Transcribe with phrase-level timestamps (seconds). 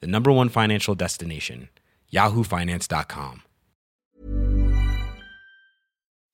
[0.00, 1.68] the number one financial destination,
[2.12, 3.40] yahoofinance.com.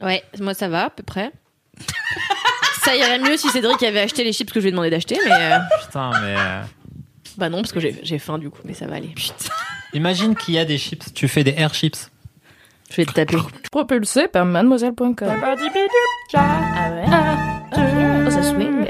[0.02, 1.30] Ouais, moi ça va à peu près.
[2.82, 5.18] ça irait mieux si Cédric avait acheté les chips que je lui ai demandé d'acheter,
[5.24, 6.34] mais euh, Putain, mais.
[6.38, 6.62] euh,
[7.36, 9.14] bah non, parce que j'ai j'ai faim du coup, mais ça va aller.
[9.92, 11.12] Imagine qu'il y a des chips.
[11.14, 12.10] Tu fais des air chips.
[12.90, 13.36] Je vais te taper.
[13.70, 15.14] Propulsé par mademoiselle.com.
[16.34, 17.04] Ah ouais.
[18.26, 18.86] Oh, ça swing.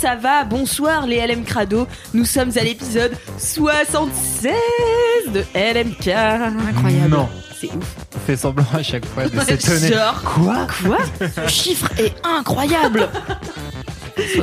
[0.00, 0.44] Ça va?
[0.44, 1.86] Bonsoir les LM Crado.
[2.14, 4.52] Nous sommes à l'épisode 76
[5.32, 6.08] de LMK.
[6.08, 7.08] Incroyable.
[7.10, 7.28] Non.
[7.60, 7.94] C'est ouf.
[8.16, 9.92] On fait semblant à chaque fois de s'étonner.
[9.92, 10.66] Genre, Quoi?
[10.82, 10.98] quoi?
[11.18, 13.08] Ce chiffre est incroyable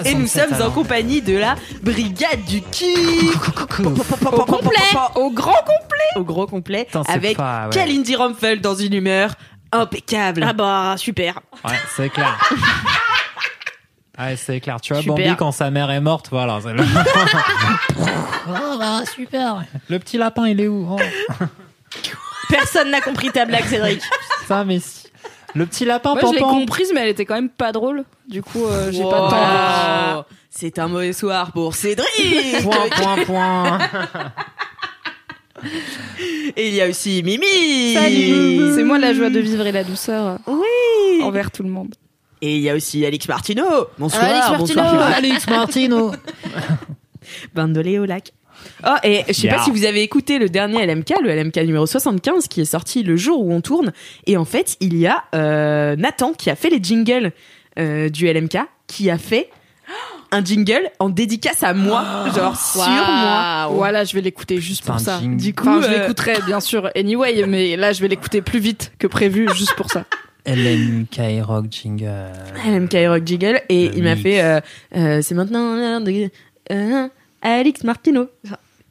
[0.06, 3.36] Et nous 67 sommes en compagnie de la brigade du kiff
[3.80, 4.70] Au complet.
[5.16, 5.98] Au grand complet.
[6.16, 7.70] au gros complet avec pas- ouais.
[7.74, 9.32] Kalindi Rumpel dans une humeur
[9.72, 10.46] impeccable.
[10.48, 11.40] Ah bah super.
[11.66, 12.38] Ouais, c'est clair.
[14.20, 14.82] Ouais, c'est clair.
[14.82, 15.16] Tu vois, Super.
[15.16, 16.60] Bambi, quand sa mère est morte, voilà.
[16.64, 16.84] c'est le-
[18.50, 19.64] oh, bah, super.
[19.90, 21.44] Le petit lapin, il est où Oh.
[22.50, 24.02] Personne n'a compris ta blague, Cédric.
[24.48, 25.08] Ça, mais si.
[25.54, 28.04] Le petit lapin, Moi je l'ai comprise mais elle était quand même pas drôle.
[28.28, 30.26] Du coup euh, j'ai pas de temps.
[30.52, 32.62] C'est un mauvais soir pour Cédric.
[32.64, 33.80] Point, point, point.
[36.56, 37.94] Et il y a aussi Mimi.
[37.94, 38.76] Salut.
[38.76, 41.24] C'est moi la joie de vivre et la douceur Oui.
[41.24, 41.96] envers tout le monde.
[42.42, 43.64] Et il y a aussi Alix Martino.
[43.98, 44.24] Bonsoir.
[44.24, 44.82] Alex Martino.
[44.84, 45.12] bonsoir.
[45.16, 46.12] Alex Martino.
[47.56, 48.32] Bandolé au lac.
[48.86, 49.58] Oh, et je sais Yeah.
[49.58, 53.04] pas si vous avez écouté le dernier LMK, le LMK numéro 75, qui est sorti
[53.04, 53.92] le jour où on tourne.
[54.26, 57.32] Et en fait, il y a euh, Nathan qui a fait les jingles
[57.80, 58.58] euh, du LMK,
[58.88, 59.50] qui a fait
[60.32, 62.04] un jingle en dédicace à moi,
[62.36, 63.68] genre sur moi.
[63.72, 65.20] Voilà, je vais l'écouter juste Putain, pour ça.
[65.20, 65.38] jingle.
[65.38, 68.60] Du coup, Enfin, je euh, l'écouterai bien sûr anyway, mais là je vais l'écouter plus
[68.60, 70.04] vite que prévu juste pour ça.
[70.48, 72.32] LMK Rock Jingle.
[72.66, 73.62] LMK Rock Jingle.
[73.70, 74.22] Et Le il m'a mix.
[74.24, 74.60] fait euh,
[74.96, 76.30] euh, C'est maintenant l'heure de.
[76.72, 77.08] euh,
[77.42, 78.28] Alix Martino.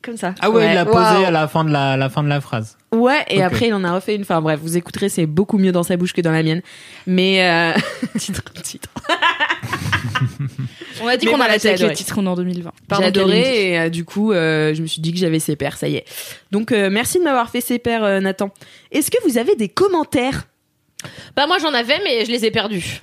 [0.02, 0.34] Comme ça.
[0.40, 1.24] Ah ouais, il l'a posé Waouh.
[1.24, 2.76] à la fin de la, la fin de la phrase.
[2.94, 3.42] Ouais, et Ok.
[3.42, 4.22] après il en a refait une.
[4.22, 6.62] Enfin bref, vous écouterez, c'est beaucoup mieux dans sa bouche que dans la mienne.
[7.08, 7.72] Mais euh...
[8.18, 8.88] titre, titre.
[11.02, 11.94] On a dit Mais qu'on voilà, arrêtait j'ai avec les adoré.
[11.96, 12.70] titres, on est en 2020.
[12.82, 13.06] J'ai Kalindi.
[13.18, 15.88] adoré et euh, du coup, euh, je me suis dit que j'avais ses pairs, ça
[15.88, 16.04] y est.
[16.52, 18.50] Donc euh, merci de m'avoir fait ses pairs, euh, Nathan.
[18.92, 20.44] Est-ce que vous avez des commentaires
[21.34, 23.02] Bah moi j'en avais mais je les ai perdus.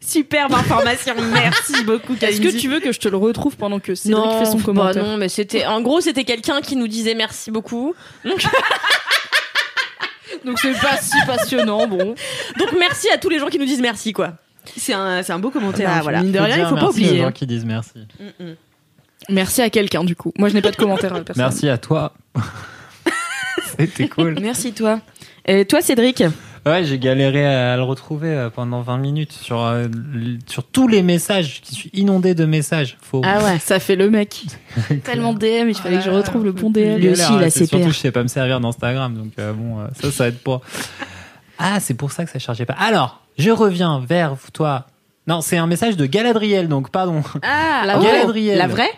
[0.00, 2.16] Superbe information, merci beaucoup.
[2.20, 4.64] Est-ce que tu veux que je te le retrouve pendant que Cédric fait son bah
[4.64, 7.94] commentaire non, mais c'était en gros c'était quelqu'un qui nous disait merci beaucoup.
[8.24, 8.42] Donc,
[10.44, 12.14] Donc c'est pas si passionnant, bon.
[12.58, 14.34] donc merci à tous les gens qui nous disent merci quoi.
[14.76, 15.88] C'est un, c'est un beau commentaire.
[15.88, 16.02] Bah, hein.
[16.02, 16.22] voilà.
[16.22, 17.18] Mine de rien, il faut pas merci aux oublier.
[17.18, 17.32] gens hein.
[17.32, 18.06] qui disent merci.
[19.28, 20.32] Merci à quelqu'un du coup.
[20.38, 21.44] Moi je n'ai pas de commentaire à personne.
[21.44, 22.14] Merci à toi.
[23.78, 24.38] C'était cool.
[24.40, 25.00] Merci toi.
[25.46, 26.22] Et toi, Cédric?
[26.66, 29.88] Ouais, j'ai galéré à le retrouver euh, pendant 20 minutes sur, euh,
[30.46, 31.62] sur tous les messages.
[31.66, 32.98] Je suis inondé de messages.
[33.00, 33.22] Faut...
[33.24, 34.44] Ah ouais, ça fait le mec.
[35.04, 36.96] Tellement DM, il fallait que je retrouve le bon DM.
[36.96, 39.14] Lui aussi, il a Surtout, je sais pas me servir d'Instagram.
[39.14, 40.60] Donc, euh, bon, euh, ça, ça aide pas.
[41.58, 42.74] Ah, c'est pour ça que ça chargeait pas.
[42.74, 44.86] Alors, je reviens vers toi.
[45.26, 47.22] Non, c'est un message de Galadriel, donc pardon.
[47.42, 48.58] Ah, La Galadriel.
[48.58, 48.90] La vraie?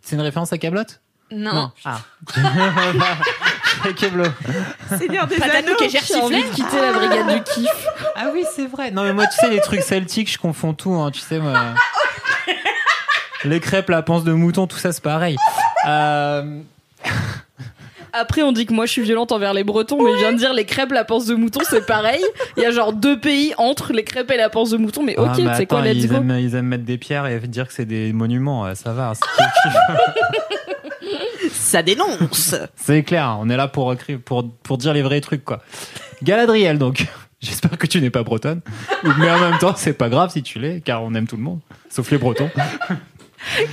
[0.00, 0.82] C'est une référence à Camelot?
[1.30, 1.70] Non.
[1.84, 2.00] Ah.
[3.90, 4.24] Keblo.
[4.98, 5.76] Seigneur des Patate Anneaux.
[5.82, 7.86] et J'ai envie de quitter la brigade du kiff.
[8.16, 8.90] Ah oui, c'est vrai.
[8.90, 10.92] Non, mais moi, tu sais, les trucs celtiques, je confonds tout.
[10.94, 11.54] Hein, tu sais, moi.
[13.44, 15.36] Les crêpes, la panse de mouton, tout ça, c'est pareil.
[15.88, 16.60] Euh,
[18.12, 20.36] Après, on dit que moi je suis violente envers les Bretons, mais je viens de
[20.38, 22.22] dire les crêpes, la panse de mouton, c'est pareil.
[22.58, 25.16] Il y a genre deux pays entre les crêpes et la panse de mouton, mais
[25.18, 26.16] ok, ah, mais c'est quoi, let's ils go.
[26.16, 28.62] aiment, ils aiment mettre des pierres et dire que c'est des monuments.
[28.64, 29.14] ouais, Ça va.
[29.14, 29.24] c'est-
[31.72, 32.54] Ça dénonce.
[32.76, 33.38] C'est clair.
[33.40, 33.94] On est là pour,
[34.26, 35.62] pour, pour dire les vrais trucs, quoi.
[36.22, 37.06] Galadriel, donc.
[37.40, 38.60] J'espère que tu n'es pas bretonne.
[39.18, 41.42] Mais en même temps, c'est pas grave si tu l'es, car on aime tout le
[41.42, 41.60] monde.
[41.88, 42.50] Sauf les bretons.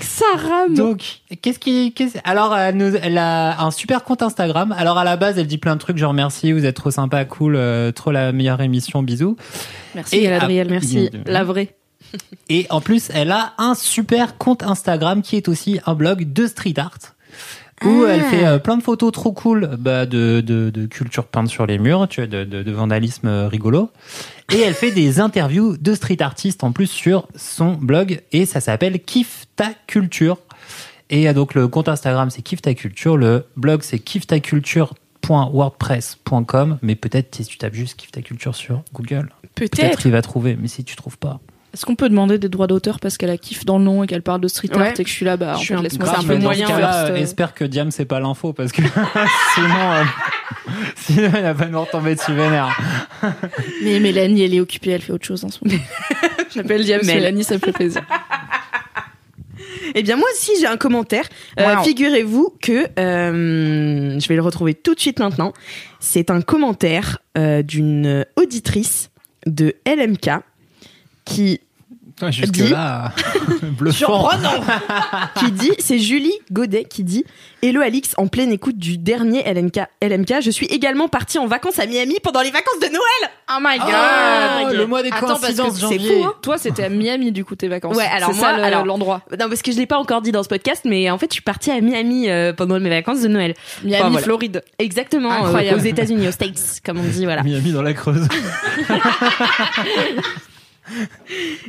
[0.02, 0.74] Ça rame.
[0.76, 1.94] Donc, qu'est-ce qui,
[2.24, 4.74] alors, elle, nous- elle a un super compte Instagram.
[4.78, 7.26] Alors, à la base, elle dit plein de trucs, genre merci, vous êtes trop sympa,
[7.26, 9.36] cool, euh, trop la meilleure émission, bisous.
[9.94, 11.10] Merci Et Galadriel, à- merci.
[11.28, 11.76] La vraie.
[12.48, 16.48] Et en plus, elle a un super compte Instagram qui est aussi un blog de
[16.48, 16.98] street art.
[17.86, 18.12] Où Ah.
[18.14, 21.66] elle fait euh, plein de photos trop cool bah, de, de, de culture peinte sur
[21.66, 23.90] les murs, tu vois, de, de, de vandalisme euh, rigolo.
[24.54, 28.62] Et elle fait des interviews de street artistes en plus sur son blog et ça
[28.62, 30.38] s'appelle Kiffe ta culture.
[31.12, 37.36] Et donc le compte Instagram c'est Kiffe ta culture, le blog c'est kiffetaculture.wordpress.com mais peut-être
[37.36, 40.06] si tu tapes juste Kiffe ta culture sur Google, peut-être Peut-être.
[40.06, 41.40] il va trouver, mais si tu trouves pas.
[41.74, 44.08] Est-ce qu'on peut demander des droits d'auteur parce qu'elle a kiff dans le nom et
[44.08, 44.94] qu'elle parle de street art Ouais.
[44.98, 47.16] et que je suis là, bah, en Je suis fait, laisse-moi un peu moyen, euh.
[47.16, 48.82] espère que Diam c'est pas l'info parce que
[49.56, 50.04] sinon, euh,
[50.96, 52.76] sinon il va pas nous retomber dessus vénère.
[53.84, 55.80] Mais Mélanie, elle est occupée, elle fait autre chose en ce moment.
[56.54, 57.16] J'appelle Diams Mel.
[57.18, 58.02] Mélanie, ça me fait plaisir.
[59.96, 61.26] Eh bien, moi aussi, j'ai un commentaire.
[61.60, 61.84] Euh, Wow.
[61.84, 65.54] Figurez-vous que euh, je vais le retrouver tout de suite maintenant.
[66.00, 69.10] C'est un commentaire euh, d'une auditrice
[69.46, 70.30] de LMK
[71.30, 71.62] qui
[72.32, 73.14] Jusque-là,
[73.78, 74.28] bluffant.
[75.40, 77.24] qui dit, c'est Julie Godet qui dit
[77.62, 81.80] Hello Alix, en pleine écoute du dernier LMK, LMK, je suis également partie en vacances
[81.80, 83.32] à Miami pendant les vacances de Noël.
[83.52, 83.88] Oh my god!
[83.94, 86.18] Ah, le mois des Attends, coïncidences, c'est janvier.
[86.22, 86.34] fou, hein.
[86.42, 87.96] Toi, c'était à Miami, du coup, tes vacances.
[87.96, 89.22] Ouais, alors C'est moi, ça, alors- l'endroit.
[89.40, 91.36] Non, parce que je l'ai pas encore dit dans ce podcast, mais en fait, je
[91.36, 93.54] suis partie à Miami euh, pendant mes vacances de Noël.
[93.86, 94.26] Miami, Enfin, voilà.
[94.26, 94.62] Floride.
[94.78, 97.44] Exactement, euh, aux États-Unis, aux States, comme on dit, voilà.
[97.44, 98.28] Miami dans la Creuse.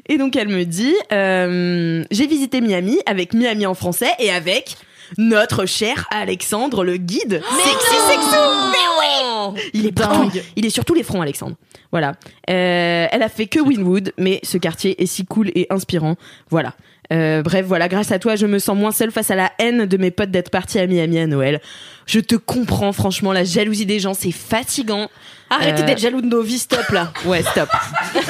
[0.08, 4.76] Et donc elle me dit, euh, j'ai visité Miami avec Miami en français et avec
[5.18, 7.42] notre cher Alexandre le guide.
[7.64, 8.36] Sexy
[8.70, 10.30] Mais oui Il est partout.
[10.56, 11.56] Il est sur tous les fronts Alexandre.
[11.90, 12.12] Voilà.
[12.48, 16.14] Euh, elle a fait que Winwood, mais ce quartier est si cool et inspirant.
[16.50, 16.74] Voilà.
[17.12, 19.86] Euh, bref, voilà, grâce à toi, je me sens moins seule face à la haine
[19.86, 21.60] de mes potes d'être partis à Miami à Noël.
[22.06, 25.10] Je te comprends, franchement, la jalousie des gens, c'est fatigant.
[25.48, 27.12] Arrêtez Euh, d'être jaloux de nos vies, stop là.
[27.24, 27.68] Ouais, stop.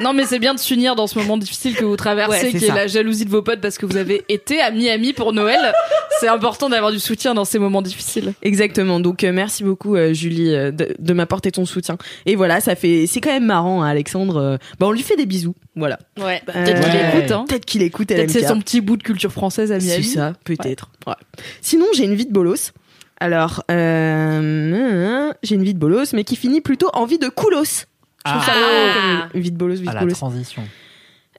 [0.00, 2.58] Non, mais c'est bien de s'unir dans ce moment difficile que vous traversez, Ouais, c'est
[2.58, 5.32] qui est la jalousie de vos potes parce que vous avez été à Miami pour
[5.32, 5.72] Noël.
[6.20, 8.32] c'est important d'avoir du soutien dans ces moments difficiles.
[8.42, 9.00] Exactement.
[9.00, 11.96] Donc euh, merci beaucoup euh, Julie euh, de, de m'apporter ton soutien.
[12.26, 14.36] Et voilà, ça fait c'est quand même marrant hein, Alexandre.
[14.36, 15.54] euh, bah on lui fait des bisous.
[15.76, 15.98] Voilà.
[16.18, 16.40] Ouais.
[16.46, 17.18] Peut-être qu'il Ouais.
[17.18, 17.44] écoute, hein.
[17.48, 20.04] Peut-être qu'il écoute Peut-être c'est son petit bout de culture française à C'est Miami.
[20.04, 20.90] ça, peut-être.
[21.06, 21.14] Ouais.
[21.60, 22.72] Sinon, j'ai une vie de bolos.
[23.20, 27.86] Alors, euh, j'ai une vie de bolos, mais qui finit plutôt en vie de coolos.
[28.26, 28.60] Je trouve ça Ah.
[28.60, 30.62] marrant comme vie de bolos, vie À la transition.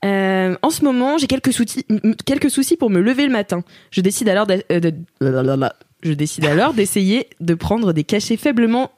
[0.04, 1.86] Euh, en ce moment, j'ai quelques soucis,
[2.26, 3.64] quelques soucis pour me lever le matin.
[3.92, 5.74] Je décide alors euh, de, blablabla.
[6.04, 8.92] je décide alors d'essayer de prendre des cachets faiblement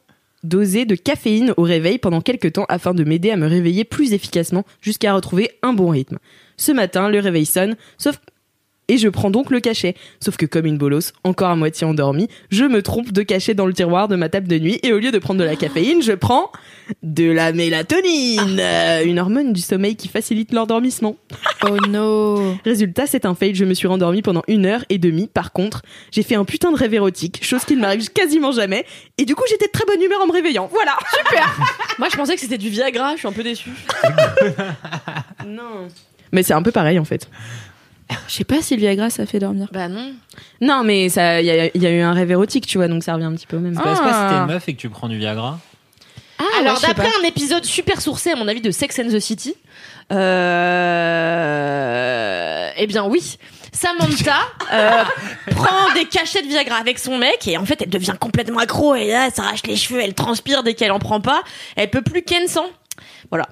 [0.43, 4.13] dosés de caféine au réveil pendant quelques temps afin de m'aider à me réveiller plus
[4.13, 6.17] efficacement jusqu'à retrouver un bon rythme.
[6.57, 8.19] Ce matin, le réveil sonne, sauf
[8.87, 9.95] et je prends donc le cachet.
[10.19, 13.65] Sauf que comme une bolos, encore à moitié endormie, je me trompe de cachet dans
[13.65, 16.01] le tiroir de ma table de nuit et au lieu de prendre de la caféine,
[16.01, 16.51] je prends
[17.03, 21.17] de la mélatonine, euh, une hormone du sommeil qui facilite l'endormissement.
[21.63, 22.55] Oh no.
[22.63, 23.55] Résultat, c'est un fail.
[23.55, 25.27] Je me suis rendormie pendant une heure et demie.
[25.27, 25.81] Par contre,
[26.11, 28.85] j'ai fait un putain de rêve érotique, chose qui ne m'arrive quasiment jamais.
[29.17, 30.69] Et du coup, j'étais de très bonne humeur en me réveillant.
[30.71, 30.97] Voilà.
[31.99, 33.71] Moi, je pensais que c'était du Viagra, je suis un peu déçue.
[35.45, 35.87] Non.
[36.31, 37.29] Mais c'est un peu pareil en fait.
[38.27, 39.67] Je sais pas si le Viagra ça fait dormir.
[39.71, 40.13] Bah non.
[40.61, 42.87] Non, mais ça, il y, a- il y a eu un rêve érotique, tu vois,
[42.87, 43.75] donc ça revient un petit peu au même.
[43.75, 44.39] C'est pas, si t'es Ah.
[44.47, 45.59] une meuf et que tu prends du Viagra.
[46.59, 49.09] Alors, ouais, je sais d'après un épisode super sourcé, à mon avis, de Sex and
[49.09, 49.55] the City,
[50.97, 52.69] euh...
[52.77, 53.37] eh bien oui,
[53.71, 54.35] Samantha
[54.73, 55.03] euh,
[55.51, 58.95] prend des cachets de Viagra avec son mec et en fait, elle devient complètement accro
[58.95, 61.41] et là, elle s'arrache les cheveux, elle transpire dès qu'elle en prend pas,
[61.75, 62.65] elle peut plus ken sans.
[63.29, 63.47] Voilà.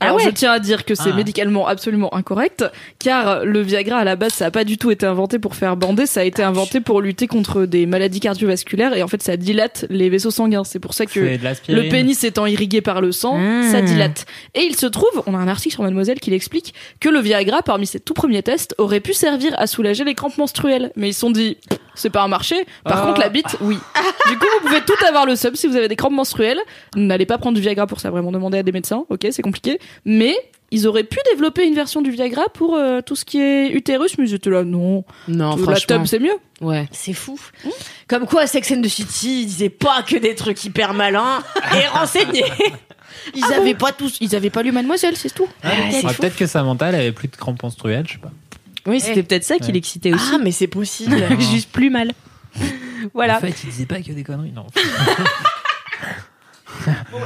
[0.00, 0.22] Alors ouais.
[0.24, 1.16] je tiens à dire que c'est Ah.
[1.16, 2.64] médicalement absolument incorrect,
[2.98, 5.76] car le Viagra à la base ça a pas du tout été inventé pour faire
[5.76, 9.36] bander, ça a été inventé pour lutter contre des maladies cardiovasculaires et en fait ça
[9.36, 10.64] dilate les vaisseaux sanguins.
[10.64, 13.70] C'est pour ça que le pénis étant irrigué par le sang, Ah.
[13.70, 14.26] ça dilate.
[14.54, 17.62] Et il se trouve, on a un article sur Mademoiselle qui l'explique, que le Viagra,
[17.62, 20.92] parmi ses tout premiers tests, aurait pu servir à soulager les crampes menstruelles.
[20.96, 21.58] Mais ils se sont dit,
[21.94, 22.56] c'est pas un marché.
[22.84, 23.06] Par Ah.
[23.06, 23.76] contre, la bite, oui.
[24.30, 26.60] du coup, vous pouvez tout avoir le sub si vous avez des crampes menstruelles.
[26.96, 29.04] N'allez pas prendre du Viagra pour ça, vraiment demander à des médecins.
[29.10, 29.78] Ok, c'est compliqué.
[30.04, 30.34] Mais
[30.72, 34.16] ils auraient pu développer une version du Viagra pour euh, tout ce qui est utérus,
[34.18, 35.04] mais ils étaient là, non.
[35.26, 36.36] Non, la tub, c'est mieux.
[36.60, 36.88] Ouais.
[36.92, 37.38] C'est fou.
[38.06, 41.42] Comme quoi, Sex and the City, ils disaient pas que des trucs hyper malins
[41.74, 42.44] et renseignés.
[43.34, 44.18] Ils Ah avaient pas tous.
[44.20, 45.48] Ils avaient pas lu Mademoiselle, c'est tout.
[45.64, 45.70] Ah,
[46.04, 46.12] ah.
[46.14, 48.30] Peut-être que Samantha, elle avait plus de crampes menstruelles, je sais pas.
[48.86, 49.72] Oui, c'était peut-être ça qui Ouais.
[49.72, 50.30] l'excitait aussi.
[50.34, 51.16] Ah, mais c'est possible.
[51.52, 52.12] Juste plus mal.
[53.12, 53.38] voilà.
[53.38, 54.66] En fait, il disait pas que des conneries, non.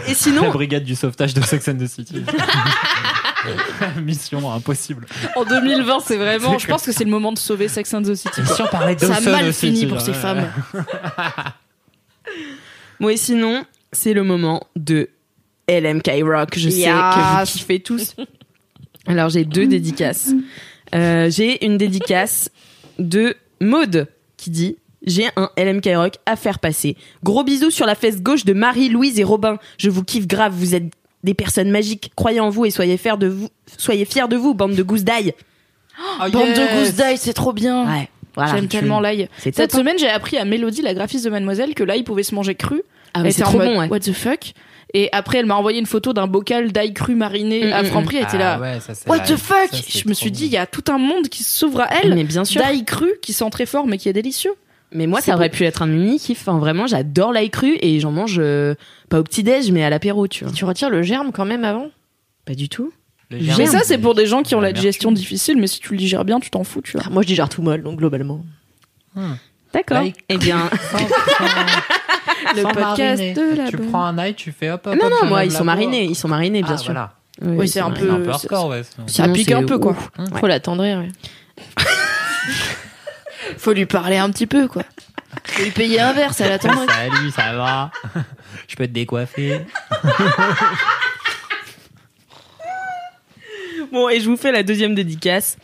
[0.07, 2.25] Et La sinon, brigade du sauvetage de Sex and the City.
[4.03, 5.07] Mission impossible.
[5.37, 6.59] En 2020, c'est vraiment.
[6.59, 8.41] Je pense que c'est le moment de sauver Sex and the City.
[8.45, 10.17] Si on parlait Ça a mal fini pour ces ouais.
[10.17, 10.51] femmes.
[13.01, 15.11] moi et sinon, c'est le moment de
[15.69, 16.59] LMK Rock.
[16.59, 18.17] Je sais que vous kiffez tous.
[19.07, 20.33] Alors j'ai deux dédicaces.
[20.95, 22.51] Euh, j'ai une dédicace
[22.99, 24.07] de Maude
[24.37, 26.97] qui dit j'ai un LMK Rock à faire passer.
[27.23, 29.59] Gros bisous sur la fesse gauche de Marie, Louise et Robin.
[29.79, 30.85] Je vous kiffe grave, vous êtes
[31.23, 32.13] des personnes magiques.
[32.17, 35.05] Croyez en vous et soyez fiers de vous, soyez fiers de vous, bande de gousses
[35.05, 35.35] d'ail.
[35.99, 36.59] Oh, Bande yes.
[36.59, 37.87] de gousses d'ail, c'est trop bien.
[37.87, 38.55] Ouais, voilà.
[38.55, 39.29] J'aime tellement l'ail.
[39.39, 39.79] Cette top, hein.
[39.79, 42.83] semaine, j'ai appris à Mélodie, la graphiste de Mademoiselle, que l'ail pouvait se manger cru.
[43.15, 43.89] Ah, c'est trop mode, bon, ouais.
[43.89, 44.53] What the fuck?
[44.93, 47.87] Et après, elle m'a envoyé une photo d'un bocal d'ail cru mariné Mm, à mm,
[47.87, 48.17] Franprix.
[48.19, 48.55] Elle était là.
[48.59, 49.69] Ah ouais, ça, c'est What la- the fuck?
[49.73, 52.15] Ça, Je me suis dit, il y a tout un monde qui s'ouvre à elle.
[52.15, 52.61] Mais bien sûr.
[52.61, 54.53] D'ail cru qui sent très fort, mais qui est délicieux.
[54.95, 55.57] Mais moi, ça aurait beau.
[55.57, 56.41] pu être un mini kiff.
[56.47, 58.75] Enfin, vraiment, j'adore l'ail cru et j'en mange euh,
[59.11, 60.53] pas au petit déj, mais à l'apéro, tu vois.
[60.53, 61.89] Tu retires le germe quand même avant?
[62.47, 62.93] Pas du tout.
[63.31, 65.91] Germe, Mais ça, c'est pour des gens qui ont la digestion difficile, mais si tu
[65.93, 67.03] le digères bien, tu t'en fous, tu vois.
[67.07, 68.45] Ah, Moi, je digère tout molle, donc globalement.
[69.73, 69.99] D'accord.
[69.99, 70.71] L'ail Eh bien,
[72.55, 73.35] Le sans podcast mariner.
[73.35, 73.89] de la Tu bonne.
[73.89, 74.95] prends un ail, tu fais hop hop.
[74.95, 76.93] non, hop, non, moi, ils sont marinés, ils sont marinés, bien Ah, sûr.
[76.93, 77.15] voilà.
[77.43, 77.93] Oui, c'est un.
[77.97, 78.83] C'est un peu- peu hardcore, ouais.
[79.09, 79.97] Ça pique un peu, quoi.
[80.19, 80.25] Ouais.
[80.39, 80.99] Faut l'attendrir.
[80.99, 81.09] ouais.
[83.59, 84.83] Faut lui parler un petit peu, quoi.
[85.45, 86.87] Faut lui payer un verre, ça l'attendrait.
[86.87, 87.91] Salut, ça va
[88.69, 89.61] Je peux te décoiffer
[93.93, 95.57] Bon, et je vous fais la deuxième dédicace.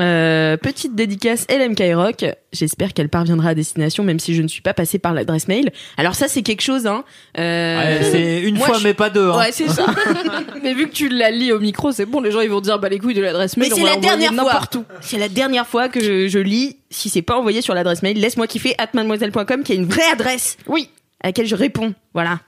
[0.00, 2.24] Euh, petite dédicace LMK Rock.
[2.52, 5.70] J'espère qu'elle parviendra à destination, même si je ne suis pas passée par l'adresse mail.
[5.96, 7.04] Alors ça, c'est quelque chose, hein.
[7.38, 9.28] Euh, Ouais, C'est une moi, fois, je- mais pas deux.
[9.30, 9.38] hein.
[9.38, 9.86] Ouais, c'est ça.
[10.62, 12.78] Mais vu que tu l'as lu au micro, c'est bon, les gens ils vont dire
[12.78, 13.70] bah les couilles de l'adresse mail.
[13.70, 14.60] Mais c'est la dernière fois.
[15.00, 16.76] C'est la dernière fois que je, je lis.
[16.90, 20.10] Si c'est pas envoyé sur l'adresse mail, laisse-moi kiffer at mademoiselle.com qui est une vraie
[20.12, 20.56] adresse.
[20.66, 20.88] Oui.
[21.22, 21.94] À laquelle je réponds.
[22.14, 22.40] Voilà.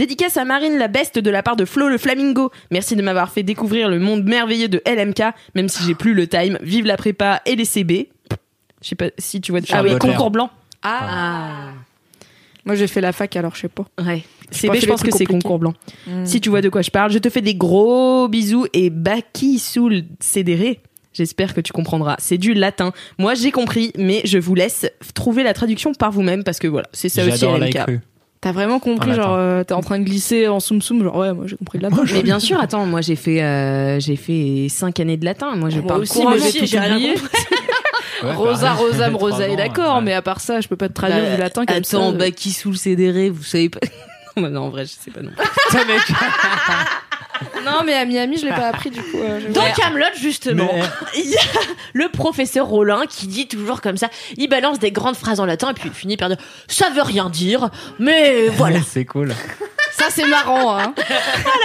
[0.00, 2.50] Dédicace à Marine la Beste de la part de Flo le Flamingo.
[2.70, 5.22] Merci de m'avoir fait découvrir le monde merveilleux de LMK,
[5.54, 6.56] même si j'ai plus le time.
[6.62, 8.08] Vive la prépa et les CB.
[8.80, 9.60] Je sais pas si tu vois.
[9.70, 10.48] Ah oui, concours blanc.
[10.82, 11.72] Ah.
[12.64, 13.84] Moi j'ai fait la fac alors je sais pas.
[13.98, 14.24] Ouais.
[14.50, 15.74] CB, je pense que c'est concours blanc.
[16.06, 16.24] Hmm.
[16.24, 19.58] Si tu vois de quoi je parle, je te fais des gros bisous et Baki
[19.58, 20.80] Soul Cédéré.
[21.12, 22.16] J'espère que tu comprendras.
[22.20, 22.92] C'est du latin.
[23.18, 26.88] Moi, j'ai compris, mais je vous laisse trouver la traduction par vous-même parce que voilà,
[26.92, 28.00] c'est ça aussi LMK.
[28.42, 29.38] T'as vraiment compris Ah, genre attends.
[29.38, 31.82] euh, t'es en train de glisser en soum soum genre ouais moi j'ai compris de
[31.82, 35.54] la Mais bien sûr, attends, moi j'ai fait euh, j'ai fait cinq années de latin.
[35.56, 36.36] Moi, je Moi parle aussi, couramment.
[36.42, 37.14] mais j'ai tout oublié.
[38.22, 40.02] Ouais, Rosa Rosa ans, est d'accord ouais.
[40.04, 41.96] mais à part ça je peux pas te traduire Bah, du latin comme ça.
[41.98, 43.80] Attends, Baki Soul Cédéré, vous savez pas.
[44.36, 45.32] non, en vrai, je sais pas non.
[47.64, 49.18] Non mais à Miami je l'ai pas appris du coup.
[49.18, 50.82] euh, je- Dans Camelot, justement, Mais-
[51.22, 51.40] il y a
[51.92, 54.08] le professeur Rollin qui dit toujours comme ça.
[54.36, 57.02] Il balance des grandes phrases en latin et puis il finit par dire ça veut
[57.02, 58.78] rien dire, mais voilà.
[58.86, 59.34] C'est cool.
[59.92, 60.94] Ça c'est marrant hein.
[60.96, 61.02] Ah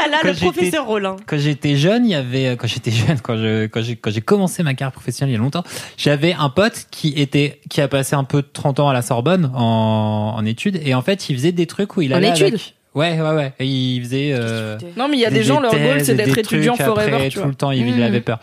[0.02, 1.16] là là, Quand le j'étais- professeur Rollin.
[1.26, 4.22] Quand j'étais jeune, il y avait quand j'étais jeune, quand je quand j'ai quand j'ai
[4.22, 5.64] commencé ma carrière professionnelle il y a longtemps,
[5.98, 9.02] j'avais un pote qui était qui a passé un peu de 30 ans à la
[9.02, 12.30] Sorbonne en, en études et en fait, il faisait des trucs où il En allait
[12.30, 13.54] études avec- Ouais, ouais, ouais.
[13.60, 16.38] Et il faisait euh, Non mais il y a des, gens leur goal c'est d'être
[16.38, 17.50] étudiant forever tu tout vois.
[17.50, 18.02] le temps, il, il Mhm.
[18.04, 18.40] avait peur.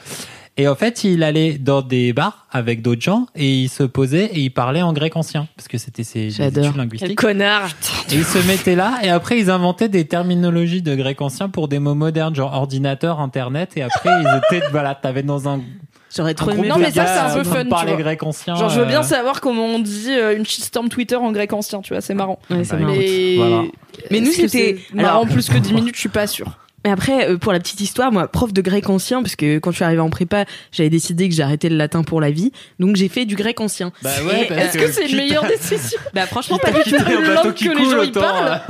[0.59, 4.27] Et en fait, il allait dans des bars avec d'autres gens et il se posait
[4.27, 7.15] et il parlait en grec ancien parce que c'était ses études Quel linguistiques.
[7.19, 7.71] connard.
[8.11, 11.69] Et ils se mettaient là et après ils inventaient des terminologies de grec ancien pour
[11.69, 15.63] des mots modernes genre ordinateur, internet et après ils étaient voilà, t'avais dans un
[16.15, 16.69] J'aurais trop aimé.
[16.69, 18.03] Non, mais ça, c'est un peu en de fun, tu parler vois.
[18.03, 18.55] grec ancien.
[18.57, 21.53] Genre je veux bien euh, savoir comment on dit euh, une shitstorm Twitter en grec
[21.53, 22.39] ancien tu vois c'est marrant.
[22.51, 22.95] Ouais, c'est Bah, marrant.
[22.99, 23.63] Mais Voilà.
[24.11, 26.59] Mais nous, c'était- alors- plus que 10 minutes je suis pas sûre.
[26.85, 29.71] Mais après, euh, pour la petite histoire, moi, prof de grec ancien, parce que quand
[29.71, 32.51] je suis arrivée en prépa, j'avais décidé que j'arrêtais le latin pour la vie,
[32.81, 33.93] donc j'ai fait du grec ancien.
[34.03, 36.01] Bah ouais, Est-ce que c'est une meilleure décision?
[36.13, 36.97] Bah franchement, pas du tout.
[36.97, 38.61] langue que les gens y parlent.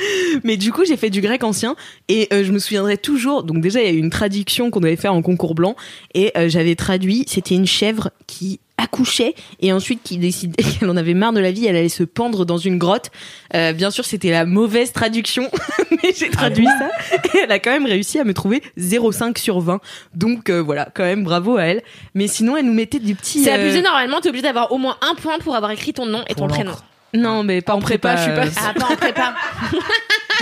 [0.00, 1.76] Euh, Mais du coup, j'ai fait du grec ancien
[2.08, 3.42] et euh, je me souviendrai toujours.
[3.42, 5.76] Donc déjà, il y a eu une traduction qu'on devait faire en concours blanc
[6.14, 7.24] et euh, j'avais traduit.
[7.28, 11.52] C'était une chèvre qui accouchait et ensuite qui décidait qu'elle en avait marre de la
[11.52, 13.10] vie, elle allait se pendre dans une grotte.
[13.54, 15.48] Euh, bien sûr, c'était la mauvaise traduction,
[15.90, 16.90] mais j'ai traduit ça
[17.34, 19.80] et elle a quand même réussi à me trouver 0,5 sur 20.
[20.14, 21.82] Donc euh, voilà, quand même bravo à elle.
[22.14, 23.44] Mais sinon, elle nous mettait des petits.
[23.44, 26.06] C'est euh, abusé normalement, t'es obligé d'avoir au moins un point pour avoir écrit ton
[26.06, 26.72] nom et Pour ton prénom.
[27.14, 28.14] Non, mais pas en prépa.
[28.14, 29.34] prépa, je suis pas euh, Ah, pas en prépa.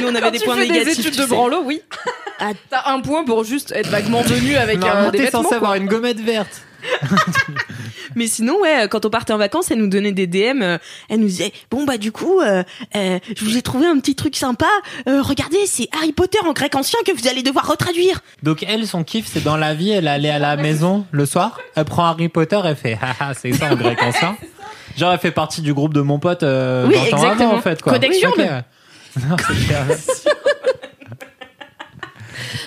[0.00, 0.84] Nous, on avait Quand des tu points fais négatifs.
[0.96, 1.80] des études tu de branlo, oui.
[2.40, 5.54] Ah, T'as un point pour juste être vaguement venu avec Normalement, euh, des t'es censé
[5.54, 6.62] avoir une gommette verte.
[8.16, 10.62] Mais sinon, ouais, quand on partait en vacances, elle nous donnait des DM.
[10.62, 12.62] euh, elle nous disait, bon bah du coup, euh,
[12.96, 14.66] euh, je vous ai trouvé un petit truc sympa.
[15.08, 18.20] Euh, regardez, c'est Harry Potter en grec ancien que vous allez devoir retraduire.
[18.42, 21.58] Donc elle, son kiff, c'est dans la vie, elle allait à la maison le soir,
[21.74, 24.36] elle prend Harry Potter, elle fait haha, c'est ça en grec ancien.
[24.96, 27.32] Genre elle fait partie du groupe de mon pote euh, Oui, 20 ans exactement.
[27.50, 27.92] avant en fait quoi.
[27.94, 28.40] Connexion Ok.
[29.28, 29.36] Non.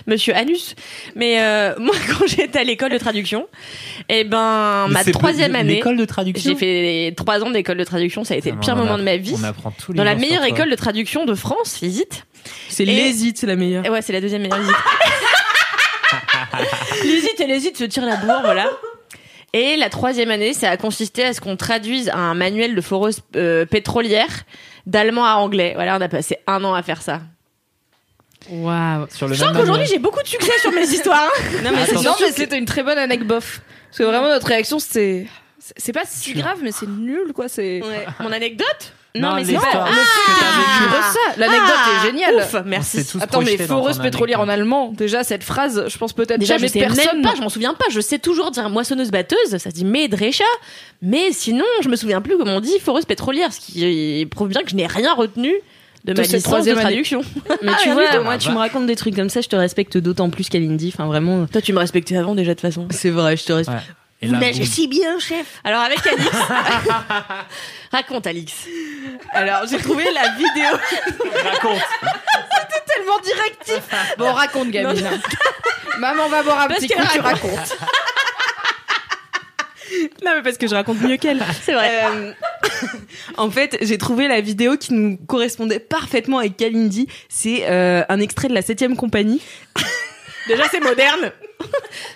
[0.08, 0.76] Monsieur Anus.
[1.16, 3.48] Mais euh, moi, quand j'étais à l'école de traduction,
[4.10, 6.52] eh ben, Mais ma troisième année, L'école de traduction.
[6.52, 8.24] j'ai fait trois ans d'école de traduction.
[8.24, 9.34] Ça a été le Ah, pire moment a- de ma vie.
[9.40, 12.26] On apprend tous les Dans la meilleure école de traduction de France, visite.
[12.70, 13.84] C'est Et- l'hésite, c'est la meilleure.
[13.86, 14.76] Et ouais, c'est la deuxième meilleure visite.
[17.04, 18.70] L'hésite et l'hésite se tire la bourre, voilà.
[19.58, 23.22] Et la troisième année, ça a consisté à ce qu'on traduise un manuel de foreuse
[23.38, 24.42] euh, pétrolière
[24.86, 25.72] d'allemand à anglais.
[25.76, 27.22] Voilà, on a passé un an à faire ça.
[28.50, 29.08] Waouh.
[29.10, 31.32] Sur le Je sens qu'aujourd'hui, j'ai beaucoup de succès sur mes histoires.
[31.64, 33.62] Non mais c'est c'était une très bonne anecdote bof.
[33.88, 35.26] Parce que vraiment, notre réaction, c'était.
[35.58, 37.48] c'est- C'est pas si grave, mais c'est nul, quoi.
[37.48, 37.82] C'est.
[37.82, 38.06] Ouais.
[38.20, 40.84] Mon anecdote Non, mais c'est pas- que t'as vécue.
[40.84, 41.40] Heureux ça.
[41.40, 42.36] L'anecdote Ah, est géniale.
[42.36, 43.06] Ouf, merci.
[43.06, 46.68] tous Attends, mais foreuse pétrolière en allemand, déjà cette phrase, je pense peut-être Déjà, jamais
[46.68, 47.06] je sais personne.
[47.14, 47.86] même pas, je m'en souviens pas.
[47.92, 50.44] Je sais toujours dire moissonneuse batteuse, ça se dit Medrecha,
[51.02, 54.62] mais sinon, je me souviens plus comment on dit foreuse pétrolière, ce qui prouve bien
[54.64, 55.54] que je n'ai rien retenu
[56.04, 56.86] de, De ma licence de troisième année.
[56.88, 57.22] traduction.
[57.64, 59.98] Mais Ah, tu vois, moi, tu me racontes des trucs comme ça, je te respecte
[59.98, 60.92] d'autant plus qu'Alindy.
[60.94, 61.48] Enfin, vraiment.
[61.48, 62.88] Toi, tu me respectais avant déjà de toute façon.
[62.92, 63.78] C'est vrai, je te respecte.
[63.80, 63.94] Ouais.
[64.26, 64.66] Et là, boum.
[64.66, 65.46] si bien, chef.
[65.64, 66.30] Alors avec Alix,
[67.92, 68.54] raconte Alix.
[69.32, 70.78] Alors, j'ai trouvé la vidéo.
[71.44, 71.82] raconte.
[72.88, 73.82] tellement directif.
[74.18, 75.10] Bon, raconte, Gamine.
[76.00, 77.52] Maman va boire un Parce petit qu'elle coup, tu raconte.
[77.52, 77.78] racontes.
[80.26, 81.42] Non, mais parce que je raconte mieux qu'elle.
[81.62, 82.06] C'est vrai.
[82.06, 82.34] Euh,
[83.38, 87.08] en fait, j'ai trouvé la vidéo qui nous correspondait parfaitement avec Kalindi.
[87.30, 89.42] C'est euh, un extrait de la 7 compagnie.
[90.48, 91.32] Déjà, c'est moderne.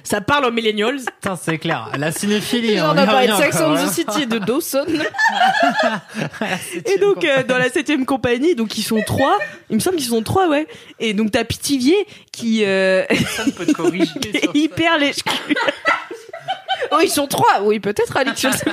[0.03, 0.97] Ça parle aux millennials.
[0.97, 1.89] Putain, c'est clair.
[1.97, 2.77] La cinéphilie.
[2.77, 4.85] Genre, on a parlé de Sex and the City et de Dawson.
[6.85, 9.37] Et donc, euh, dans la 7 compagnie, donc ils sont trois.
[9.69, 10.67] Il me semble qu'ils sont trois, ouais.
[10.99, 14.57] Et donc, t'as Pitivier qui euh, Personne peut te corriger est sur ça.
[14.57, 15.17] hyper lèche
[16.91, 17.61] Oh, ils sont trois.
[17.61, 18.71] Oui, peut-être, Alix, je sais pas.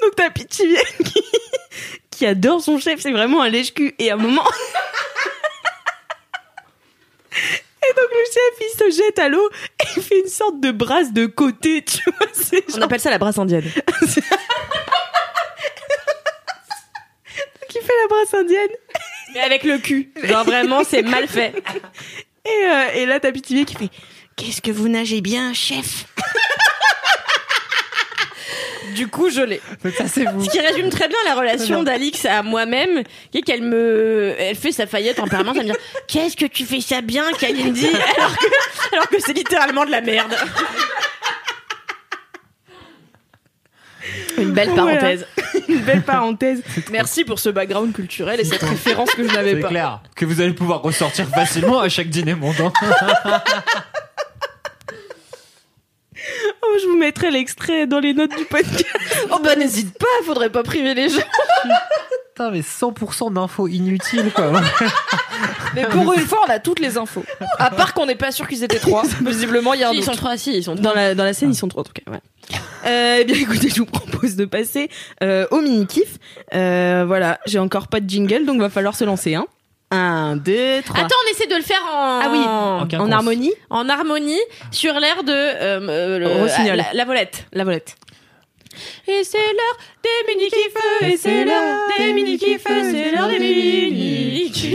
[0.00, 1.22] Donc, t'as Pitivier qui,
[2.10, 3.00] qui adore son chef.
[3.00, 3.94] C'est vraiment un lèche-cul.
[3.98, 4.44] Et à un moment.
[7.86, 9.48] Et donc, le chef, il se jette à l'eau
[9.80, 12.28] et il fait une sorte de brasse de côté, tu vois.
[12.76, 13.64] On appelle ça la brasse indienne.
[17.68, 18.70] qui fait la brasse indienne.
[19.34, 20.12] Mais avec le cul.
[20.22, 21.54] Genre vraiment, c'est mal fait.
[22.44, 23.90] Et, euh, et là, t'as Pitivier qui fait
[24.36, 26.06] Qu'est-ce que vous nagez bien, chef?
[28.94, 29.60] Du coup, je l'ai.
[29.96, 30.44] Ça, c'est vous.
[30.44, 34.56] Ce qui résume très bien la relation d'Alix à moi-même, qui est qu'elle me, elle
[34.56, 35.76] fait sa faillette en permanence à me dire
[36.08, 38.46] qu'est-ce que tu fais ça bien, Kalindi, alors que,
[38.92, 40.34] alors que c'est littéralement de la merde.
[44.36, 44.96] Une belle Voilà.
[44.96, 45.26] parenthèse.
[45.68, 46.62] Une belle parenthèse.
[46.90, 49.68] Merci pour ce background culturel et cette référence que je n'avais C'est pas.
[49.68, 50.00] clair.
[50.16, 52.72] Que vous allez pouvoir ressortir facilement à chaque dîner montant.
[56.64, 58.86] Oh, je vous mettrai l'extrait dans les notes du podcast.
[59.30, 61.16] Oh bah n'hésite pas, faudrait pas priver les gens.
[62.34, 64.50] Putain, mais 100% d'infos inutiles, quoi.
[65.74, 67.24] Mais pour une fois, on a toutes les infos.
[67.58, 69.02] À part qu'on n'est pas sûr qu'ils étaient trois.
[69.22, 71.24] Visiblement, il y a un Si, ils sont trois, si, ils sont Dans la, dans
[71.24, 72.10] la scène, ils sont trois en tout cas.
[72.10, 72.20] Ouais.
[72.86, 74.88] Euh, eh bien, écoutez, je vous propose de passer
[75.22, 76.18] euh, au mini-kiff.
[76.54, 79.34] Euh, voilà, j'ai encore pas de jingle, donc va falloir se lancer.
[79.34, 79.46] Hein.
[79.94, 81.00] Un, deux, trois.
[81.00, 83.12] Attends, on essaie de le faire en, Ah oui, En en quinconce.
[83.12, 86.76] harmonie en harmonie sur l'air de euh, euh, le- Rossignol.
[86.76, 87.46] la, la volette.
[87.52, 87.96] La volette.
[89.06, 93.38] Et c'est l'heure des mini kiffs et c'est l'heure des mini kiffs c'est l'heure des
[93.38, 94.74] mini kiffs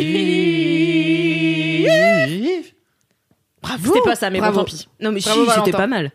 [3.62, 4.56] Bravo C'était pas ça, mais Bravo.
[4.56, 4.88] bon, tant pis.
[5.02, 5.78] Non, mais Bravo, si, c'était Valentin.
[5.78, 6.12] pas mal.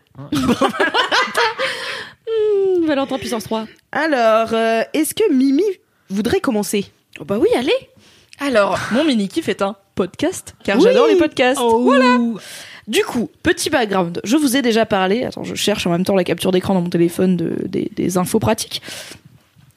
[2.27, 3.67] Hmm, Valentin puissance 3.
[3.91, 5.63] Alors, euh, est-ce que Mimi
[6.09, 6.85] voudrait commencer?
[7.19, 7.71] Oh bah oui, allez.
[8.39, 10.83] Alors, mon mini kiff est un podcast, car Oui.
[10.83, 11.59] j'adore les podcasts.
[11.63, 11.79] Oh.
[11.83, 12.17] Voilà.
[12.87, 14.19] Du coup, petit background.
[14.23, 15.23] Je vous ai déjà parlé.
[15.23, 18.17] Attends, je cherche en même temps la capture d'écran dans mon téléphone de, des, des
[18.17, 18.81] infos pratiques.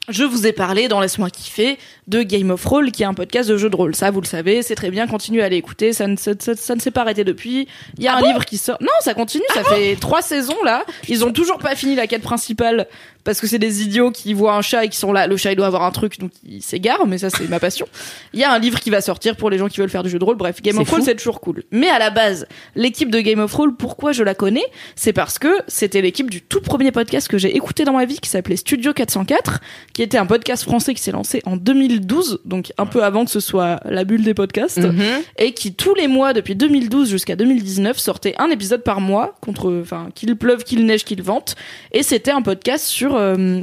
[0.09, 1.77] Je vous ai parlé dans Laisse-moi kiffer
[2.09, 3.95] de Game of Roll, qui est un podcast de jeux de rôle.
[3.95, 5.07] Ça, vous le savez, c'est très bien.
[5.07, 5.93] Continuez à aller écouter.
[5.93, 7.67] Ça ne, ça, ça- ça ne s'est pas arrêté depuis.
[7.97, 8.77] Il y a un livre qui sort.
[8.81, 9.43] Non, ça continue.
[9.53, 10.83] Ça fait trois saisons là.
[11.07, 12.87] Ils ont toujours pas fini la quête principale
[13.25, 15.27] parce que c'est des idiots qui voient un chat et qui sont là.
[15.27, 17.05] Le chat il doit avoir un truc donc il s'égare.
[17.05, 17.87] Mais ça c'est ma passion.
[18.33, 20.09] Il y a un livre qui va sortir pour les gens qui veulent faire du
[20.09, 20.35] jeu de rôle.
[20.37, 21.63] Bref, Game of Roll c'est toujours cool.
[21.71, 24.65] Mais à la base, l'équipe de Game of Roll, pourquoi je la connais?
[24.95, 28.19] C'est parce que c'était l'équipe du tout premier podcast que j'ai écouté dans ma vie
[28.19, 29.59] qui s'appelait Studio 404,
[29.93, 31.57] qui était un podcast français qui s'est lancé en
[31.99, 35.03] 2012, donc un peu avant que ce soit la bulle des podcasts Mhm.
[35.37, 39.71] et qui tous les mois depuis 2012 jusqu'à 2019 sortait un épisode par mois contre
[39.81, 41.55] enfin qu'il pleuve qu'il neige qu'il vente
[41.91, 43.61] et c'était un podcast sur euh,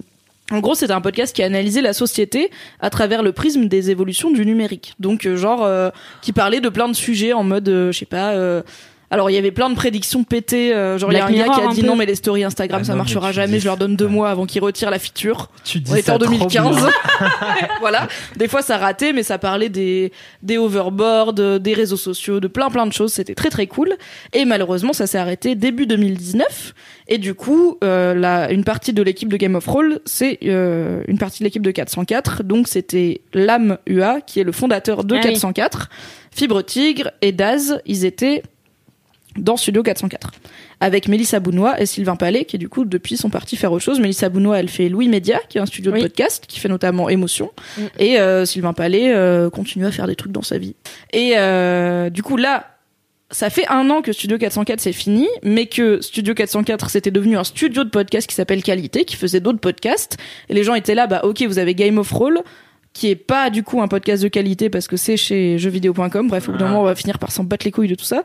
[0.52, 4.30] en gros, c'était un podcast qui analysait la société à travers le prisme des évolutions
[4.30, 4.94] du numérique.
[5.00, 5.90] Donc, euh, genre, euh,
[6.22, 8.32] qui parlait de plein de sujets en mode, euh, je sais pas.
[9.10, 10.74] Alors, il y avait plein de prédictions pétées.
[10.74, 11.86] euh, genre, il y a un gars qui a dit peu.
[11.86, 13.60] non, mais les stories Instagram, Ah ça non, marchera jamais.
[13.60, 15.48] Je leur donne deux mois avant qu'ils retirent la feature.
[15.64, 16.50] Tu dis On était en trop 2015.
[16.76, 16.90] bien.
[17.80, 18.08] voilà.
[18.36, 22.48] Des fois, ça ratait, mais ça parlait des, des overboards, euh, des réseaux sociaux, de
[22.48, 23.12] plein plein de choses.
[23.12, 23.94] C'était très très cool.
[24.32, 26.74] Et malheureusement, ça s'est arrêté début 2019.
[27.08, 31.02] Et du coup, euh, la, une partie de l'équipe de Game of Roll, c'est euh,
[31.06, 32.42] une partie de l'équipe de 404.
[32.42, 35.32] Donc, c'était Lam UA, qui est le fondateur de Ah oui.
[35.32, 35.88] 404.
[36.34, 38.42] Fibre Tigre et Daz, ils étaient
[39.38, 40.32] dans Studio 404.
[40.80, 43.98] avec Mélissa Bounois et Sylvain Palais, qui du coup depuis sont partis faire autre chose.
[44.00, 47.08] Mélissa Bounois, elle fait Louis Média, qui est un studio de podcast, qui fait notamment
[47.08, 47.82] Émotion, Mm.
[47.98, 50.74] et euh, Sylvain Palais euh, continue à faire des trucs dans sa vie.
[51.12, 52.72] Et euh, du coup là,
[53.30, 57.36] ça fait un an que Studio 404 c'est fini, mais que Studio 404 c'était devenu
[57.36, 60.16] un studio de podcast qui s'appelle Qualité, qui faisait d'autres podcasts.
[60.48, 62.40] Et les gens étaient là, bah ok, vous avez Game of Roll,
[62.96, 66.28] qui est pas du coup un podcast de qualité parce que c'est chez jeuxvideo.com.
[66.28, 68.06] Bref, au bout d'un moment, on va finir par s'en battre les couilles de tout
[68.06, 68.22] ça.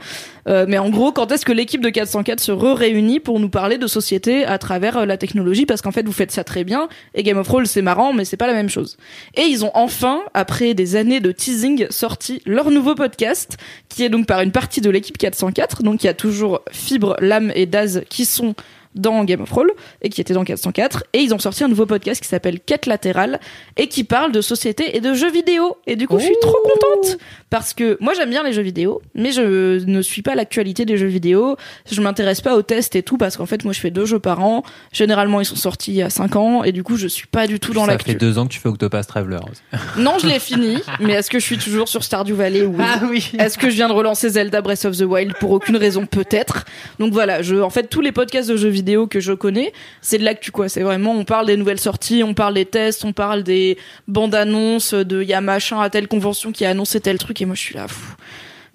[0.47, 3.77] Euh, mais en gros, quand est-ce que l'équipe de 404 se re-réunit pour nous parler
[3.77, 5.65] de société à travers euh, la technologie?
[5.65, 6.87] Parce qu'en fait, vous faites ça très bien.
[7.15, 8.95] Et Game of Thrones, c'est marrant, mais c'est pas la même chose.
[9.35, 13.57] Et ils ont enfin, après des années de teasing, sorti leur nouveau podcast,
[13.89, 15.83] qui est donc par une partie de l'équipe 404.
[15.83, 18.55] Donc il y a toujours Fibre, Lame et Daz qui sont
[18.95, 19.69] dans Game of Thrones
[20.01, 22.85] et qui étaient dans 404 et ils ont sorti un nouveau podcast qui s'appelle Quête
[22.85, 23.39] latérale
[23.77, 25.77] et qui parle de société et de jeux vidéo.
[25.87, 27.17] Et du coup je suis trop contente
[27.49, 30.97] parce que moi j'aime bien les jeux vidéo mais je ne suis pas l'actualité des
[30.97, 31.55] jeux vidéo.
[31.89, 34.19] Je m'intéresse pas aux tests et tout parce qu'en fait moi je fais deux jeux
[34.19, 34.63] par an.
[34.91, 37.47] Généralement ils sont sortis il y a 5 ans et du coup je suis pas
[37.47, 38.11] du tout dans Ça l'actu.
[38.11, 39.39] fait deux ans que tu fais Octopath Traveler.
[39.97, 43.31] non je l'ai fini mais est-ce que je suis toujours sur Stardew Valley oui oui.
[43.39, 46.65] est-ce que je viens de relancer Zelda Breath of the Wild pour aucune raison peut-être?
[46.99, 50.17] Donc voilà, je en fait tous les podcasts de jeux vidéo que je connais, c'est
[50.17, 53.13] de l'actu quoi, c'est vraiment on parle des nouvelles sorties, on parle des tests, on
[53.13, 56.99] parle des bandes annonces de il y a machin à telle convention qui a annoncé
[56.99, 58.15] tel truc et moi je suis là fou.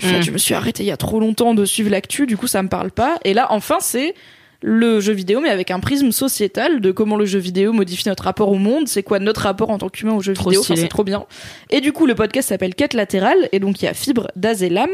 [0.02, 0.22] En fait, Mm.
[0.22, 2.62] je me suis arrêtée il y a trop longtemps de suivre l'actu, du coup ça
[2.62, 4.14] me parle pas et là enfin c'est
[4.62, 8.24] le jeu vidéo mais avec un prisme sociétal de comment le jeu vidéo modifie notre
[8.24, 10.76] rapport au monde, c'est quoi notre rapport en tant qu'humain au jeu Trop vidéo, enfin,
[10.76, 11.24] c'est trop bien.
[11.70, 14.62] Et du coup, le podcast s'appelle Quête latérale, et donc il y a Fibre, Daz
[14.62, 14.90] et Lame,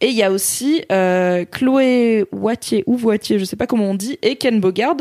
[0.00, 3.94] et il y a aussi euh, Chloé Wattier ou Voitier, je sais pas comment on
[3.94, 4.96] dit, et Ken Bogard.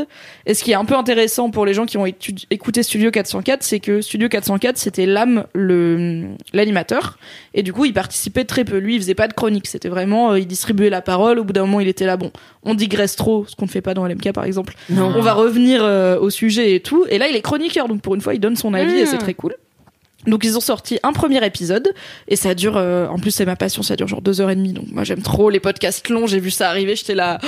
[0.45, 3.63] Et ce qui est un peu intéressant pour les gens qui ont écouté Studio 404,
[3.63, 7.17] c'est que Studio 404, c'était Lame, le l'animateur,
[7.53, 8.77] et du coup, il participait très peu.
[8.77, 11.39] Lui, il faisait pas de chronique, c'était vraiment, euh, il distribuait la parole.
[11.39, 12.31] Au bout d'un moment, il était là, bon,
[12.63, 14.73] on digresse trop, ce qu'on ne fait pas dans LMK par exemple.
[14.89, 15.13] Non.
[15.15, 17.05] On va revenir euh, au sujet et tout.
[17.09, 19.17] Et là, il est chroniqueur, donc pour une fois, il donne son avis et c'est
[19.17, 19.55] très cool.
[20.27, 21.93] Donc ils ont sorti un premier épisode
[22.27, 24.55] et ça dure, euh, en plus c'est ma passion, ça dure genre deux heures et
[24.55, 24.73] demie.
[24.73, 26.27] Donc moi j'aime trop les podcasts longs.
[26.27, 27.39] J'ai vu ça arriver, j'étais là.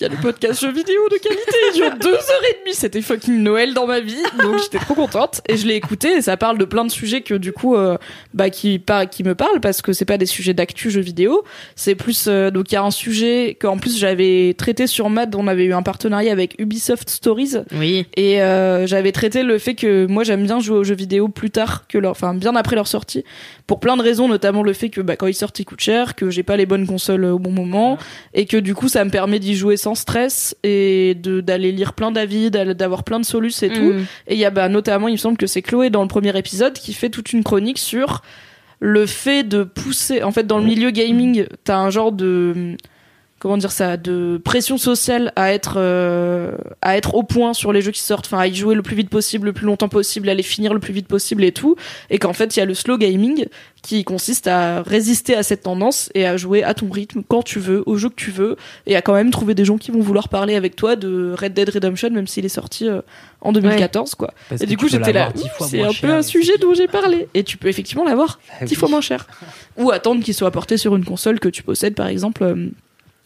[0.00, 2.74] Il y a le podcast jeux vidéo de qualité, il dure deux heures et demie.
[2.74, 5.42] C'était fucking Noël dans ma vie, donc j'étais trop contente.
[5.46, 7.98] Et je l'ai écouté et ça parle de plein de sujets que du coup, euh,
[8.32, 11.44] bah qui pas qui me parlent parce que c'est pas des sujets d'actu jeux vidéo.
[11.76, 15.34] C'est plus euh, donc il y a un sujet qu'en plus j'avais traité sur Mad.
[15.34, 18.06] On avait eu un partenariat avec Ubisoft Stories Oui.
[18.16, 21.50] et euh, j'avais traité le fait que moi j'aime bien jouer aux jeux vidéo plus
[21.50, 23.22] tard que leur, enfin bien après leur sortie,
[23.66, 26.14] pour plein de raisons, notamment le fait que bah, quand ils sortent ils coûtent cher,
[26.14, 27.98] que j'ai pas les bonnes consoles au bon moment,
[28.32, 31.92] et que du coup ça me permet d'y jouer sans stress et de d'aller lire
[31.92, 33.92] plein d'avis, d'avoir plein de solutions et tout.
[33.92, 34.06] Mm.
[34.28, 36.36] Et il y a bah, notamment, il me semble que c'est Chloé dans le premier
[36.36, 38.22] épisode qui fait toute une chronique sur
[38.80, 40.22] le fait de pousser.
[40.22, 42.76] En fait, dans le milieu gaming, t'as un genre de
[43.40, 47.80] comment dire ça, de pression sociale à être euh, à être au point sur les
[47.80, 50.28] jeux qui sortent, enfin à y jouer le plus vite possible, le plus longtemps possible,
[50.28, 51.74] à les finir le plus vite possible et tout.
[52.10, 53.46] Et qu'en fait, il y a le slow gaming
[53.82, 57.58] qui consiste à résister à cette tendance et à jouer à ton rythme quand tu
[57.58, 60.00] veux, au jeu que tu veux, et à quand même trouver des gens qui vont
[60.00, 63.00] vouloir parler avec toi de Red Dead Redemption, même s'il est sorti euh,
[63.40, 64.34] en 2014, quoi.
[64.50, 67.26] Parce Et du coup, j'étais là, c'est un peu un et sujet dont j'ai parlé.
[67.32, 69.26] Et tu peux effectivement l'avoir Ah dix fois moins cher.
[69.78, 72.42] Ou attendre qu'il soit porté sur une console que tu possèdes, par exemple.
[72.42, 72.68] euh,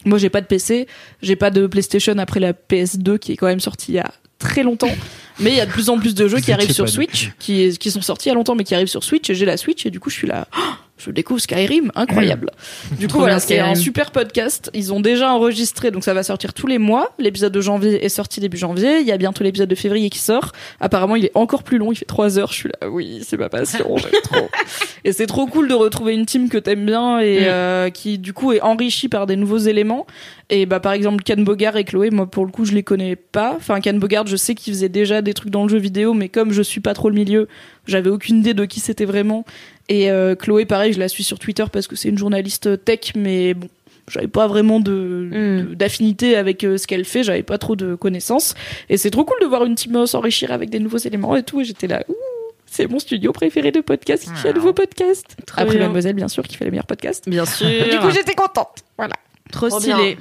[0.05, 0.87] moi, j'ai pas de PC,
[1.21, 4.11] j'ai pas de PlayStation après la PS2 qui est quand même sortie il y a
[4.39, 4.93] très longtemps.
[5.39, 7.77] Mais il y a de plus en plus de jeux qui arrivent sur Switch, qui,
[7.77, 9.29] qui sont sortis il y a longtemps, mais qui arrivent sur Switch.
[9.29, 10.47] Et j'ai la Switch et du coup, je suis là.
[10.57, 10.61] oh,
[10.97, 12.51] je découvre Skyrim, incroyable.
[12.99, 14.71] Du coup, voilà, c'est un super podcast.
[14.73, 17.13] Ils ont déjà enregistré, donc ça va sortir tous les mois.
[17.19, 18.99] L'épisode de janvier est sorti début janvier.
[19.01, 20.51] Il y a bientôt l'épisode de février qui sort.
[20.79, 21.91] Apparemment, il est encore plus long.
[21.91, 22.49] Il fait trois heures.
[22.51, 23.97] Je suis là, oui, c'est ma passion.
[23.97, 24.47] J'aime trop.
[25.03, 27.43] Et c'est trop cool de retrouver une team que t'aimes bien et Mm.
[27.47, 30.05] euh, qui du coup est enrichie par des nouveaux éléments.
[30.49, 33.15] Et bah par exemple Ken Bogard et Chloé, moi pour le coup je les connais
[33.15, 33.53] pas.
[33.57, 36.29] Enfin Ken Bogard, je sais qu'ils faisaient déjà des trucs dans le jeu vidéo, mais
[36.29, 37.47] comme je suis pas trop le milieu,
[37.87, 39.43] j'avais aucune idée de qui c'était vraiment.
[39.89, 43.13] Et euh, Chloé, pareil, je la suis sur Twitter parce que c'est une journaliste tech,
[43.15, 43.67] mais bon.
[44.07, 44.91] J'avais pas vraiment de
[45.31, 45.69] Mm.
[45.69, 48.53] de- d'affinité avec euh, ce qu'elle fait, j'avais pas trop de connaissances.
[48.87, 51.41] Et c'est trop cool de voir une team euh, s'enrichir avec des nouveaux éléments et
[51.41, 51.59] tout.
[51.61, 52.13] Et j'étais là, ouh,
[52.67, 55.35] c'est mon studio préféré de podcast qui fait un nouveau podcast.
[55.47, 55.85] Trop Après bien.
[55.85, 57.27] Mademoiselle, bien sûr, qui fait les meilleurs podcasts.
[57.27, 57.67] Bien sûr.
[57.67, 58.83] Du coup, j'étais contente.
[58.95, 59.13] Voilà.
[59.51, 59.95] trop Trop stylé.
[59.95, 60.15] bien.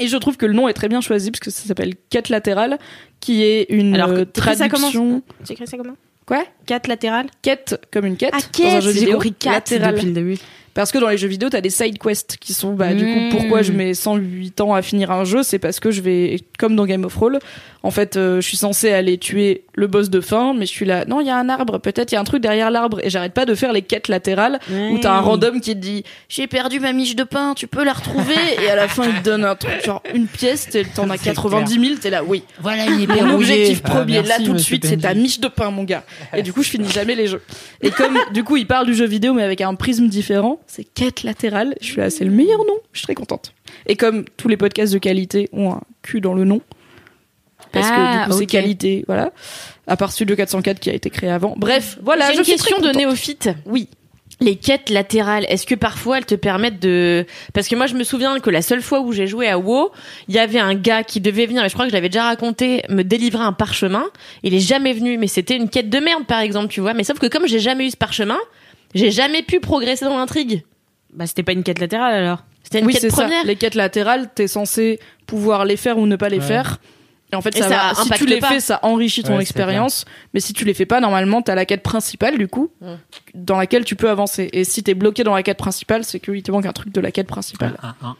[0.00, 2.30] Et je trouve que le nom est très bien choisi parce que ça s'appelle Quête
[2.30, 2.78] latérale,
[3.20, 5.22] qui est une Alors, euh, t'écris ça comment traduction.
[5.44, 5.96] Ça comment?
[6.28, 6.44] Quoi?
[6.66, 9.18] 4 latérales Quête comme une quête Ah, dans un quête, jeu vidéo.
[9.46, 9.94] latéral.
[9.94, 10.36] Depuis le début.
[10.78, 13.36] Parce que dans les jeux vidéo, t'as des side quests qui sont, bah, du coup,
[13.36, 16.76] pourquoi je mets 108 ans à finir un jeu, c'est parce que je vais, comme
[16.76, 17.40] dans Game of Roll,
[17.82, 20.84] en fait, euh, je suis censé aller tuer le boss de fin, mais je suis
[20.84, 23.00] là, non, il y a un arbre, peut-être il y a un truc derrière l'arbre,
[23.02, 24.60] et j'arrête pas de faire les quêtes latérales
[24.92, 27.84] où t'as un random qui te dit, j'ai perdu ma miche de pain, tu peux
[27.84, 31.10] la retrouver, et à la fin, il te donne un truc, genre une pièce, t'en
[31.10, 32.44] as C'est 90 000, t'es là, oui.
[32.60, 35.40] Voilà une épée Mon objectif Ah, premier, merci, là tout de suite, c'est ta miche
[35.40, 36.04] de pain, mon gars.
[36.36, 37.42] Et du coup, je finis jamais les jeux.
[37.80, 40.84] Et comme, du coup, il parle du jeu vidéo, mais avec un prisme différent, c'est
[40.84, 41.74] quête latérale.
[41.80, 42.78] Je suis là, c'est le meilleur nom.
[42.92, 43.52] Je suis très contente.
[43.86, 46.60] Et comme tous les podcasts de qualité ont un cul dans le nom,
[47.72, 49.32] parce Ah, que du coup, c'est qualité, voilà.
[49.86, 51.54] À part Studio 404 qui a été créé avant.
[51.56, 52.30] Bref, voilà.
[52.32, 53.50] J'ai une question de néophyte.
[53.66, 53.88] Oui.
[54.40, 57.26] Les quêtes latérales, est-ce que parfois elles te permettent de...
[57.54, 59.90] Parce que moi je me souviens que la seule fois où j'ai joué à WoW,
[60.28, 62.22] il y avait un gars qui devait venir, et je crois que je l'avais déjà
[62.22, 64.04] raconté, me délivrer un parchemin.
[64.44, 66.94] Il est jamais venu, mais c'était une quête de merde par exemple, tu vois.
[66.94, 68.38] Mais sauf que comme j'ai jamais eu ce parchemin,
[68.94, 70.64] j'ai jamais pu progresser dans l'intrigue.
[71.12, 72.44] Bah, c'était pas une quête latérale alors.
[72.62, 73.22] C'était une oui, quête c'est ça.
[73.22, 73.44] première.
[73.44, 76.42] Les quêtes latérales, t'es censé pouvoir les faire ou ne pas les Ouais.
[76.44, 76.78] faire.
[77.32, 78.48] Et en fait, Et ça, ça va- si tu les pas.
[78.48, 80.06] fais, ça enrichit ton Ouais, expérience.
[80.32, 82.70] Mais si tu les fais pas, normalement, t'as la quête principale, du coup,
[83.34, 84.48] dans laquelle tu peux avancer.
[84.54, 87.00] Et si t'es bloqué dans la quête principale, c'est qu'il te manque un truc de
[87.02, 87.76] la quête principale.
[87.82, 88.16] Un, un.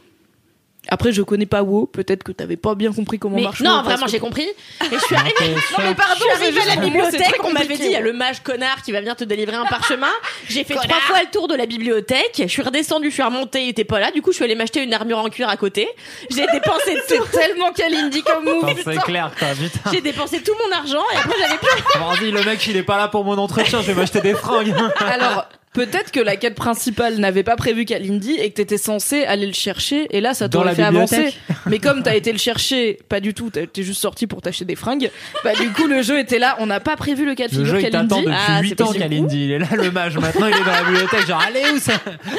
[0.90, 1.86] Après, je connais pas WoW.
[1.86, 4.46] Peut-être que t'avais pas bien compris comment Mais marche non, WoW, vraiment, que- j'ai compris.
[4.46, 7.76] Et je suis arrivée, Non, mais pardon, je suis arrivée à la bibliothèque, on m'avait
[7.76, 10.08] dit, il y a le mage connard qui va venir te délivrer un parchemin.
[10.48, 13.64] J'ai fait trois fois le tour de la bibliothèque, je suis redescendue, je suis remontée,
[13.64, 15.56] il était pas là, du coup je suis allée m'acheter une armure en cuir à
[15.56, 15.88] côté.
[16.30, 18.64] J'ai dépensé tout, tellement Kalindi comme move.
[18.84, 19.90] C'est clair, quoi, putain.
[19.92, 22.96] j'ai dépensé tout mon argent et après j'avais plus Vas-y, le mec, il est pas
[22.96, 24.74] là pour mon entretien, je vais m'acheter des fringues.
[25.00, 25.46] Alors,
[25.86, 29.52] peut-être que la quête principale n'avait pas prévu Kalindi et que t'étais censé aller le
[29.52, 31.34] chercher et là ça t'aurait la fait avancer.
[31.66, 34.74] Mais comme t'as été le chercher, pas du tout, t'es juste sorti pour t'acheter des
[34.74, 35.10] fringues,
[35.44, 37.64] bah du coup le jeu était là, on n'a pas prévu le cas de Le
[37.64, 38.24] figure jeu, il t'attend Kalindi.
[38.26, 38.92] depuis Ah, 8 c'est ans.
[38.92, 39.44] Kalindi.
[39.44, 40.18] Il est là, le mage.
[40.18, 41.26] Maintenant, il est dans la bibliothèque.
[41.26, 41.92] Genre, allez où ça?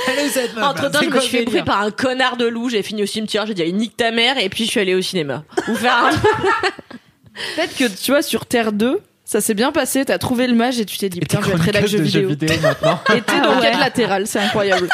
[0.07, 2.35] Allez où cette meuf Entre temps, je me suis fait bouffer délire par un connard
[2.37, 4.69] de loup, j'ai fini au cimetière, j'ai dit allez, nique ta mère et puis je
[4.71, 5.43] suis allée au cinéma.
[5.69, 6.11] Ou faire un...
[7.55, 8.99] Peut-être que tu vois sur Terre 2,
[9.29, 11.53] ça s'est bien passé, t'as trouvé le mage et tu t'es dit putain, je vais
[11.53, 12.29] être rédac jeux de vidéo.
[12.63, 12.99] maintenant.
[13.15, 13.69] Et t'es dans Ah ouais.
[13.69, 14.89] quête latérale, c'est incroyable.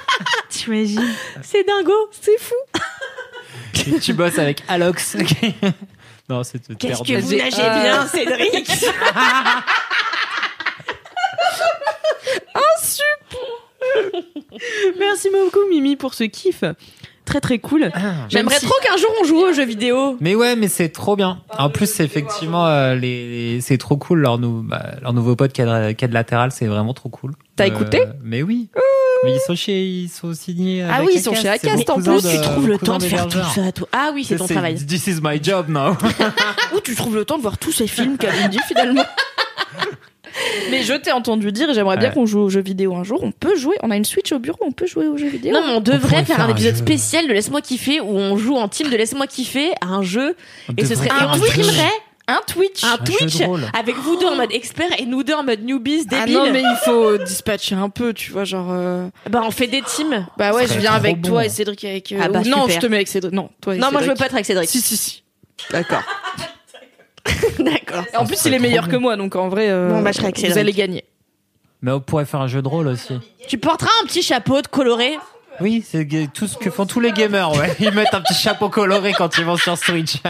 [0.50, 1.94] T'imagines C'est dingo.
[2.10, 2.54] C'est fou.
[3.96, 5.16] Et tu bosses avec Alox.
[6.28, 8.70] non, c'est de Qu'est-ce que vous nagez bien, Cédric
[14.98, 16.62] Merci beaucoup Mimi pour ce kiff.
[17.28, 17.90] Très très cool.
[18.30, 20.16] J'aimerais Même si- trop qu'un jour on joue aux jeux vidéo.
[20.20, 21.42] Mais ouais, mais c'est trop bien.
[21.58, 25.36] En plus, c'est effectivement, euh, les, les- c'est trop cool leur, nou- bah, leur nouveau
[25.36, 27.32] pote Quad Latéral, c'est vraiment trop cool.
[27.56, 28.02] T'as écouté?
[28.24, 28.68] Mais oui.
[29.24, 30.82] Mais ils sont chez, ils sont signés.
[30.88, 33.26] Ah oui, ils sont chez Acast, en plus, de- tu trouves le temps de faire
[33.28, 33.88] tout ça, toi.
[33.92, 34.76] Ah oui, c'est ton travail.
[34.76, 35.96] This is my job now.
[36.74, 39.04] Où tu trouves le temps de voir tous ces films Kalindi finalement
[40.70, 42.14] Mais je t'ai entendu dire, et j'aimerais bien Ouais.
[42.14, 43.20] qu'on joue aux jeux vidéo un jour.
[43.22, 45.52] On peut jouer, on a une Switch au bureau, on peut jouer aux jeux vidéo.
[45.54, 46.80] Non, mais on devrait faire, faire un épisode jeu.
[46.82, 50.36] spécial de Laisse-moi kiffer où on joue en team de Laisse-moi kiffer à un jeu
[50.76, 51.90] et ce serait et on streamerait
[52.30, 52.84] un Twitch.
[52.84, 53.36] un Twitch
[53.72, 56.34] avec vous deux en mode expert et nous deux en mode newbies Ah débiles.
[56.34, 58.68] non, mais il faut dispatcher un peu, tu vois, genre.
[58.70, 60.26] euh, Bah on fait des teams.
[60.36, 61.28] Bah ouais, je viens avec bon.
[61.30, 62.12] toi et Cédric avec.
[62.12, 62.74] euh, Ah bah, ou- non, super.
[62.74, 63.32] je te mets avec Cédric.
[63.32, 64.68] Non, toi et Non, moi je veux pas être avec Cédric.
[64.68, 65.22] Si, si, si.
[65.70, 66.02] D'accord.
[67.58, 68.04] D'accord.
[68.16, 68.90] En plus, il est meilleur bon.
[68.92, 71.04] que moi, donc en vrai, euh, Bon, bah, je vous allez gagner.
[71.82, 73.18] Mais on pourrait faire un jeu de rôle aussi.
[73.46, 75.18] Tu porteras un petit chapeau de coloré?
[75.60, 77.74] Oui, c'est ga- tout ce que font tous les gamers, ouais.
[77.80, 80.16] Ils mettent un petit chapeau coloré quand ils vont sur Switch.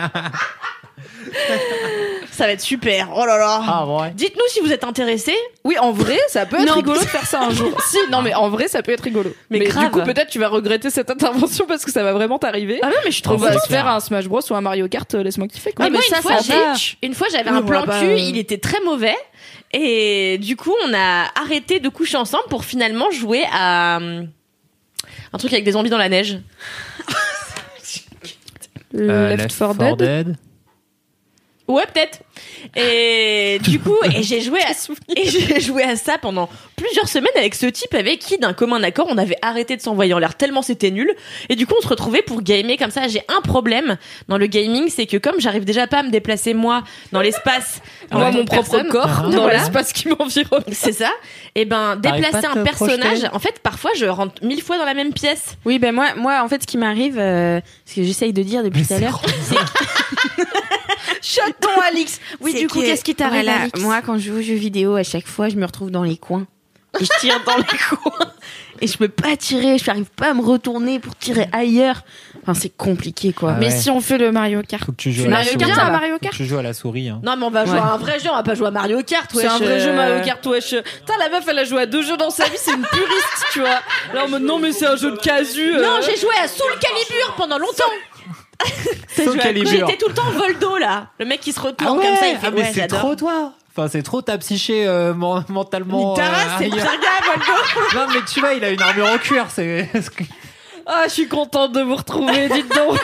[2.38, 3.08] Ça va être super.
[3.16, 3.60] Oh là là.
[3.66, 4.12] ah ouais.
[4.14, 5.34] Dites-nous si vous êtes intéressés.
[5.64, 6.74] Oui, en vrai, ça peut être Non.
[6.74, 7.76] rigolo de faire ça un jour.
[7.82, 9.34] si, non, mais en vrai, ça peut être rigolo.
[9.50, 9.90] Mais du grave.
[9.90, 12.78] coup, peut-être tu vas regretter cette intervention parce que ça va vraiment t'arriver.
[12.80, 14.54] Ah non, mais je suis On trop va c'est se faire un Smash Bros ou
[14.54, 15.86] un Mario Kart, euh, laisse-moi kiffer quoi.
[15.86, 17.86] Mais moi, Mais une, fois, ça j'ai- une fois, j'avais Oui, un on plan va
[17.86, 19.16] pas, cul, euh, il était très mauvais.
[19.72, 24.22] Et du coup, on a arrêté de coucher ensemble pour finalement jouer à euh,
[25.32, 26.38] un truc avec des zombies dans la neige.
[28.94, 30.36] Euh, Left 4 Dead.
[31.68, 32.20] Ouais, peut-être.
[32.76, 34.70] Et du coup, et j'ai joué à,
[35.16, 38.82] et j'ai joué à ça pendant plusieurs semaines avec ce type avec qui, d'un commun
[38.82, 41.12] accord, on avait arrêté de s'envoyer en l'air tellement c'était nul.
[41.48, 43.06] Et du coup, on se retrouvait pour gamer comme ça.
[43.08, 43.96] J'ai un problème
[44.28, 47.80] dans le gaming, c'est que comme j'arrive déjà pas à me déplacer moi dans l'espace,
[48.10, 49.22] Moi, mon propre corps, Ah.
[49.24, 49.58] dans Voilà.
[49.58, 50.64] l'espace qui m'environne.
[50.72, 51.10] c'est ça.
[51.54, 54.84] Et ben, T'arrives déplacer un personnage, projeter en fait, parfois, je rentre mille fois dans
[54.86, 55.56] la même pièce.
[55.66, 58.62] Oui, ben moi, moi, en fait, ce qui m'arrive, euh, ce que j'essaye de dire
[58.62, 59.20] depuis tout à c'est l'heure,
[61.28, 62.20] Chaton Alix.
[62.40, 64.96] oui, du coup, que- qu'est-ce qui t'arrive voilà, Moi, quand je joue aux jeux vidéo,
[64.96, 66.46] à chaque fois, je me retrouve dans les coins.
[67.00, 68.32] et je tire dans les coins
[68.80, 72.02] et je peux pas tirer, je n'arrive pas à me retourner pour tirer ailleurs.
[72.42, 73.54] Enfin, c'est compliqué quoi.
[73.56, 74.84] Ah Mais si on fait le Mario Kart.
[74.84, 75.58] Faut que tu joues à la Mario.
[75.58, 75.90] Kart, ça à va.
[75.90, 77.08] Mario Faut que Kart tu joues à la souris.
[77.08, 77.20] Hein.
[77.24, 77.80] Non, mais on va jouer Ouais.
[77.80, 79.88] à un vrai jeu, on va pas jouer à Mario Kart, C'est un vrai jeu
[79.90, 79.96] euh.
[79.96, 80.70] Mario Kart, wesh.
[80.70, 83.46] Putain, la meuf, elle a joué à deux jeux dans sa vie, c'est une puriste,
[83.52, 83.80] tu vois.
[84.14, 85.74] Là, en mode, non, mais c'est un jeu de casu.
[85.76, 85.82] euh.
[85.82, 87.84] Non, j'ai joué à Soul Calibur pendant longtemps.
[89.16, 91.08] J'étais tout le temps Voldo là.
[91.18, 92.86] Le mec qui se retourne Ah ouais, comme ça, il fait ah, mais ouais, c'est
[92.86, 93.52] trop toi.
[93.76, 96.18] Enfin, c'est trop ta psyché euh, men- mentalement.
[96.18, 96.22] Euh,
[96.58, 97.52] c'est pire gars, Voldo.
[97.94, 99.46] Non, mais tu vois, il a une armure en cuir.
[99.50, 99.88] C'est.
[100.86, 102.98] Ah, je suis contente de vous retrouver, dites donc.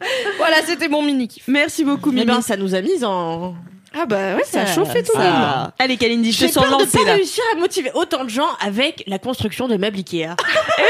[0.38, 1.44] voilà, c'était mon mini kiff.
[1.48, 2.32] Merci beaucoup, Mais Mimi.
[2.36, 3.54] ben, ça nous a mis en.
[3.98, 5.32] Ah bah ouais, ça a Ça- chauffé tout le monde.
[5.34, 5.72] Ah.
[5.78, 7.12] Allez, Kalindi, je te sens peur de lancée pas là.
[7.14, 10.36] réussir à motiver autant de gens avec la construction de meubles Ikea.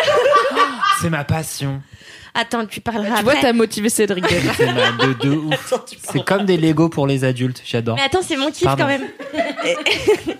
[1.00, 1.80] C'est ma passion.
[2.38, 3.42] Attends, tu parleras Tu vois, après.
[3.46, 4.24] t'as motivé Cédric.
[4.56, 5.74] C'est ma de, de ouf.
[6.12, 7.62] C'est comme des Lego pour les adultes.
[7.64, 7.96] J'adore.
[7.96, 8.82] Mais attends, c'est mon kiff Pardon.
[8.84, 9.04] quand même.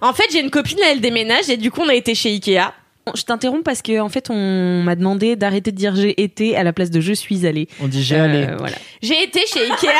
[0.00, 2.30] en fait, j'ai une copine, là, elle déménage et du coup, on a été chez
[2.30, 2.72] Ikea.
[3.14, 6.64] Je t'interromps parce que en fait, on m'a demandé d'arrêter de dire j'ai été à
[6.64, 7.68] la place de je suis allée.
[7.80, 8.46] On dit j'ai Euh, allé.
[8.58, 8.76] voilà.
[9.02, 9.88] J'ai été chez Ikea.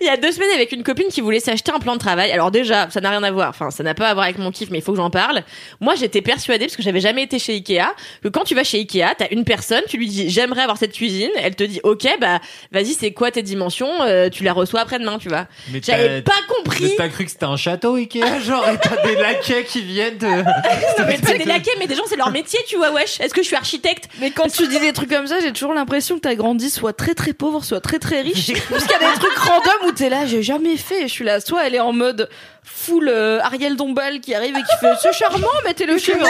[0.00, 2.30] Il y a deux semaines avec une copine qui voulait s'acheter un plan de travail.
[2.32, 3.48] Alors déjà, ça n'a rien à voir.
[3.50, 5.42] Enfin, ça n'a pas à voir avec mon kiff, mais il faut que j'en parle.
[5.80, 8.78] Moi, j'étais persuadée, parce que j'avais jamais été chez Ikea, que quand tu vas chez
[8.78, 11.30] Ikea, t'as une personne, tu lui dis j'aimerais avoir cette cuisine.
[11.36, 12.40] Elle te dit ok, bah
[12.72, 15.46] vas-y, c'est quoi tes dimensions Euh, Tu la reçois après-demain, tu vois.
[15.72, 16.84] Mais J'avais t'as- pas compris.
[16.84, 20.18] mais T'as cru que c'était un château Ikea, genre, et t'as des laquais qui viennent
[20.18, 20.26] de.
[21.06, 23.20] Mais pas des laquais, mais des gens, c'est leur métier, tu vois, wesh.
[23.20, 25.74] Est-ce que je suis architecte Mais quand tu dis des trucs comme ça, j'ai toujours
[25.74, 28.52] l'impression que t'as grandi soit très très pauvre, soit très très riche.
[28.70, 31.02] Parce qu'il y a des trucs random où t'es là, j'ai jamais fait.
[31.02, 32.28] Je suis là, soit elle est en mode
[32.62, 36.28] full euh, Ariel Dombal qui arrive et qui fait c'est charmant, mettez-le chez moi.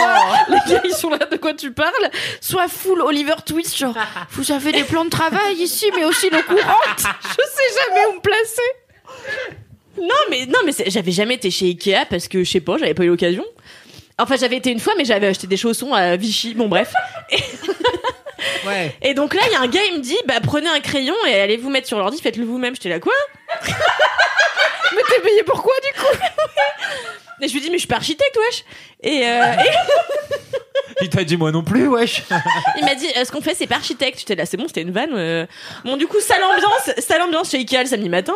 [0.49, 2.09] Les gars, ils sont là, de quoi tu parles?
[2.41, 3.95] Soit full Oliver Twist, genre
[4.31, 6.79] vous avez des plans de travail ici, mais aussi le courant.
[6.97, 8.61] Je sais jamais où me placer.
[9.97, 12.93] Non, mais non, mais j'avais jamais été chez Ikea parce que je sais pas, j'avais
[12.93, 13.45] pas eu l'occasion.
[14.17, 16.53] Enfin, j'avais été une fois, mais j'avais acheté des chaussons à Vichy.
[16.53, 16.93] Bon, bref.
[18.65, 18.95] Ouais.
[19.01, 21.15] Et donc là, il y a un gars, il me dit, bah prenez un crayon
[21.27, 22.75] et allez vous mettre sur l'ordi, faites-le vous-même.
[22.75, 23.13] J'étais là, quoi?
[24.95, 26.15] Mais t'es payé pourquoi du coup?
[27.41, 28.63] Et je lui dis, mais je suis pas architecte, wesh.
[29.03, 29.69] Et, euh, et
[31.01, 32.23] Il t'a dit moi non plus, wesh.
[32.77, 34.19] il m'a dit, euh, ce qu'on fait, c'est pas architecte?
[34.19, 35.09] J'étais là, c'est bon, c'était une vanne.
[35.13, 35.45] euh.
[35.83, 38.33] Bon, du coup, sale ambiance, sale ambiance chez Ikea le samedi matin.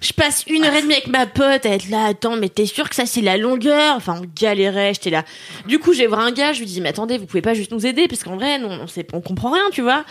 [0.00, 2.66] Je passe une heure et demie avec ma pote à être là, attends, mais t'es
[2.66, 3.96] sûr que ça c'est la longueur?
[3.96, 5.24] Enfin, on galérait, j'étais là.
[5.66, 7.54] Du coup, je vais voir un gars, je lui dis, mais attendez, vous pouvez pas
[7.54, 8.06] juste nous aider?
[8.06, 10.04] Parce qu'en vrai, non, on, sait, on comprend rien, tu vois.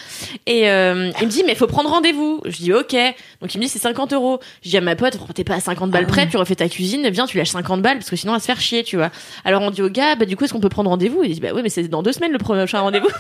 [0.46, 2.42] Et euh, il me dit, mais faut prendre rendez-vous.
[2.46, 2.96] Je dis, ok.
[3.42, 4.40] Donc il me dit, c'est 50 euros.
[4.62, 7.08] Je dis à ma pote, t'es pas à 50 balles près, tu refais ta cuisine,
[7.10, 9.12] viens, tu lâches 50 balles, parce que sinon, on va se faire chier, tu vois.
[9.46, 11.24] Alors on dit au gars, bah du coup, est-ce qu'on peut prendre rendez-vous?
[11.24, 13.08] Il dit, bah oui, mais c'est dans deux semaines le prochain rendez-vous.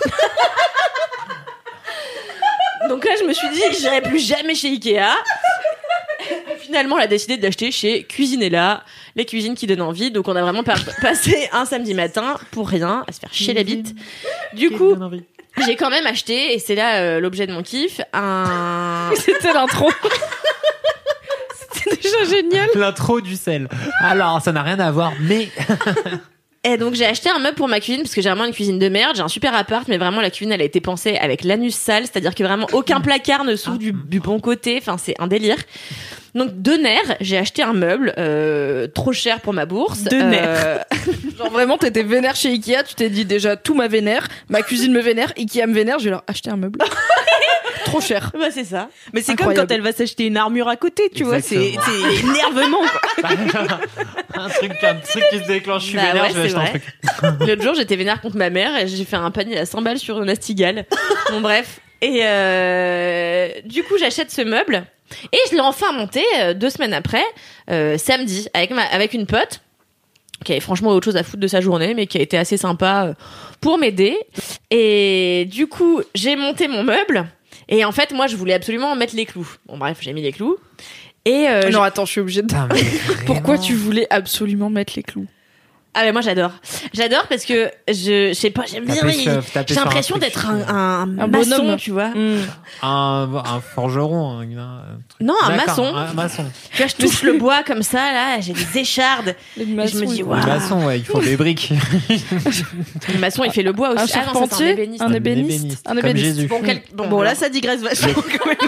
[2.89, 5.15] Donc là, je me suis dit, j'irai plus jamais chez Ikea.
[6.67, 8.83] Finalement, on a décidé de l'acheter chez Cuisinella,
[9.15, 10.11] les cuisines qui donnent envie.
[10.11, 10.63] Donc, on a vraiment
[11.01, 13.95] passé un samedi matin pour rien, à se faire chier la bite.
[14.53, 14.93] Du coup,
[15.65, 19.11] j'ai quand même acheté, et c'est là euh, l'objet de mon kiff, un.
[19.15, 19.89] C'était l'intro.
[21.71, 22.67] C'était déjà génial.
[22.75, 23.69] L'intro du sel.
[24.01, 25.47] Alors, ça n'a rien à voir, mais.
[26.65, 28.77] Et donc j'ai acheté un meuble pour ma cuisine parce que j'ai vraiment une cuisine
[28.77, 29.15] de merde.
[29.15, 32.03] J'ai un super appart, mais vraiment la cuisine elle a été pensée avec l'anus sale,
[32.03, 34.77] c'est-à-dire que vraiment aucun placard ne s'ouvre du, du bon côté.
[34.81, 35.55] Enfin c'est un délire.
[36.37, 40.03] Donc de nerfs, j'ai acheté un meuble euh, trop cher pour ma bourse.
[40.03, 40.77] De Euh,
[41.37, 44.91] Genre vraiment, t'étais vénère chez Ikea, tu t'es dit déjà tout ma vénère, ma cuisine
[44.93, 46.79] me vénère, Ikea me vénère, je vais leur acheter un meuble.
[47.85, 48.31] Trop cher.
[48.37, 48.89] bah c'est ça.
[49.13, 51.39] Mais c'est comme quand elle va s'acheter une armure à côté, tu vois.
[51.41, 51.55] C'est
[52.25, 52.81] énervement.
[52.81, 53.29] quoi.
[54.35, 55.83] un truc, un truc qui se déclenche.
[55.83, 56.81] Je suis Bah vénère, ouais, je vais acheter
[57.21, 57.39] un truc.
[57.47, 59.99] L'autre jour, j'étais vénère contre ma mère et j'ai fait un panier à 100 balles
[59.99, 60.85] sur Nastigal.
[61.31, 61.79] bon, bref.
[62.01, 64.83] Et euh, du coup, j'achète ce meuble
[65.31, 67.23] et je l'ai enfin monté euh, deux semaines après,
[67.69, 69.61] euh, samedi, avec, ma, avec une pote
[70.45, 72.57] qui avait franchement autre chose à foutre de sa journée, mais qui a été assez
[72.57, 73.13] sympa euh,
[73.59, 74.17] pour m'aider.
[74.69, 77.27] Et du coup, j'ai monté mon meuble.
[77.69, 79.49] Et en fait, moi, je voulais absolument mettre les clous.
[79.65, 80.57] Bon, bref, j'ai mis les clous.
[81.25, 82.47] Et euh, non, attends, je suis obligée de.
[82.47, 82.69] Putain,
[83.25, 85.27] Pourquoi tu voulais absolument mettre les clous?
[85.99, 86.51] Ah mais moi j'adore.
[86.93, 88.95] J'adore parce que je je sais pas, j'aime bien.
[89.07, 91.77] Il- J'ai l'impression d'être un, un, Un maçon, bonhomme.
[91.77, 92.11] tu vois.
[92.83, 95.21] un, un forgeron, un, un truc.
[95.21, 95.95] Non, un D'accord, maçon.
[95.95, 96.45] Un maçon.
[96.71, 99.35] Tu vois, je touche le bois comme ça là, j'ai des échardes.
[99.57, 100.39] Les je me dis, waouh.
[100.39, 101.73] Un maçon, ouais, il faut des briques.
[103.13, 103.97] Le maçon il fait le bois aussi.
[103.99, 104.33] Un Ah non, ça, c'est
[104.65, 105.01] charpentier, ébéniste.
[105.01, 106.25] un Un ébéniste, un comme ébéniste.
[106.35, 106.47] Jésus.
[106.47, 108.55] Bon, quel- bon, Bon, là, ça digresse vachement quand même.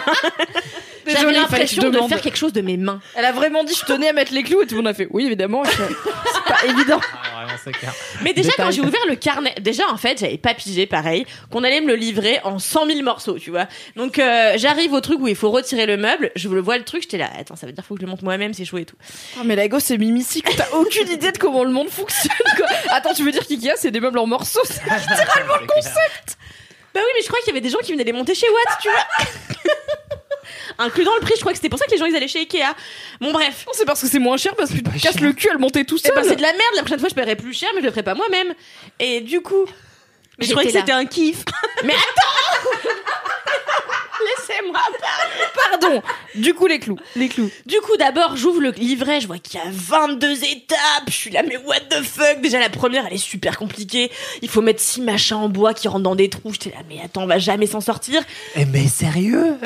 [1.06, 2.10] J'avais Désolée, il fallait que je l'impression de demande.
[2.10, 3.00] faire quelque chose de mes mains.
[3.16, 4.94] Elle a vraiment dit je tenais à mettre les clous et tout le monde a
[4.94, 5.64] fait oui évidemment.
[5.64, 5.84] Je fais,
[6.34, 7.00] C'est pas évident.
[8.22, 8.66] Mais déjà, Détail.
[8.66, 11.88] quand j'ai ouvert le carnet, déjà, en fait, j'avais pas pigé, pareil, qu'on allait me
[11.88, 13.68] le livrer en 100 000 morceaux, tu vois.
[13.96, 16.84] Donc, euh, j'arrive au truc où il faut retirer le meuble, je le vois le
[16.84, 18.78] truc, j'étais là, attends, ça veut dire faut que je le monte moi-même, c'est chaud
[18.78, 18.96] et tout.
[19.38, 22.32] Oh, mais la gosse c'est Mimici que t'as aucune idée de comment le monde fonctionne.
[22.58, 22.68] Quoi.
[22.90, 26.38] Attends tu veux dire qu'IKEA c'est des meubles en morceaux c'est- littéralement le concept.
[26.94, 28.48] Bah oui, mais je crois qu'il y avait des gens qui venaient les monter chez
[28.50, 29.06] Watt, tu vois.
[30.80, 32.28] Inclus dans le prix, je crois que c'était pour ça que les gens ils allaient
[32.28, 32.74] chez Ikea.
[33.20, 33.66] Bon, bref.
[33.68, 35.22] Non, c'est parce que c'est moins cher parce que tu te casses cher.
[35.22, 36.16] le cul à le monter tout Eh seul.
[36.16, 37.92] ben, c'est de la merde, la prochaine fois je paierai plus cher, mais je le
[37.92, 38.54] ferai pas moi-même.
[39.00, 39.66] Et du coup.
[40.40, 41.44] Mais je croyais que c'était un kiff.
[41.84, 42.80] Mais attends
[44.26, 44.80] Laissez-moi
[45.72, 46.02] Pardon.
[46.36, 46.98] Du coup les clous.
[47.16, 47.50] Les clous.
[47.66, 50.78] Du coup, d'abord, j'ouvre le livret, je vois qu'il y a 22 étapes.
[51.08, 52.42] Je suis là, mais what the fuck?
[52.42, 54.12] Déjà, la première, elle est super compliquée.
[54.42, 56.52] Il faut mettre six machins en bois qui rentrent dans des trous.
[56.54, 58.22] J'étais là, mais attends, on va jamais s'en sortir.
[58.56, 59.58] Eh, mais sérieux?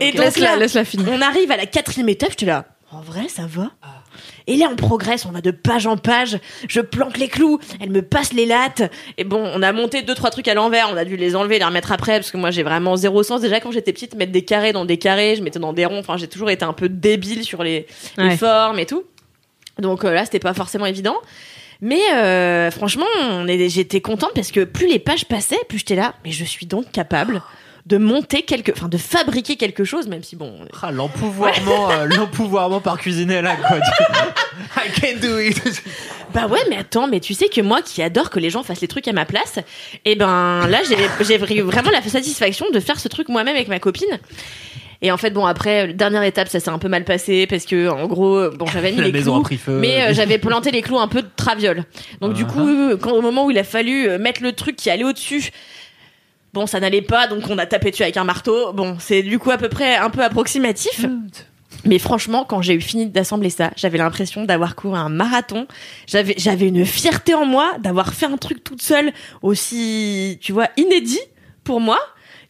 [0.00, 1.08] Et donc Laisse-la là, laisse-la finir.
[1.10, 2.30] on arrive à la quatrième étape.
[2.30, 3.70] J'étais là, en vrai, ça va?
[4.50, 6.40] Et là, on progresse, on va de page en page.
[6.68, 8.82] Je planque les clous, elle me passe les lattes.
[9.16, 10.88] Et bon, on a monté deux, trois trucs à l'envers.
[10.92, 13.42] On a dû les enlever, les remettre après, parce que moi, j'ai vraiment zéro sens.
[13.42, 16.00] Déjà, quand j'étais petite, mettre des carrés dans des carrés, je mettais dans des ronds.
[16.00, 17.86] Enfin, j'ai toujours été un peu débile sur les,
[18.36, 19.04] formes et tout.
[19.78, 21.14] Donc euh, là, c'était pas forcément évident.
[21.80, 23.06] Mais euh, franchement,
[23.46, 26.16] j'étais contente parce que plus les pages passaient, plus j'étais là.
[26.24, 27.40] Mais je suis donc capable
[27.90, 32.80] de monter quelque, enfin de fabriquer quelque chose, même si bon, Ah, l'empouvoirment, euh, l'empouvoirment
[32.80, 33.78] par cuisiner là, quoi.
[34.76, 35.60] I can do it.
[36.32, 38.80] Bah ouais, mais attends, mais tu sais que moi qui adore que les gens fassent
[38.80, 39.58] les trucs à ma place,
[40.04, 43.68] et ben là j'ai j'ai vra- vraiment la satisfaction de faire ce truc moi-même avec
[43.68, 44.18] ma copine.
[45.02, 47.64] Et en fait, bon après, euh, dernière étape, ça s'est un peu mal passé parce
[47.64, 49.78] que en gros, bon j'avais mis La les maison clous, a pris feu.
[49.80, 51.84] mais euh, j'avais planté les clous un peu de traviole.
[52.20, 52.52] Donc du Ah.
[52.52, 55.50] coup, quand au moment où il a fallu euh, mettre le truc qui allait au-dessus.
[56.52, 58.72] Bon, ça n'allait pas, donc on a tapé dessus avec un marteau.
[58.72, 61.04] Bon, c'est du coup à peu près un peu approximatif.
[61.86, 65.66] Mais franchement, quand j'ai eu fini d'assembler ça, j'avais l'impression d'avoir couru un marathon.
[66.06, 70.68] J'avais, j'avais une fierté en moi d'avoir fait un truc toute seule aussi, tu vois,
[70.76, 71.20] inédit
[71.64, 71.98] pour moi,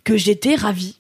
[0.05, 0.97] que j'étais ravie.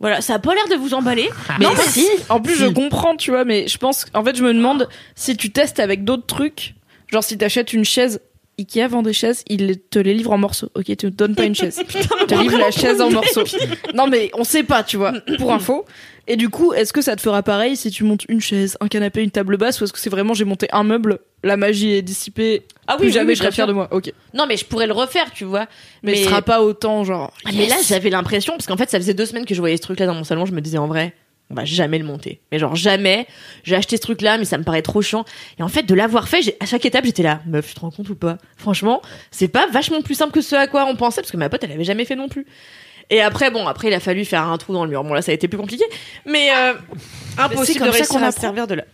[0.00, 1.28] Voilà, ça a pas l'air de vous emballer.
[1.58, 2.06] mais Non, mais si.
[2.28, 2.60] En plus, Si.
[2.60, 5.80] je comprends, tu vois, mais je pense, en fait, je me demande si tu testes
[5.80, 6.74] avec d'autres trucs,
[7.10, 8.20] genre si t'achètes une chaise.
[8.58, 10.70] Ikea vend des chaises, il te les livre en morceaux.
[10.74, 11.80] Ok, tu te donnes pas une chaise.
[11.88, 13.44] tu te livre la chaise en morceaux.
[13.94, 15.84] Non mais on sait pas, tu vois, pour info.
[16.26, 18.88] Et du coup, est-ce que ça te fera pareil si tu montes une chaise, un
[18.88, 21.92] canapé, une table basse, ou est-ce que c'est vraiment j'ai monté un meuble, la magie
[21.92, 23.66] est dissipée, Ah plus oui, jamais oui, je serai sûr.
[23.66, 23.88] de moi.
[23.90, 24.10] Ok.
[24.32, 25.66] Non, mais je pourrais le refaire, tu vois.
[26.02, 27.34] Mais, Mais- ce sera pas autant genre.
[27.44, 29.76] Ah, Mais là, j'avais l'impression, parce qu'en fait, ça faisait deux semaines que je voyais
[29.76, 31.12] ce truc-là dans mon salon, je me disais en vrai,
[31.54, 32.40] on va jamais le monter.
[32.50, 33.26] Mais genre jamais.
[33.62, 35.24] J'ai acheté ce truc-là, mais ça me paraît trop chiant.
[35.58, 37.90] Et en fait, de l'avoir fait, à chaque étape, j'étais là, meuf, tu te rends
[37.90, 38.38] compte ou pas?
[38.56, 39.00] Franchement,
[39.30, 41.62] c'est pas vachement plus simple que ce à quoi on pensait, parce que ma pote,
[41.62, 42.44] elle avait jamais fait non plus.
[43.10, 45.04] Et après, bon, après, il a fallu faire un trou dans le mur.
[45.04, 45.84] Bon, là, ça a été plus compliqué.
[46.26, 46.74] Mais euh,
[47.38, 48.84] impossible comme de ça réussir qu'on à servir de la,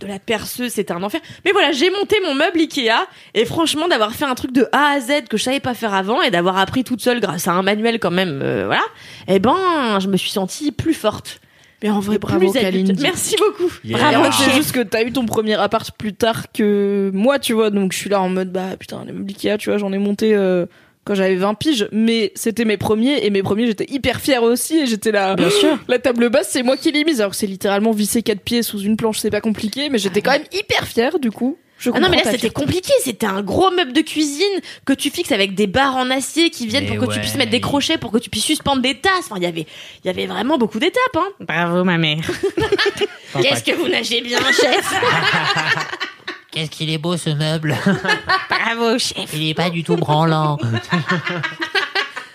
[0.00, 1.20] de la perceuse, c'était un enfer.
[1.44, 3.06] Mais voilà, j'ai monté mon meuble Ikea.
[3.34, 5.94] Et franchement, d'avoir fait un truc de A à Z que je savais pas faire
[5.94, 8.82] avant et d'avoir appris toute seule grâce à un manuel quand même, euh, voilà.
[9.28, 11.40] Eh ben, je me suis sentie plus forte.
[11.82, 12.52] Mais en vrai, bravo.
[12.52, 13.00] Kalindi.
[13.02, 13.72] Merci beaucoup.
[13.84, 13.98] Yeah.
[13.98, 17.54] Bravo, fait, c'est juste que t'as eu ton premier appart plus tard que moi, tu
[17.54, 17.70] vois.
[17.70, 19.98] Donc je suis là en mode, bah putain, les meubles Ikea, tu vois, j'en ai
[19.98, 20.66] monté euh,
[21.04, 21.88] quand j'avais 20 piges.
[21.90, 23.24] Mais c'était mes premiers.
[23.24, 24.78] Et mes premiers, j'étais hyper fière aussi.
[24.80, 25.36] Et j'étais là.
[25.36, 25.78] Bien sûr.
[25.88, 27.20] La table basse, c'est moi qui l'ai mise.
[27.20, 29.88] Alors que c'est littéralement visser quatre pieds sous une planche, c'est pas compliqué.
[29.88, 31.56] Mais j'étais quand même hyper fière, du coup.
[31.80, 32.92] Je Ah non, mais là, ta c'était compliqué.
[33.02, 36.66] C'était un gros meuble de cuisine que tu fixes avec des barres en acier qui
[36.66, 38.96] viennent Mais pour que tu puisses mettre des crochets, pour que tu puisses suspendre des
[38.96, 39.24] tasses.
[39.30, 39.66] Enfin, il y avait,
[40.04, 41.28] il y avait vraiment beaucoup d'étapes, hein.
[41.40, 42.18] Bravo, ma mère.
[43.40, 44.94] Qu'est-ce que vous nagez bien, chef?
[46.52, 47.76] Qu'est-ce qu'il est beau ce meuble?
[48.50, 49.30] Bravo, chef.
[49.32, 50.58] Il est pas du tout branlant.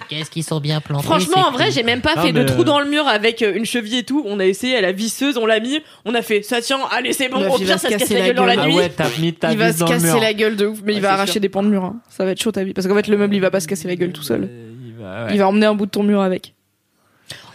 [0.09, 2.61] Qu'est-ce qu'ils sont bien plantés Franchement, en vrai, j'ai même pas Non, fait de trou
[2.61, 4.23] euh, dans le mur avec euh, une cheville et tout.
[4.25, 7.13] On a essayé à la visseuse, on l'a mis, on a fait ça tient, allez,
[7.13, 7.37] c'est bon.
[7.49, 8.63] Au pire, va ça se se casse casser la la gueule dans la gueule.
[8.65, 8.75] Ah nuit.
[8.77, 11.01] ouais, t'as mis ta Il va se casser la gueule de ouf, mais Ouais, il
[11.01, 11.41] va arracher sûr.
[11.41, 11.83] des pans de mur.
[11.83, 11.95] hein.
[12.09, 12.73] Ça va être chaud ta vie.
[12.73, 14.43] Parce qu'en fait, le meuble, il va pas se casser la gueule tout seul.
[14.43, 15.29] Euh, il va- ouais.
[15.33, 16.53] Il va emmener un bout de ton mur avec.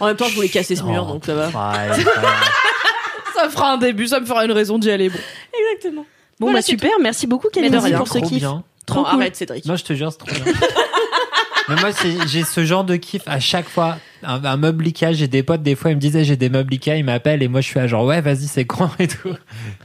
[0.01, 1.12] En même temps, je voulais casser ce mur, Oh.
[1.12, 1.51] donc ça va.
[3.34, 5.09] Ça fera un début, ça me fera une raison d'y aller.
[5.09, 5.18] Bon.
[5.59, 6.05] Exactement.
[6.38, 6.90] Bon, bah super.
[7.01, 8.44] Merci beaucoup, Kalindi, pour ce kiff.
[8.86, 9.14] Trop cool.
[9.20, 9.64] arrête, Cédric.
[9.66, 10.53] Non, je te jure, c'est trop bien.
[11.71, 13.97] Mais moi, c'est- j'ai ce genre de kiff à chaque fois.
[14.23, 16.75] Un, un meuble Ikea, j'ai des potes, des fois, ils me disaient j'ai des meubles
[16.75, 19.31] Ikea, ils m'appellent et moi, je suis là, genre, ouais, vas-y, c'est grand et tout.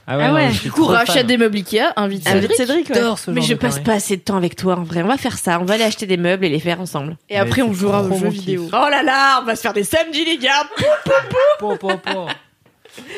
[0.08, 0.48] Ah ouais.
[0.52, 2.58] je suis Du coup, rachète des meubles Ikea, invite Cédric.
[2.58, 2.96] Cédric, ouais.
[3.16, 5.04] Ce Mais genre je de passe pas assez de temps avec toi, en vrai.
[5.04, 5.58] On va faire ça.
[5.62, 7.16] On va aller acheter des meubles et les faire ensemble.
[7.30, 8.64] Et après, on jouera aux jeux vidéo.
[8.64, 8.72] kiff.
[8.74, 10.64] Oh là là, on va se faire des samedis, les gars.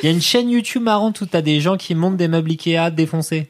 [0.04, 2.52] Il y a une chaîne YouTube marrante où t'as des gens qui montent des meubles
[2.52, 3.48] Ikea défoncés.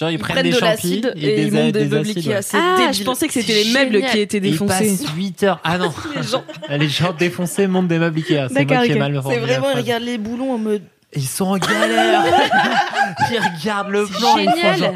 [0.00, 2.28] Genre ils, Ils prennent, prennent des de l'acide et, ils montent des meubles acides, Ikea.
[2.30, 2.40] ouais.
[2.54, 2.94] Ah, débile.
[2.94, 4.96] je pensais que c'était les meubles qui étaient Ils défoncés.
[4.96, 5.60] passent 8 heures.
[5.62, 8.48] Ah non, Les gens, les gens défoncés montent des meubles Ikea.
[8.48, 10.82] C'est moi qui ai mal c'est vraiment, ils regardent les boulons en mode.
[11.14, 12.22] Ils sont en galère.
[13.30, 14.38] ils regardent le plan.
[14.38, 14.78] Ils font Génial.
[14.78, 14.94] genre,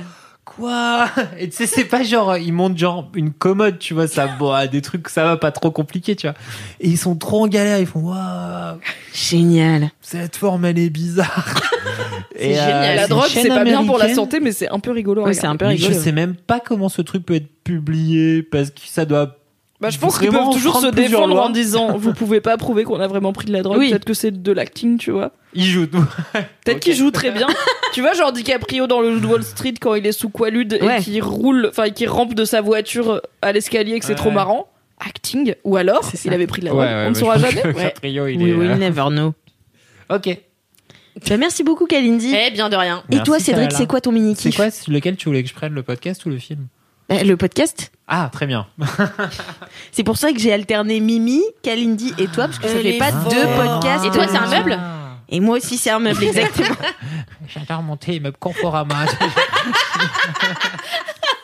[0.59, 4.27] Quoi Et tu sais, c'est pas genre, ils montent genre une commode, tu vois, ça,
[4.39, 6.37] bon, ah, des trucs, ça va pas trop compliqué, tu vois.
[6.81, 8.79] Et ils sont trop en galère, ils font, waouh,
[9.13, 9.91] Génial.
[10.01, 11.61] cette forme, elle est bizarre.
[12.37, 12.85] C'est génial.
[12.85, 15.23] c'est la drogue, c'est pas bien pour la santé, mais c'est un peu rigolo.
[15.25, 16.03] Ouais, c'est un peu Mais je rigolo.
[16.05, 19.37] sais même pas comment ce truc peut être publié, parce que ça doit
[19.81, 21.47] Bah, je pense qu'ils peuvent toujours se défendre lois.
[21.47, 23.91] en disant vous pouvez pas prouver qu'on a vraiment pris de la drogue, Oui.
[23.91, 25.31] peut-être que c'est de l'acting, tu vois.
[25.55, 26.05] Jouent tout.
[26.65, 27.47] Peut-être qu'il joue très bien.
[27.93, 30.99] tu vois, genre DiCaprio dans le Wall Street quand il est sous Quaalude Ouais.
[31.01, 34.17] et qui roule, enfin qui rampe de sa voiture à l'escalier et que c'est Ouais.
[34.19, 34.69] trop marrant.
[35.05, 35.55] Acting.
[35.65, 36.87] Ou alors, C'est il avait pris de la drogue.
[36.89, 37.67] On ne saura jamais.
[37.67, 37.75] Ouais.
[37.75, 38.55] Caprio, il We est.
[38.55, 39.35] will euh, never know.
[40.09, 40.39] Ok.
[41.29, 42.35] Bah, merci beaucoup, Kalindi.
[42.35, 43.03] Eh bien de rien.
[43.11, 45.49] Et Merci, toi, Cédric, c'est quoi ton mini C'est kiff quoi lequel tu voulais que
[45.49, 46.67] je prenne, le podcast ou le film
[47.11, 48.67] Le podcast Ah, très bien.
[49.93, 52.99] C'est pour ça que j'ai alterné Mimi, Kalindi et toi, parce que ça Elle fait
[52.99, 54.05] pas deux podcasts.
[54.07, 54.79] Et toi, c'est un meuble
[55.29, 56.77] Et moi aussi, c'est un meuble, exactement.
[57.49, 59.07] J'adore monter les meubles Conforama.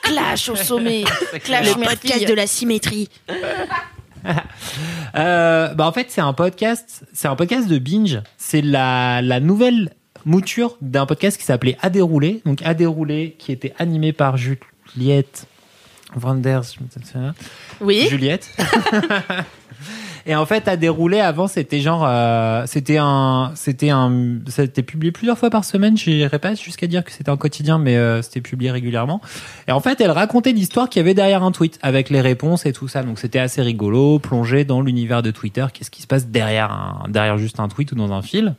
[0.03, 1.05] Clash au sommet.
[1.45, 3.09] Clash le podcast de la symétrie.
[5.17, 8.21] Euh, bah en fait, c'est un podcast, c'est un podcast de binge.
[8.37, 9.95] C'est la, la nouvelle
[10.27, 12.43] mouture d'un podcast qui s'appelait À dérouler.
[12.45, 15.47] Donc À dérouler, qui était animé par Juliette
[16.15, 16.65] Vanders.
[17.81, 18.09] Oui.
[18.11, 18.51] Juliette.
[20.27, 25.13] Et en fait, à dérouler avant, c'était genre, euh, c'était un, c'était un, été publié
[25.13, 25.97] plusieurs fois par semaine.
[25.97, 29.21] J'irai pas jusqu'à dire que c'était un quotidien, mais euh, c'était publié régulièrement.
[29.69, 32.67] Et en fait, elle racontait l'histoire qu'il y avait derrière un tweet, avec les réponses
[32.67, 33.03] et tout ça.
[33.03, 35.67] Donc c'était assez rigolo, plongé dans l'univers de Twitter.
[35.73, 38.55] Qu'est-ce qui se passe derrière un, derrière juste un tweet ou dans un fil?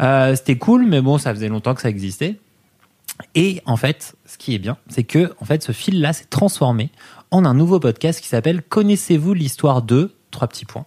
[0.00, 2.36] Euh, c'était cool, mais bon, ça faisait longtemps que ça existait.
[3.34, 6.90] Et en fait, ce qui est bien, c'est que en fait, ce fil-là s'est transformé
[7.30, 10.86] en un nouveau podcast qui s'appelle Connaissez-vous l'histoire de trois petits points.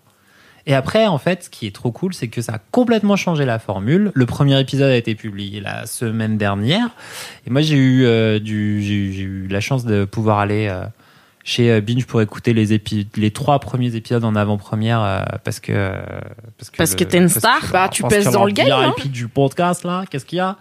[0.65, 3.43] Et après, en fait, ce qui est trop cool, c'est que ça a complètement changé
[3.43, 4.11] la formule.
[4.13, 6.87] Le premier épisode a été publié la semaine dernière.
[7.45, 10.69] Et moi, j'ai eu, euh, du, j'ai eu, j'ai eu la chance de pouvoir aller
[10.69, 10.85] euh,
[11.43, 15.59] chez euh, Binge pour écouter les, épi- les trois premiers épisodes en avant-première euh, parce
[15.59, 15.73] que
[16.57, 17.59] parce que, Parce que t'es une star.
[17.59, 18.93] que- Bah, tu pèses dans le game, hein.
[18.97, 20.55] VIP du podcast là, qu'est-ce qu'il y a?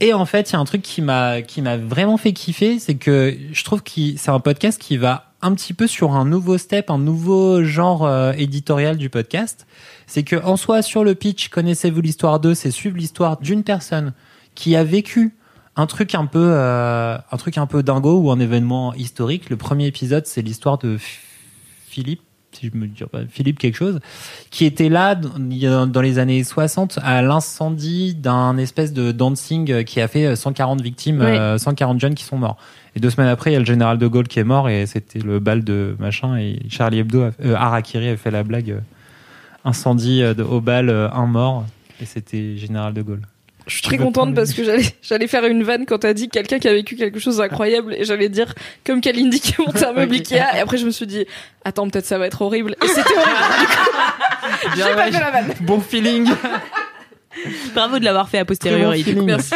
[0.00, 2.78] Et en fait, il y a un truc qui m'a qui m'a vraiment fait kiffer,
[2.78, 6.24] c'est que je trouve que c'est un podcast qui va un petit peu sur un
[6.24, 9.66] nouveau step, un nouveau genre euh, éditorial du podcast.
[10.06, 14.14] C'est que en soi, sur le pitch, connaissez-vous l'histoire d'eux, c'est suivre l'histoire d'une personne
[14.54, 15.34] qui a vécu
[15.76, 19.50] un truc un peu euh, un truc un peu dingo ou un événement historique.
[19.50, 20.98] Le premier épisode, c'est l'histoire de
[21.88, 22.22] Philippe
[22.52, 24.00] si je me dis pas Philippe quelque chose
[24.50, 30.00] qui était là dans les années 60 à l'incendie d'un espèce de dancing euh, qui
[30.00, 31.26] a fait 140 victimes, Oui.
[31.26, 32.56] euh, 140 jeunes qui sont morts.
[32.96, 34.86] Et deux semaines après, il y a le général de Gaulle qui est mort et
[34.86, 38.70] c'était le bal de machin et Charlie Hebdo, a, euh, Harakiri a fait la blague
[38.72, 38.80] euh,
[39.64, 41.64] incendie euh, de, au bal, euh, un mort
[42.00, 43.22] et c'était général de Gaulle.
[43.70, 46.58] Je suis très contente parce que j'allais, j'allais faire une vanne quand t'as dit quelqu'un
[46.58, 48.52] qui a vécu quelque chose d'incroyable et j'allais dire
[48.84, 50.14] comme Kalindi qui a monté un meuble.
[50.14, 51.24] Ikea et après je me suis dit
[51.64, 53.72] attends peut-être ça va être horrible et c'était horrible.
[54.76, 55.54] J'ai pas fait la vanne.
[55.60, 56.28] Bon feeling.
[57.74, 59.02] Bravo de l'avoir fait a bon posteriori.
[59.04, 59.24] feeling.
[59.24, 59.54] Merci.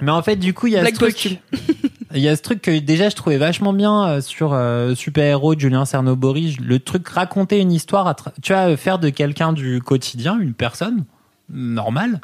[0.00, 1.38] Mais en fait, du coup, il y a ce truc.
[2.12, 5.24] Il y a ce truc que déjà je trouvais vachement bien euh, sur euh, Super
[5.24, 9.08] Héros Julien Cernobori, le truc raconter une histoire, à tra- tu vois, euh, faire de
[9.08, 11.04] quelqu'un du quotidien une personne
[11.48, 12.20] normale,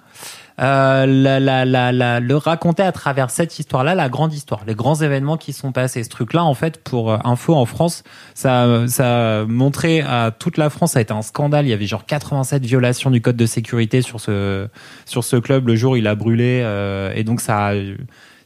[0.59, 4.97] euh, la, la, la, le raconter à travers cette histoire-là, la grande histoire, les grands
[4.97, 6.03] événements qui sont passés.
[6.03, 8.03] Ce truc-là, en fait, pour euh, info en France,
[8.35, 11.67] ça, ça a montré à toute la France, ça a été un scandale.
[11.67, 14.69] Il y avait genre 87 violations du code de sécurité sur ce
[15.07, 17.69] sur ce club le jour il a brûlé, euh, et donc ça.
[17.69, 17.75] A,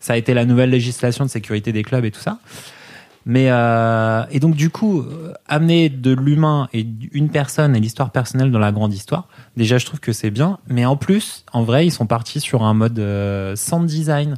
[0.04, 2.38] ça a été la nouvelle législation de sécurité des clubs et tout ça.
[3.26, 8.10] Mais euh, et donc du coup euh, amener de l'humain et une personne et l'histoire
[8.10, 9.28] personnelle dans la grande histoire.
[9.56, 12.62] Déjà je trouve que c'est bien, mais en plus en vrai ils sont partis sur
[12.62, 14.36] un mode euh, sound design,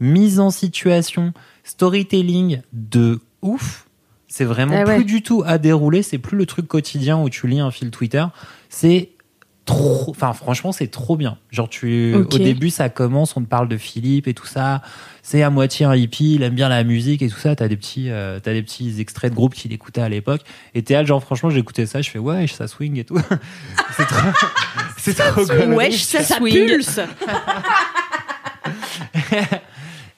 [0.00, 1.32] mise en situation,
[1.62, 3.86] storytelling de ouf.
[4.26, 4.96] C'est vraiment Ah ouais.
[4.96, 6.02] plus du tout à dérouler.
[6.02, 8.24] C'est plus le truc quotidien où tu lis un fil Twitter.
[8.68, 9.10] C'est
[9.64, 10.10] trop.
[10.10, 11.38] Enfin franchement c'est trop bien.
[11.50, 12.34] Genre tu Ok.
[12.34, 14.82] au début ça commence, on te parle de Philippe et tout ça
[15.26, 17.56] c'est à moitié un hippie, il aime bien la musique et tout ça.
[17.56, 20.42] T'as des petits, euh, t'as des petits extraits de groupes qu'il écoutait à l'époque.
[20.74, 23.18] Et t'es là, genre franchement, j'écoutais ça, je fais ouais, ça swing et tout.
[23.96, 24.28] c'est trop,
[24.98, 25.72] c'est trop cool.
[25.74, 26.66] Wesh, ça, Ça swing.
[26.66, 27.00] pulse.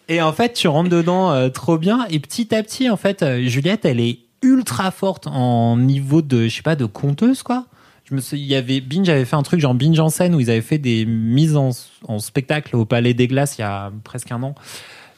[0.09, 2.07] Et en fait, tu rentres dedans euh, trop bien.
[2.11, 6.47] Et petit à petit, en fait, euh, Juliette, elle est ultra forte en niveau de,
[6.49, 7.67] je sais pas, de conteuse quoi.
[8.09, 10.35] Je me suis, il y avait Binge avait fait un truc genre Binge en scène
[10.35, 11.73] où ils avaient fait des mises en,
[12.19, 14.55] spectacle au Palais des Glaces il y a presque un an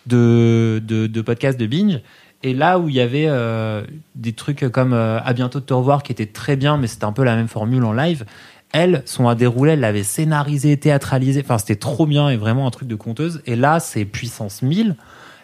[0.07, 2.01] de, de, podcasts de binge.
[2.43, 3.85] Et là où il y avait euh,
[4.15, 7.05] des trucs comme euh, À bientôt de te revoir qui étaient très bien, mais c'était
[7.05, 8.25] un peu la même formule en live.
[8.73, 11.43] Elle, son à dérouler, elle l'avait scénarisé, théâtralisé.
[11.45, 13.43] Enfin, c'était trop bien et vraiment un truc de conteuse.
[13.45, 14.97] Et là, c'est puissance 1000.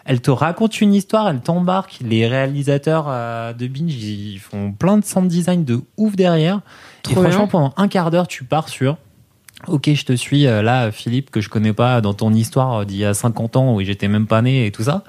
[0.05, 1.99] Elle te raconte une histoire, elle t'embarque.
[2.03, 6.61] Les réalisateurs euh, de Binge, ils font plein de sound design de ouf derrière.
[7.05, 7.47] Trop et franchement, bien.
[7.47, 8.97] pendant un quart d'heure, tu pars sur
[9.69, 12.85] Ok, je te suis euh, là, Philippe, que je connais pas dans ton histoire euh,
[12.85, 15.05] d'il y a 50 ans où j'étais même pas né et tout ça.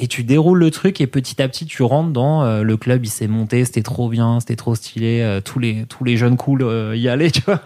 [0.00, 3.04] Et tu déroules le truc et petit à petit tu rentres dans euh, le club,
[3.04, 6.36] il s'est monté, c'était trop bien, c'était trop stylé, euh, tous les tous les jeunes
[6.36, 7.60] cool euh, y allaient, tu vois.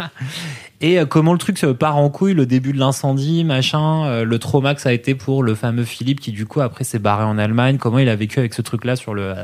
[0.83, 4.77] Et comment le truc se part en couille, le début de l'incendie, machin, le trauma
[4.77, 7.37] que ça a été pour le fameux Philippe qui du coup après s'est barré en
[7.37, 9.35] Allemagne, comment il a vécu avec ce truc-là sur le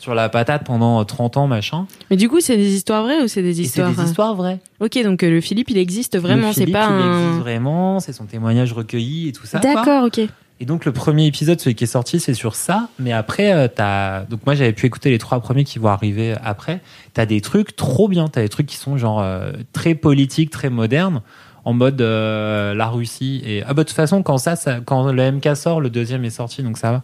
[0.00, 1.86] sur la patate pendant 30 ans, machin.
[2.10, 4.34] Mais du coup, c'est des histoires vraies ou c'est des Et c'est histoires des histoires
[4.34, 4.58] vraies.
[4.80, 6.52] Ok, donc euh, le Philippe, il existe vraiment.
[6.54, 7.24] C'est pas il un.
[7.24, 9.58] existe vraiment, c'est son témoignage recueilli et tout ça.
[9.58, 10.20] D'accord, ok.
[10.62, 12.88] Et donc le premier épisode, celui qui est sorti, c'est sur ça.
[12.98, 16.34] Mais après, euh, t'as donc moi j'avais pu écouter les trois premiers qui vont arriver
[16.42, 16.80] après.
[17.14, 18.28] T'as des trucs trop bien.
[18.28, 21.22] T'as des trucs qui sont genre euh, très politiques, très modernes,
[21.64, 23.42] en mode euh, la Russie.
[23.46, 26.24] Et ah bah de toute façon quand ça, ça, quand le MK sort, le deuxième
[26.26, 27.02] est sorti, donc ça va.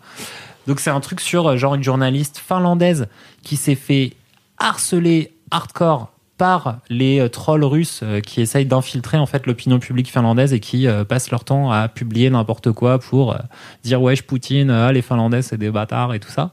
[0.66, 3.06] Donc c'est un truc sur euh, genre une journaliste finlandaise
[3.42, 4.14] qui s'est fait
[4.58, 10.10] harceler hardcore par les euh, trolls russes euh, qui essayent d'infiltrer en fait l'opinion publique
[10.10, 13.36] finlandaise et qui passent leur temps à publier n'importe quoi pour
[13.84, 16.50] dire wesh Poutine, ah, les Finlandais c'est des bâtards et tout ça.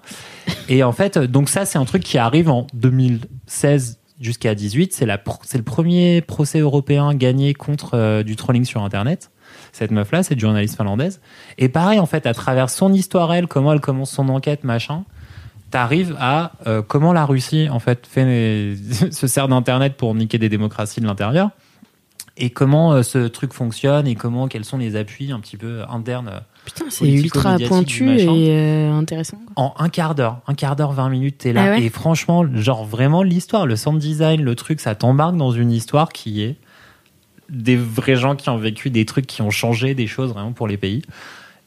[0.70, 4.94] Et en fait, donc ça c'est un truc qui arrive en 2016 jusqu'à 18.
[4.94, 9.32] C'est le premier procès européen gagné contre du trolling sur Internet.
[9.74, 11.20] Cette meuf là, cette journaliste finlandaise.
[11.58, 15.04] Et pareil en fait, à travers son histoire elle, comment elle commence son enquête machin
[15.72, 18.76] t'arrives à euh, comment la Russie en fait fait
[19.12, 21.50] se sert d'internet pour niquer des démocraties de l'intérieur
[22.38, 25.82] et comment euh, ce truc fonctionne et comment quels sont les appuis un petit peu
[25.90, 29.38] internes euh, Putain, c'est ultra pointu et euh, intéressant.
[29.38, 29.64] quoi.
[29.64, 32.46] en un quart d'heure un quart d'heure 20 minutes t'es là Ah ouais et franchement
[32.56, 36.56] genre vraiment l'histoire le sound design le truc ça t'embarque dans une histoire qui est
[37.50, 40.68] des vrais gens qui ont vécu des trucs qui ont changé des choses vraiment pour
[40.68, 41.02] les pays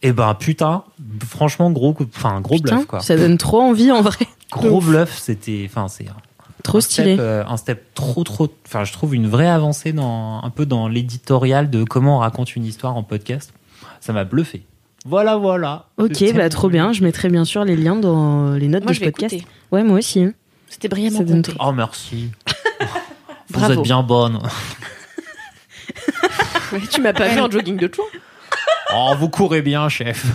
[0.02, 0.82] et ben putain
[1.28, 4.26] franchement gros coup- enfin gros Putain, bluff quoi ça donne trop envie en vrai.
[4.50, 6.06] gros bluff c'était enfin c'est
[6.62, 7.12] Trop un stylé.
[7.14, 8.48] Step, euh, un step trop trop.
[8.66, 12.56] Enfin, je trouve une vraie avancée dans un peu dans l'éditorial de comment on raconte
[12.56, 13.52] une histoire en podcast.
[14.00, 14.64] Ça m'a bluffé.
[15.04, 15.84] Voilà, voilà.
[15.96, 16.92] Ok, bah trop bien.
[16.92, 19.34] Je mettrai bien sûr les liens dans les notes Moi, de ce podcast.
[19.34, 19.48] écouter.
[19.70, 20.22] Ouais, moi aussi.
[20.22, 20.32] hein.
[20.68, 21.42] C'était brillamment Ça donne.
[21.60, 22.30] Oh merci.
[23.50, 23.74] Vous Bravo.
[23.74, 24.40] êtes bien bonne.
[26.76, 28.06] Ouais, tu m'as pas vu en jogging de tour
[28.94, 30.24] Oh, vous courez bien, chef.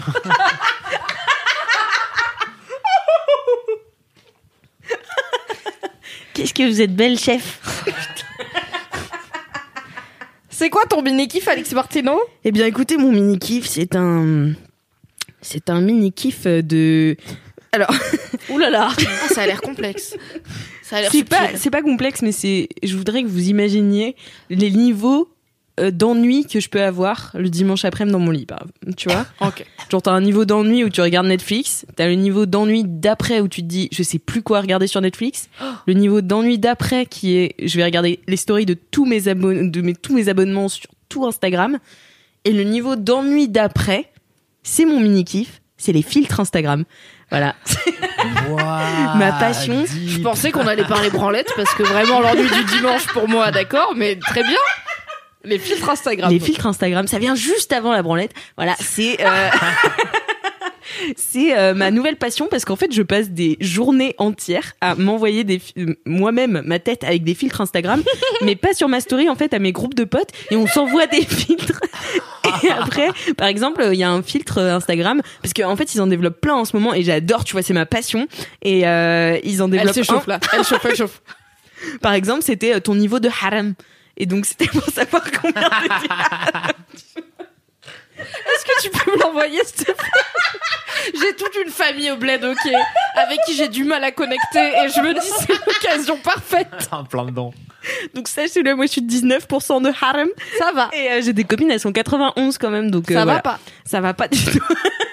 [6.34, 7.60] Qu'est-ce que vous êtes belle, chef
[10.50, 14.54] C'est quoi ton mini kiff, Alex Martino Eh bien, écoutez, mon mini kiff, c'est un,
[15.42, 17.16] c'est un mini kiff de.
[17.72, 17.94] Alors,
[18.50, 20.16] Ouh là là Ah, Ça a l'air complexe.
[20.84, 22.70] Ça a l'air c'est pas, c'est pas complexe, mais c'est.
[22.84, 24.16] Je voudrais que vous imaginiez
[24.50, 25.30] les niveaux
[25.90, 28.66] d'ennui que je peux avoir le dimanche après-midi dans mon lit, par-
[28.98, 29.26] tu vois.
[29.40, 29.66] Ok.
[29.90, 33.48] Genre, t'as un niveau d'ennui où tu regardes Netflix, t'as le niveau d'ennui d'après où
[33.48, 35.50] tu te dis, je sais plus quoi regarder sur Netflix,
[35.88, 39.70] le niveau d'ennui d'après qui est, je vais regarder les stories de tous mes abonnements,
[39.70, 41.80] de mes, tous mes abonnements sur tout Instagram,
[42.46, 44.12] et le niveau d'ennui d'après,
[44.64, 46.84] c'est mon mini kiff, c'est les filtres Instagram.
[47.32, 47.56] Voilà.
[49.18, 53.28] Ma passion, Je pensais qu'on allait parler branlette parce que vraiment l'ennui du dimanche pour
[53.28, 54.58] moi, d'accord, mais très bien.
[55.44, 56.32] Les filtres Instagram.
[56.32, 58.32] Les filtres Instagram, ça vient juste avant la branlette.
[58.58, 59.50] Voilà, c'est euh,
[61.16, 65.44] c'est euh, ma nouvelle passion parce qu'en fait, je passe des journées entières à m'envoyer
[65.44, 68.04] des euh, moi-même ma tête avec des filtres Instagram,
[68.42, 71.08] mais pas sur ma story en fait à mes groupes de potes et on s'envoie
[71.08, 71.82] des filtres.
[72.64, 76.08] Et après, par exemple, il y a un filtre Instagram parce qu'en fait, ils en
[76.08, 78.28] développent plein en ce moment et j'adore, tu vois, c'est ma passion
[78.62, 80.32] et euh, ils en Elle développent s'échauffe un.
[80.32, 80.40] là.
[80.54, 81.22] Elle chauffe, elle chauffe.
[82.02, 83.74] Par exemple, c'était euh, ton niveau de harem.
[84.22, 85.68] Et donc, c'était pour savoir combien de
[88.20, 90.08] Est-ce que tu peux me l'envoyer, s'il te plaît?
[91.20, 92.72] J'ai toute une famille au bled, ok,
[93.16, 96.68] avec qui j'ai du mal à connecter et je me dis c'est l'occasion parfaite.
[96.92, 97.52] un plein dedans.
[98.14, 100.28] Donc sachez-le, moi je suis de 19% de harem.
[100.60, 100.92] Ça va.
[100.94, 103.42] Et euh, j'ai des copines, elles sont 91 quand même, donc euh, Ça va voilà.
[103.42, 103.60] pas.
[103.86, 104.60] Ça va pas du tout.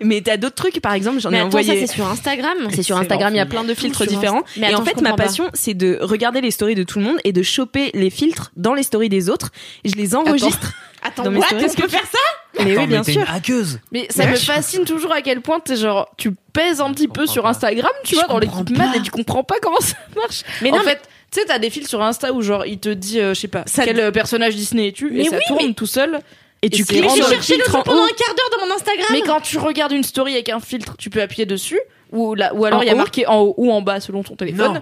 [0.00, 1.80] Mais t'as d'autres trucs, par exemple, j'en Mais ai attends, envoyé.
[1.80, 4.42] ça c'est sur Instagram c'est sur Instagram, il y a plein de filtres différents.
[4.56, 7.04] Mais et attends, en fait, ma passion, c'est de regarder les stories de tout le
[7.04, 9.50] monde et de choper les filtres dans les stories des autres.
[9.84, 10.72] Et je les enregistre.
[11.04, 11.46] Attends, mes what?
[11.58, 12.62] Est-ce que faire ça?
[12.64, 13.16] Mais oui, bien sûr.
[13.22, 13.80] une hackeuse.
[13.90, 16.92] Mais ça Mais me je- fascine toujours à quel point t'es genre tu pèses un
[16.92, 17.44] petit peu sur.
[17.44, 20.42] Instagram, tu Je vois, dans l'équipe man et tu comprends pas comment ça marche.
[20.60, 21.00] Mais en non, fait,
[21.32, 23.48] tu sais, t'as des fils sur Insta où genre il te dit, euh, je sais
[23.48, 25.10] pas, Ça- quel personnage Disney es-tu?
[25.10, 26.20] Mais et ça oui, tourne mais- tout seul.
[26.62, 28.04] Et tu cliques sur le filtre en pendant haut.
[28.04, 29.06] un quart d'heure dans mon Instagram.
[29.10, 31.80] Mais quand tu regardes une story avec un filtre, tu peux appuyer dessus,
[32.12, 34.22] ou, là, ou alors il y a haut marqué en haut ou en bas selon
[34.22, 34.74] ton téléphone,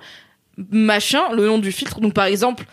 [0.58, 0.64] Non.
[0.70, 2.00] machin, le nom du filtre.
[2.00, 2.64] Donc par exemple,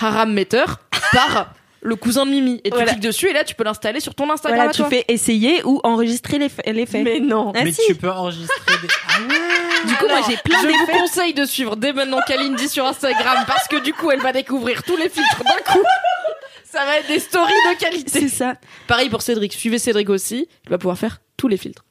[0.00, 0.64] Haram Meter
[1.12, 2.60] par le cousin de Mimi.
[2.62, 4.56] Et tu cliques dessus et là tu peux l'installer sur ton Instagram.
[4.56, 4.88] Voilà, à tu toi.
[4.90, 7.02] fais essayer ou enregistrer les, fa- les faits.
[7.02, 7.52] Mais non.
[7.56, 7.80] Ah Mais si.
[7.86, 8.88] tu peux enregistrer des.
[9.08, 12.68] Ah ouais Du coup, moi j'ai plein Je vous conseille de suivre dès maintenant Kalindi
[12.68, 15.82] sur Instagram parce que du coup elle va découvrir tous les filtres d'un coup.
[16.72, 18.20] Ça va être des stories de qualité.
[18.20, 18.54] C'est ça.
[18.86, 19.52] Pareil pour Cédric.
[19.52, 20.48] Suivez Cédric aussi.
[20.64, 21.84] Il va pouvoir faire tous les filtres.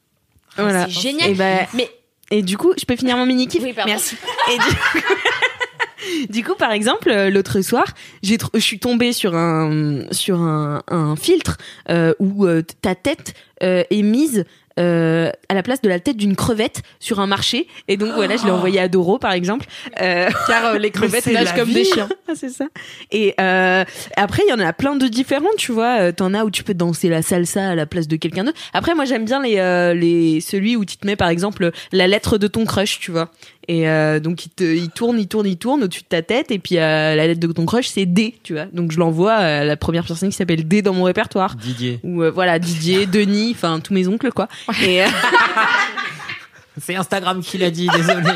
[0.57, 0.86] Voilà.
[0.86, 1.29] C'est génial.
[1.29, 1.88] Et, bah, Mais
[2.32, 3.91] et du coup, je peux finir mon mini kiff Oui, pardon.
[3.91, 4.15] Merci.
[4.51, 6.27] Et du...
[6.34, 7.86] du coup, par exemple, euh, l'autre soir,
[8.23, 11.57] j'ai je suis tombée sur un sur un, un filtre
[11.89, 14.45] euh, où euh, ta tête euh, est mise
[14.82, 17.67] euh, à la place de la tête d'une crevette sur un marché.
[17.88, 19.67] Et donc voilà, je l'ai envoyé à Doro, par exemple.
[20.01, 21.75] Euh, Car euh, les crevettes nagent comme vie.
[21.75, 22.09] des chiens.
[22.36, 22.65] c'est ça.
[23.11, 23.84] Et euh,
[24.15, 26.11] après, il y en a plein de différents, tu vois.
[26.13, 28.59] T'en as où tu peux danser la salsa à la place de quelqu'un d'autre.
[28.73, 32.38] Après, moi, j'aime bien les, les celui où tu te mets, par exemple, la lettre
[32.38, 33.29] de ton crush, tu vois.
[33.68, 36.51] Et euh, donc, il, te, il tourne, il tourne, il tourne au-dessus de ta tête.
[36.51, 38.66] Et puis, euh, la lettre de ton crush, c'est D, tu vois.
[38.66, 41.55] Donc, je l'envoie à la première personne qui s'appelle D dans mon répertoire.
[41.55, 41.99] Didier.
[42.03, 44.47] Ou euh, voilà, Didier, Denis, enfin, tous mes oncles, quoi.
[44.84, 45.03] Et,
[46.80, 48.30] C'est Instagram qui l'a dit, désolé.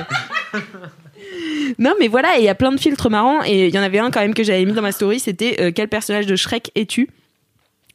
[1.80, 3.44] Non, mais voilà, il y a plein de filtres marrants.
[3.46, 5.58] Et il y en avait un quand même que j'avais mis dans ma story, c'était
[5.60, 7.10] euh, quel personnage de Shrek es-tu?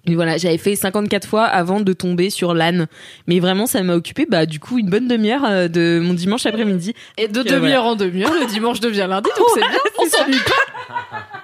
[0.07, 2.87] Et voilà, j'avais fait 54 fois avant de tomber sur l'âne.
[3.27, 6.47] Mais vraiment, ça m'a occupé, bah, du coup, une bonne demi-heure euh, de mon dimanche
[6.47, 6.95] après-midi.
[7.19, 11.41] Et de demi-heure en demi-heure, le dimanche devient lundi, donc c'est bien, on s'ennuie pas.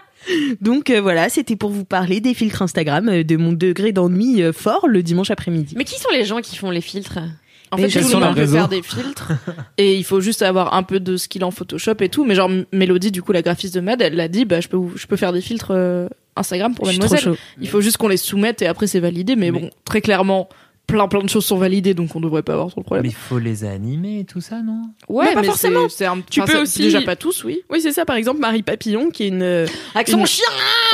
[0.61, 4.43] Donc euh, voilà, c'était pour vous parler des filtres Instagram, euh, de mon degré d'ennui
[4.43, 5.75] euh, fort le dimanche après-midi.
[5.79, 7.19] mais qui sont les gens qui font les filtres?
[7.71, 9.33] En Mais fait, tout le monde peut faire des filtres
[9.77, 12.25] et il faut juste avoir un peu de skill en Photoshop et tout.
[12.25, 14.79] Mais genre Mélodie, du coup, la graphiste de Mad, elle l'a dit, bah je peux,
[14.95, 17.35] je peux faire des filtres euh, Instagram pour Mademoiselle.
[17.61, 19.37] Il faut juste qu'on les soumette et après c'est validé.
[19.37, 20.49] Mais, Mais- bon, très clairement,
[20.87, 23.05] plein plein de choses sont validées, donc on devrait pas avoir trop de problème.
[23.07, 24.83] Mais faut les animer et tout ça, non?
[25.09, 25.89] Ouais, Mais pas mais forcément.
[25.89, 27.61] c'est- c'est un- Tu enfin, peux aussi- déjà pas tous, oui.
[27.71, 29.43] Oui, c'est ça, par exemple, Marie Papillon, qui est une.
[29.43, 30.45] euh, Avec son chien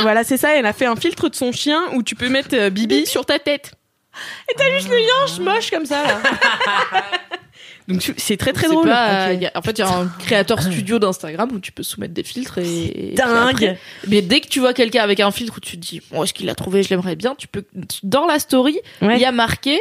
[0.01, 2.49] Voilà, c'est ça, elle a fait un filtre de son chien où tu peux mettre
[2.55, 3.72] euh, Bibi sur ta tête.
[4.51, 6.20] Et t'as juste le yinche moche comme ça, là.
[7.88, 8.88] Donc c'est très très drôle.
[8.88, 9.40] pas- Ok.
[9.40, 12.14] y a- en fait, il y a un créateur studio d'Instagram où tu peux soumettre
[12.14, 13.12] des filtres et.
[13.16, 13.50] Dingue.
[13.54, 13.78] après-
[14.08, 16.32] mais dès que tu vois quelqu'un avec un filtre où tu te dis, bon, est-ce
[16.34, 17.64] qu'il l'a trouvé, je l'aimerais bien, tu peux.
[18.02, 19.18] Dans la story, il Ouais.
[19.20, 19.80] y a marqué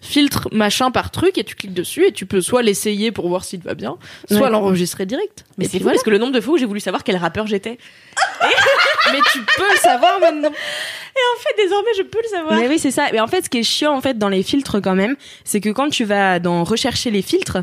[0.00, 3.44] filtre machin par truc et tu cliques dessus et tu peux soit l'essayer pour voir
[3.44, 3.96] s'il va bien,
[4.30, 4.50] soit Ouais.
[4.50, 5.44] l'enregistrer direct.
[5.58, 5.96] Mais Et c'est fou voilà.
[5.96, 7.76] parce que le nombre de fois où j'ai voulu savoir quel rappeur j'étais.
[9.12, 10.48] mais tu peux le savoir maintenant.
[10.50, 12.58] En fait, désormais, je peux le savoir.
[12.58, 13.06] Mais oui, c'est ça.
[13.12, 15.60] Mais en fait, ce qui est chiant en fait dans les filtres quand même, c'est
[15.60, 17.58] que quand tu vas dans rechercher les filtres,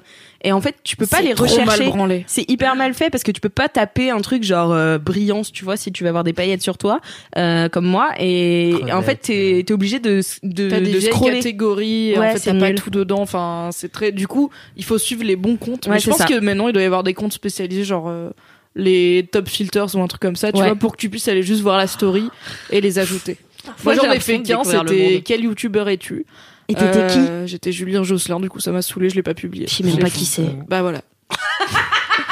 [0.48, 1.92] et en fait, tu peux pas les trop rechercher.
[2.26, 5.52] C'est hyper mal fait parce que tu peux pas taper un truc genre euh, brillance,
[5.52, 7.02] tu vois, si tu veux avoir des paillettes sur toi,
[7.36, 8.12] euh, comme moi.
[8.18, 11.36] Et, Crevette, en fait, t'es es obligé de, de, T'as des de vieilles scroller.
[11.40, 13.20] catégories, Ouais, en fait t'as pas tout dedans.
[13.20, 14.14] Enfin, c'est très.
[14.14, 15.86] Du coup, il faut suivre les bons comptes.
[15.88, 16.26] Ouais, Mais je pense ça.
[16.26, 18.30] que maintenant il doit y avoir des comptes spécialisés, genre euh,
[18.74, 20.68] les top filters ou un truc comme ça, tu Ouais.
[20.68, 22.30] vois, pour que tu puisses aller juste voir la story
[22.72, 23.36] et les ajouter.
[23.84, 24.64] Moi, j'en ai fait qu'un.
[24.64, 26.26] C'était quel youtubeur es-tu?
[26.70, 28.40] Et t'étais Euh, J'étais Julien Josselin.
[28.40, 29.10] Du coup, ça m'a saoulé.
[29.10, 29.66] Je l'ai pas publié.
[29.66, 30.44] qui Je sais même pas qui c'est.
[30.68, 31.02] Bah voilà.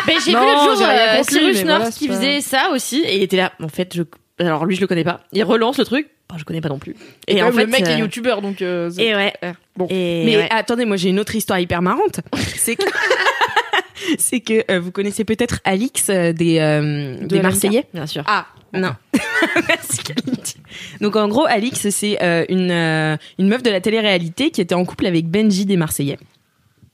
[0.07, 3.15] Ben, j'ai vu l'autre jour euh, Cyrus North voilà, qui pas- faisait ça aussi et
[3.17, 3.53] il était là.
[3.59, 4.03] En fait, je...
[4.37, 5.21] alors lui, je le connais pas.
[5.33, 6.07] Il relance le truc.
[6.29, 6.95] Bah, je connais pas non plus.
[7.27, 8.61] Et, en en fait, le mec euh, est youtubeur, donc.
[8.61, 9.33] euh, Et ouais.
[9.75, 9.87] Bon.
[9.89, 10.47] Et Mais ouais.
[10.51, 12.19] attendez, moi j'ai une autre histoire hyper marrante.
[12.55, 12.83] C'est que
[14.17, 17.41] c'est que euh, vous connaissez peut-être Alix euh, des euh, des.
[17.41, 17.85] Marseillais?
[17.93, 18.23] bien sûr.
[18.27, 18.91] Ah non.
[19.67, 20.57] Merci Kalindi.
[21.01, 22.17] Donc en gros, Alix c'est
[22.49, 26.17] une une meuf de la télé-réalité qui était en couple avec Benji des Marseillais.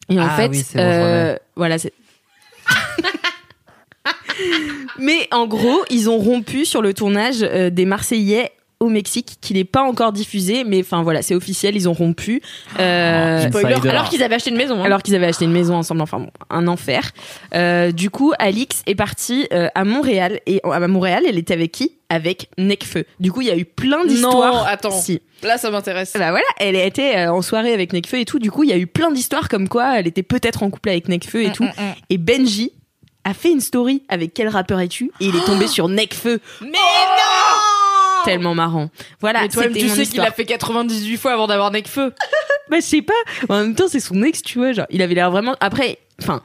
[0.09, 1.93] Et en Ah fait, oui, bon, voilà, c'est.
[4.99, 8.51] Mais en gros, ils ont rompu sur le tournage des Marseillais
[8.81, 12.41] au Mexique, qui n'est pas encore diffusé, mais enfin voilà, c'est officiel, ils ont rompu.
[12.79, 13.73] Euh, Spoiler.
[13.75, 13.89] Insider.
[13.89, 14.79] Alors qu'ils avaient acheté une maison.
[14.81, 14.83] hein.
[14.83, 17.11] alors qu'ils avaient acheté une maison ensemble, enfin bon, un enfer.
[17.55, 21.71] Euh, du coup, Alix est partie euh, à Montréal et à Montréal, elle était avec
[21.71, 21.93] qui?
[22.09, 23.05] Avec Necfeu.
[23.21, 24.53] Du coup, il y a eu plein d'histoires.
[24.53, 24.91] Non, attends.
[24.91, 25.21] Si.
[25.43, 26.11] Là, ça m'intéresse.
[26.17, 28.37] Bah voilà, elle était euh, en soirée avec Necfeu et tout.
[28.39, 30.89] Du coup, il y a eu plein d'histoires comme quoi elle était peut-être en couple
[30.89, 31.67] avec Necfeu et tout.
[32.09, 32.73] Et Benji
[33.23, 36.39] a fait une story avec quel rappeur es-tu Et il est tombé sur Necfeu.
[36.61, 37.70] Mais non
[38.25, 38.89] Tellement marrant.
[39.19, 42.13] Voilà, Mais c'était tu mon sais qu'il a fait 98 fois avant d'avoir Necfeu.
[42.69, 43.13] Bah, je sais pas.
[43.49, 44.71] En même temps, c'est son ex, tu vois.
[44.71, 45.57] Genre, il avait l'air vraiment.
[45.59, 46.41] Après, enfin,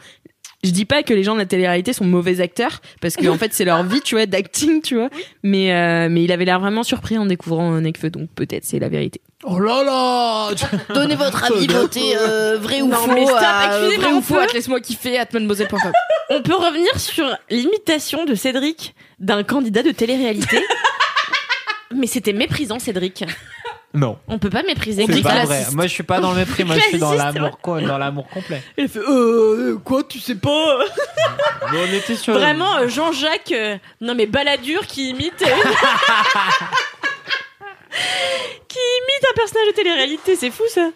[0.64, 3.38] je dis pas que les gens de la télé-réalité sont mauvais acteurs, parce que en
[3.38, 5.08] fait, c'est leur vie, tu vois, d'acting, tu vois.
[5.44, 8.80] Mais, euh, mais il avait l'air vraiment surpris en découvrant un Nekfeu, donc peut-être c'est
[8.80, 9.20] la vérité.
[9.44, 10.48] Oh là là
[10.94, 13.12] Donnez votre avis, votez euh, vrai ou Non, faux.
[13.12, 14.34] mais stop, vrai ou on faux.
[14.34, 15.92] peut laisse-moi kiffer at mademoiselle.com.
[16.30, 20.58] On peut revenir sur l'imitation de Cédric d'un candidat de télé-réalité.
[21.96, 23.24] mais c'était méprisant, Cédric.
[23.94, 24.18] Non.
[24.28, 25.64] On peut pas mépriser C'est pas vrai.
[25.72, 26.64] Moi, je suis pas dans le mépris.
[26.64, 28.62] Moi, je suis dans l'amour, quoi, dans l'amour complet.
[28.76, 30.78] Elle fait euh, quoi, tu sais pas?
[31.72, 32.34] Mais on était sur.
[32.34, 35.40] Vraiment, euh, Jean-Jacques, euh, non mais Balladur qui imite.
[35.40, 35.46] euh,
[38.68, 40.90] qui imite un personnage de télé-réalité, c'est fou ça.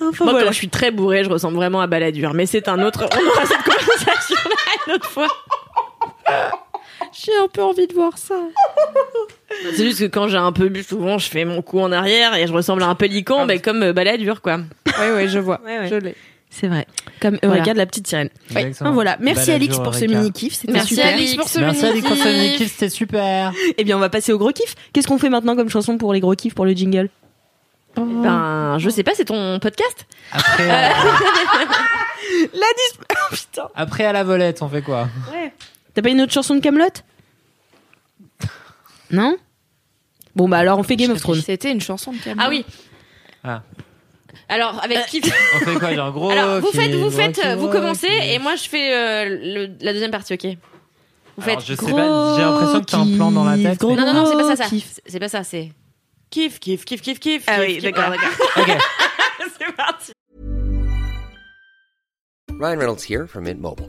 [0.00, 0.46] Enfin Moi, voilà.
[0.46, 3.06] quand je suis très bourrée, je ressemble vraiment à Balladur, mais c'est un autre.
[3.12, 5.28] On aura cette conversation là une autre fois.
[7.24, 8.34] J'ai un peu envie de voir ça.
[9.74, 12.34] C'est juste que quand j'ai un peu bu, souvent je fais mon cou en arrière
[12.34, 14.58] et je ressemble à un pélican, mais comme euh, Balladur quoi.
[14.98, 15.60] Ouais, ouais, je vois.
[15.64, 15.88] Ouais, ouais.
[15.88, 16.14] Je l'ai.
[16.50, 16.86] C'est vrai.
[17.20, 17.56] Comme Voilà.
[17.56, 18.30] Eureka de la petite sirène.
[18.50, 18.92] Exactement.
[18.92, 19.16] Voilà.
[19.20, 20.18] Merci Alix pour ce Eureka.
[20.18, 21.14] mini kiff, c'était Merci, super.
[21.14, 22.72] Alix, pour ce Merci à mini-kiff.
[22.72, 23.52] c'était super.
[23.76, 24.74] Eh bien, on va passer au gros kiff.
[24.92, 27.08] Qu'est-ce qu'on fait maintenant comme chanson pour les gros kiffs pour le jingle
[27.96, 30.92] Ben, je sais pas, c'est ton podcast Après, La euh,
[32.52, 32.98] dis...
[33.10, 33.68] Oh, putain.
[33.74, 35.08] après à la volette, on fait quoi?
[35.32, 35.52] Ouais.
[35.96, 36.90] T'as pas une autre chanson de Camelot?
[39.10, 39.38] Non?
[40.34, 41.40] Bon bah alors on fait Game of Thrones.
[41.40, 42.42] C'était une chanson de Camelot.
[42.44, 42.66] Ah oui.
[43.42, 43.62] Ah.
[44.50, 45.22] Alors avec qui
[45.54, 45.94] On fait quoi?
[45.94, 46.28] Genre gros.
[46.28, 49.24] Alors vous faites, vous faites, euh, vous commencez et moi je fais euh,
[49.68, 50.44] le- la deuxième partie, ok?
[51.38, 51.66] Vous Alors, faites.
[51.66, 53.82] je sais pas, j'ai l'impression que t'as un plan dans la tête.
[53.82, 54.68] Non non non, c'est pas ça, ça.
[54.68, 55.00] kiff.
[55.06, 55.72] C'est- pas ça, c'est
[56.28, 57.44] kiff kiff kiff kiff kiff.
[57.46, 58.28] Ah oui, d'accord, d'accord.
[58.58, 58.68] Ok.
[59.58, 60.12] c'est parti.
[62.60, 63.88] Ryan Reynolds here from Mint Mobile.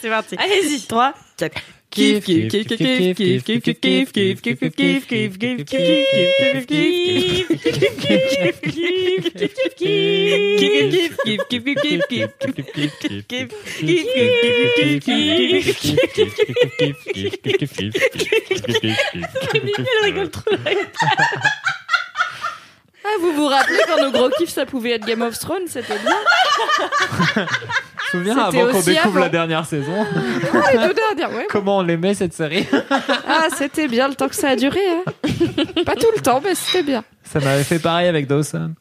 [0.00, 0.36] C'est parti.
[0.38, 0.86] Allez-y.
[0.86, 1.60] 3, 4.
[1.90, 5.66] Kiff, kiff, kiff, kiff, kiff, kiff, kiff, kiff, kiff, kiff, kiff, kiff, kiff, kiff, kiff,
[6.46, 7.58] kiff, kiff,
[19.78, 20.50] Elle rigole trop.
[23.04, 25.98] Ah, vous vous rappelez quand nos gros kiffs ça pouvait être Game of Thrones, c'était
[25.98, 27.46] bien.
[28.12, 29.20] Je me souviens avant qu'on découvre avant.
[29.20, 30.06] la dernière saison,
[30.72, 31.46] Les deux dernières, ouais.
[31.50, 32.66] comment on l'aimait cette série.
[33.30, 34.80] Ah, c'était bien le temps que ça a duré.
[34.90, 35.02] Hein.
[35.84, 37.04] Pas tout le temps, mais c'était bien.
[37.22, 38.72] Ça m'avait fait pareil avec Dawson.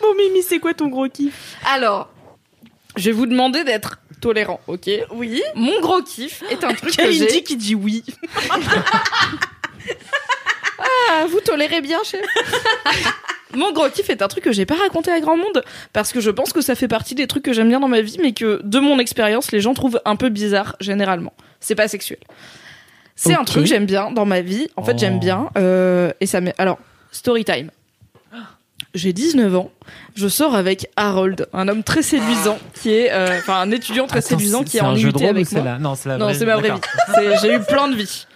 [0.00, 1.56] Bon Mimi, c'est quoi ton gros kiff?
[1.66, 2.08] Alors,
[2.96, 4.88] je vais vous demander d'être tolérant, ok?
[5.10, 5.42] Oui.
[5.54, 7.42] Mon gros kiff est un truc que j'ai.
[7.42, 8.02] qui dit oui.
[11.08, 12.24] Ah, vous tolérez bien, chef?
[13.56, 16.20] Mon gros kiff est un truc que j'ai pas raconté à grand monde parce que
[16.20, 18.32] je pense que ça fait partie des trucs que j'aime bien dans ma vie, mais
[18.32, 21.32] que de mon expérience, les gens trouvent un peu bizarre généralement.
[21.60, 22.18] C'est pas sexuel.
[23.16, 24.68] C'est un truc que j'aime bien dans ma vie.
[24.76, 24.98] En fait, Oh.
[24.98, 26.40] j'aime bien euh, et ça.
[26.58, 26.78] Alors,
[27.12, 27.70] story time.
[28.94, 29.70] J'ai 19 ans,
[30.14, 34.20] je sors avec Harold, un homme très séduisant qui est, euh, enfin un étudiant très
[34.20, 35.78] Attends, séduisant qui est en un jeu de avec moi.
[35.78, 37.36] Non, c'est Non, c'est ma vraie vie.
[37.42, 38.26] J'ai eu plein de vies.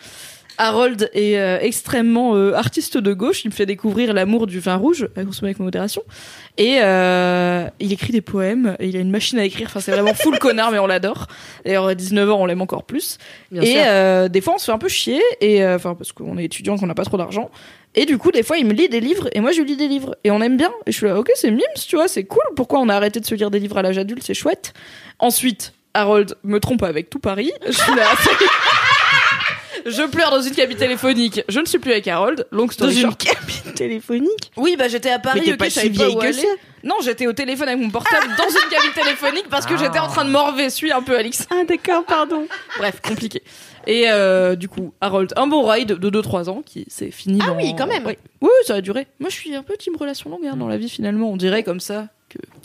[0.61, 3.47] Harold est euh, extrêmement euh, artiste de gauche.
[3.47, 6.03] Il me fait découvrir l'amour du vin rouge à consommer avec modération.
[6.59, 8.77] Et euh, il écrit des poèmes.
[8.79, 9.69] Et il a une machine à écrire.
[9.69, 11.29] Enfin, c'est vraiment full connard, mais on l'adore.
[11.65, 13.17] D'ailleurs, à 19 ans, on l'aime encore plus.
[13.51, 15.23] Bien et euh, des fois, on se fait un peu chier.
[15.41, 17.51] Et euh, enfin, parce qu'on est étudiant, qu'on n'a pas trop d'argent.
[17.95, 19.77] Et du coup, des fois, il me lit des livres et moi, je lui lis
[19.79, 20.15] des livres.
[20.25, 20.71] Et on aime bien.
[20.87, 22.43] Et je suis là, ok, c'est mimes, tu vois, c'est cool.
[22.55, 24.23] Pourquoi on a arrêté de se lire des livres à l'âge adulte?
[24.23, 24.75] C'est chouette.
[25.19, 27.51] Ensuite, Harold me trompe avec tout Paris.
[27.67, 28.05] Je suis là.
[29.87, 31.43] Je pleure dans une cabine téléphonique.
[31.49, 32.47] Je ne suis plus avec Harold.
[32.51, 33.19] Long Dans story une short.
[33.23, 35.41] cabine téléphonique Oui, bah j'étais à Paris.
[35.41, 36.33] Mais t'es ok, pas je savais si où que aller.
[36.35, 36.47] ça.
[36.83, 40.09] Non, j'étais au téléphone avec mon portable dans une cabine téléphonique parce que j'étais en
[40.09, 40.71] train de morver.
[40.71, 41.47] Suis un peu Alix.
[41.51, 42.47] Ah d'accord, pardon.
[42.79, 43.43] Bref, compliqué.
[43.87, 47.39] Et euh, du coup, Harold, un bon ride de 2-3 ans qui s'est fini.
[47.43, 48.05] Ah dans- oui, quand même.
[48.07, 49.07] Oui, oui, ça a duré.
[49.21, 51.31] Moi, je suis un peu team relation longue hein, dans la vie finalement.
[51.31, 52.09] On dirait comme ça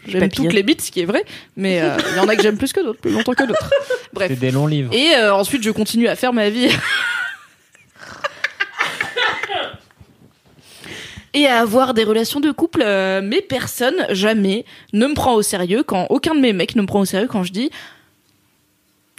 [0.07, 1.23] j'aime toutes les bits, ce qui est vrai.
[1.55, 3.69] Mais euh, il y en a que j'aime plus que d'autres, plus longtemps que d'autres.
[4.13, 4.29] Bref.
[4.29, 4.93] C'est des longs livres.
[4.93, 6.69] Et euh, ensuite, je continue à faire ma vie.
[11.33, 15.41] Et à avoir des relations de couple, euh, mais personne jamais ne me prend au
[15.41, 17.71] sérieux quand aucun de mes mecs ne me prend au sérieux quand je dis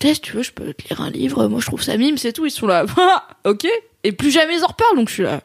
[0.02, 2.32] si tu veux, je peux te lire un livre, moi je trouve ça mime, c'est
[2.32, 2.46] tout.
[2.46, 2.84] Ils sont là,
[3.44, 3.66] ok.
[4.04, 5.40] Et plus jamais ils en reparlent, donc je suis là.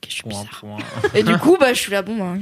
[0.00, 0.60] Ok, je suis Point, bizarre.
[0.60, 0.76] point.
[1.14, 2.34] Et du coup, bah, je suis là, bon, bah.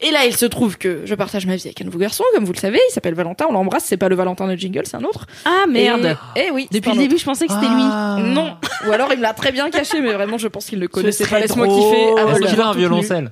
[0.00, 2.44] Et là, il se trouve que je partage ma vie avec un nouveau garçon, comme
[2.46, 4.96] vous le savez, il s'appelle Valentin, on l'embrasse, c'est pas le Valentin de Jingle, c'est
[4.96, 5.26] un autre.
[5.44, 6.16] Ah merde.
[6.36, 8.16] Et, eh oui, Depuis le début, je pensais que c'était Ah.
[8.20, 8.56] Non.
[8.86, 10.88] Ou alors il me l'a très bien caché, mais vraiment, je pense qu'il ne le
[10.88, 11.40] connaissait pas.
[11.40, 12.02] Laisse-moi kiffer.
[12.12, 13.30] Est-ce Harold qu'il a un violoncelle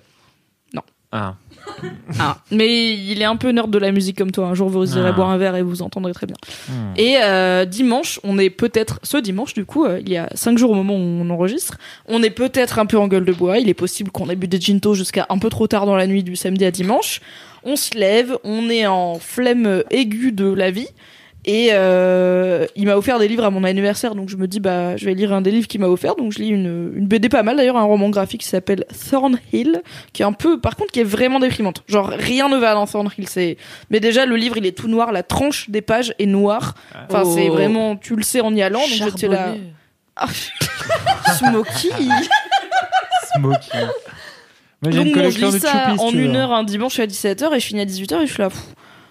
[0.75, 0.83] Non.
[1.11, 1.35] Ah.
[2.19, 4.47] Ah, mais il est un peu nerd de la musique comme toi.
[4.47, 5.13] Un jour, vous irez Ah.
[5.13, 6.37] boire un verre et vous entendrez très bien.
[6.69, 6.73] Hmm.
[6.97, 10.59] Et euh, dimanche, on est peut-être, ce dimanche du coup, euh, il y a cinq
[10.59, 11.77] jours au moment où on enregistre,
[12.07, 13.59] on est peut-être un peu en gueule de bois.
[13.59, 16.07] Il est possible qu'on ait bu des ginto jusqu'à un peu trop tard dans la
[16.07, 17.21] nuit du samedi à dimanche.
[17.65, 20.89] On se lève, on est en flemme aiguë de la vie.
[21.51, 24.99] Et euh, il m'a offert des livres à mon anniversaire, donc je me dis bah
[24.99, 26.15] je vais lire un des livres qu'il m'a offert.
[26.15, 29.81] Donc je lis une, une BD pas mal d'ailleurs, un roman graphique qui s'appelle Thornhill,
[30.13, 31.83] qui est un peu, par contre, qui est vraiment déprimante.
[31.89, 33.27] Genre rien ne va dans Thornhill.
[33.29, 33.57] C'est,
[33.89, 36.75] mais déjà le livre il est tout noir, la tranche des pages est noire.
[37.09, 37.33] Enfin Oh.
[37.35, 38.81] c'est vraiment, tu le sais en y allant.
[38.81, 39.55] Donc j'étais là.
[40.17, 40.27] Ah,
[41.39, 41.89] Smokey.
[43.35, 43.79] Smokey.
[44.83, 47.55] Moi, j'ai Donc une collection lis de ça en une heure un dimanche à 17h
[47.55, 48.51] et je finis à 18h et je suis là.
[48.51, 48.63] pff,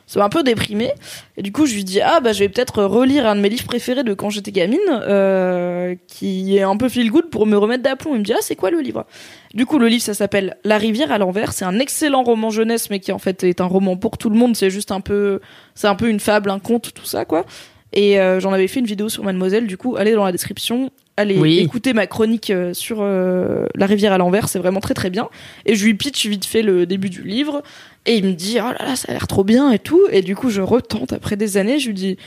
[0.08, 0.92] C'est un peu déprimé.
[1.36, 3.50] Et du coup, je lui dis ah bah je vais peut-être relire un de mes
[3.50, 7.58] livres préférés de quand j'étais gamine, euh, qui est un peu feel good pour me
[7.58, 8.16] remettre d'aplomb.
[8.16, 9.06] Il me dit ah c'est quoi le livre?
[9.54, 11.52] Du coup, le livre ça s'appelle La rivière à l'envers.
[11.52, 14.38] C'est un excellent roman jeunesse, mais qui en fait est un roman pour tout le
[14.38, 14.56] monde.
[14.56, 15.42] C'est juste un peu,
[15.76, 17.46] c'est un peu une fable, un conte, tout ça quoi.
[17.92, 19.68] Et euh, j'en avais fait une vidéo sur Mademoiselle.
[19.68, 20.90] Du coup, allez dans la description.
[21.18, 21.58] Allez Oui.
[21.60, 25.30] écouter ma chronique euh, sur euh, La rivière à l'envers, c'est vraiment très très bien.
[25.66, 27.64] Et je lui pitch vite fait le début du livre.
[28.06, 30.02] Et il me dit, oh là là, ça a l'air trop bien et tout.
[30.12, 31.80] Et du coup, je retente après des années.
[31.80, 32.18] Je lui dis,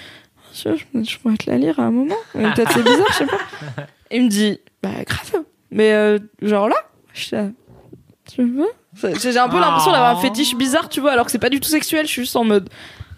[0.52, 0.70] je,
[1.02, 2.16] je, pourrais te la lire à un moment.
[2.32, 3.86] Peut-être c'est bizarre, je sais pas.
[4.10, 5.44] Et il me dit, bah grave.
[5.70, 6.76] Mais euh, genre là,
[7.14, 7.46] je suis là,
[8.28, 8.66] tu veux
[9.22, 11.60] J'ai un peu l'impression d'avoir un fétiche bizarre, tu vois, alors que c'est pas du
[11.60, 12.06] tout sexuel.
[12.06, 12.68] Je suis juste en mode.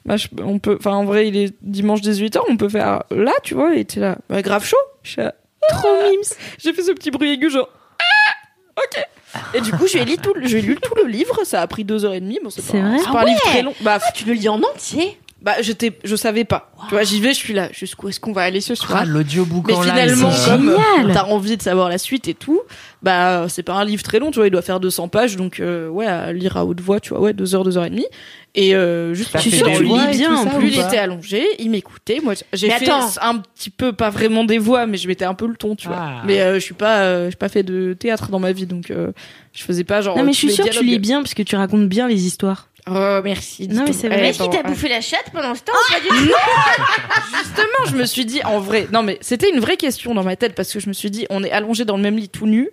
[0.05, 3.33] Bah, je- on peut, enfin, en vrai, il est dimanche 18h, on peut faire là,
[3.43, 4.77] tu vois, et t'es là, bah, grave chaud.
[5.03, 5.35] Je suis là,
[5.71, 6.21] trop mimes.
[6.59, 9.07] J'ai fait ce petit bruit aigu, genre, Ah, ok.
[9.55, 11.85] Et du coup, j'ai lu tout, le- j'ai lu tout le livre, ça a pris
[11.85, 13.75] deux heures et demie, bon, c'est C'est pas, vrai c'est pas un livre très long.
[13.81, 16.71] Bah, Tu le lis en entier bah, j'étais, je savais pas.
[16.89, 19.01] Tu vois, j'y vais, je suis là, jusqu'où est-ce qu'on va aller ce soir?
[19.03, 20.77] Ah, l'audiobook Mais en live, finalement, c'est comme
[21.13, 22.61] t'as envie de savoir la suite et tout,
[23.03, 25.61] bah c'est pas un livre très long, tu vois, il doit faire 200 pages, donc
[25.61, 27.91] euh, ouais, à lire à haute voix, tu vois, ouais, deux heures, deux heures et
[27.91, 28.07] demie.
[28.55, 31.71] Et euh, juste, Je suis sûre tu lis bien, en ou il était allongé, il
[31.71, 32.21] m'écoutait.
[32.23, 33.09] Moi, j'ai fait attends.
[33.23, 35.89] un petit peu, pas vraiment des voix, mais je mettais un peu le ton, tu
[35.89, 35.97] vois.
[35.99, 36.23] Ah.
[36.27, 38.91] Mais euh, je suis pas, euh, j'ai pas fait de théâtre dans ma vie, donc
[38.91, 39.13] euh,
[39.55, 40.19] je faisais pas genre.
[40.19, 42.27] Non, mais je suis sûre que tu lis bien parce que tu racontes bien les
[42.27, 42.69] histoires.
[42.91, 43.69] Oh, merci.
[43.69, 44.19] Non, mais c'est vrai.
[44.19, 44.69] Eh, Mais qui bon, t'a ah.
[44.69, 45.97] bouffé la chatte pendant ce temps Ah,
[47.39, 50.35] Justement, je me suis dit, en vrai, non mais c'était une vraie question dans ma
[50.35, 52.47] tête parce que je me suis dit, on est allongé dans le même lit tout
[52.47, 52.71] nu.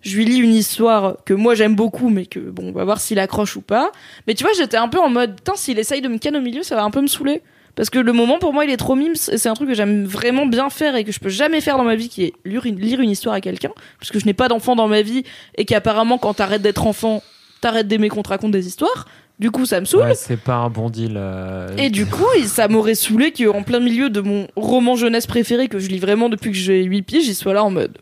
[0.00, 3.00] Je lui lis une histoire que moi j'aime beaucoup, mais que bon, on va voir
[3.00, 3.92] s'il accroche ou pas.
[4.26, 6.42] Mais tu vois, j'étais un peu en mode, putain, s'il essaye de me canner au
[6.42, 7.40] milieu, ça va un peu me saouler.
[7.74, 9.74] Parce que le moment pour moi il est trop mimes et c'est un truc que
[9.74, 12.32] j'aime vraiment bien faire et que je peux jamais faire dans ma vie qui est
[12.44, 15.00] lire une, lire une histoire à quelqu'un parce que je n'ai pas d'enfant dans ma
[15.00, 17.22] vie et qu'apparemment quand t'arrêtes d'être enfant
[17.62, 19.06] t'arrêtes d'aimer qu'on te raconte des histoires
[19.42, 21.14] du coup ça me saoule Ouais, c'est pas un bon deal.
[21.16, 25.26] euh, et du coup, il- ça m'aurait saoulé qu'en plein milieu de mon roman jeunesse
[25.26, 27.98] préféré que je lis vraiment depuis que j'ai 8 pieds, j'y sois là en mode.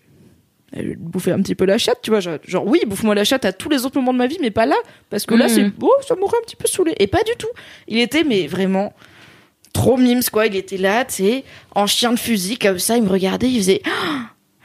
[0.99, 2.20] Bouffer un petit peu la chatte, tu vois.
[2.20, 4.53] Genre, genre, oui, bouffe-moi la chatte à tous les autres moments de ma vie, mais
[4.53, 4.76] pas là.
[5.11, 5.51] Parce que là, Mhm.
[5.53, 5.72] c'est.
[5.82, 6.95] Oh, ça m'aurait un petit peu saoulé.
[7.01, 7.49] Et pas du tout.
[7.88, 8.93] Il était, mais vraiment.
[9.72, 10.47] Trop mimes, quoi.
[10.47, 12.97] Il était là, tu sais, en chien de fusil, comme ça.
[12.97, 13.82] Il me regardait, il faisait.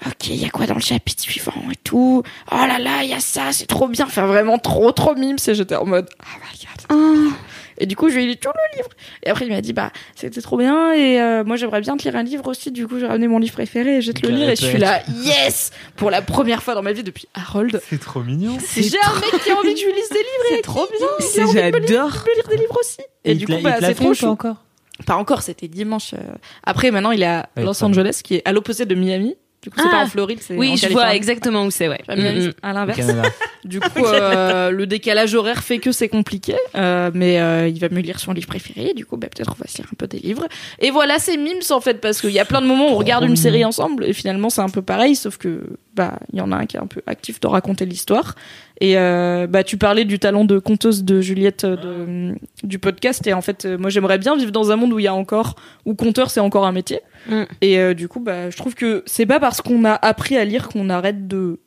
[0.06, 2.22] Ah, ok, il y a quoi dans le chapitre suivant et tout?
[2.52, 4.06] Oh là là, il y a ça, c'est trop bien.
[4.06, 5.38] Enfin, vraiment trop, trop mimes.
[5.48, 6.08] Et j'étais en mode.
[6.22, 7.34] Oh my god.
[7.78, 8.90] Et du coup, je lui ai lu tout le livre.
[9.24, 10.94] Et après, il m'a dit, bah, c'était trop bien.
[10.94, 12.72] Et euh, moi, j'aimerais bien te lire un livre aussi.
[12.72, 14.50] Du coup, j'ai ramené mon livre préféré et je vais te le lire.
[14.50, 17.82] Et je suis là, yes Pour la première fois dans ma vie depuis Harold.
[17.90, 18.58] C'est trop mignon.
[18.76, 20.46] J'ai un mec qui a envie que je lui lise des livres.
[20.52, 21.08] C'est trop bien.
[21.20, 22.12] C'est j'adore.
[22.12, 23.02] Je peux lire des livres aussi.
[23.26, 24.28] Et, du coup, bah, c'est trop chou.
[24.28, 24.58] encore?
[25.06, 26.14] Pas encore, c'était dimanche.
[26.14, 26.36] euh.
[26.64, 29.36] Après, maintenant, il est à Ouais, Los Angeles, qui est à l'opposé de Miami.
[29.66, 29.92] Du coup, c'est Ah.
[29.92, 32.00] pas en Floride, c'est en Oui, je vois exactement où c'est, ouais.
[32.08, 32.42] Mm, mm.
[32.42, 33.00] c'est à Au l'inverse.
[33.66, 37.90] Du coup, euh, le décalage horaire fait que c'est compliqué, euh, mais euh, il va
[37.90, 38.94] me lire son livre préféré.
[38.94, 40.46] Du coup, bah, peut-être on va se lire un peu des livres.
[40.78, 42.96] Et voilà, c'est mimes en fait, parce qu'il y a plein de moments où on
[42.98, 45.64] regarde une série ensemble, et finalement c'est un peu pareil, sauf que
[45.96, 48.36] bah il y en a un qui est un peu actif de raconter l'histoire.
[48.82, 52.36] Et euh, bah tu parlais du talent de conteuse de Juliette euh, de,
[52.68, 55.04] du podcast, et en fait, euh, moi j'aimerais bien vivre dans un monde où il
[55.04, 57.00] y a encore où conteur c'est encore un métier.
[57.30, 57.44] Mm.
[57.62, 60.46] Et euh, du coup, bah je trouve que c'est pas parce qu'on a appris à
[60.46, 61.60] lire qu'on arrête de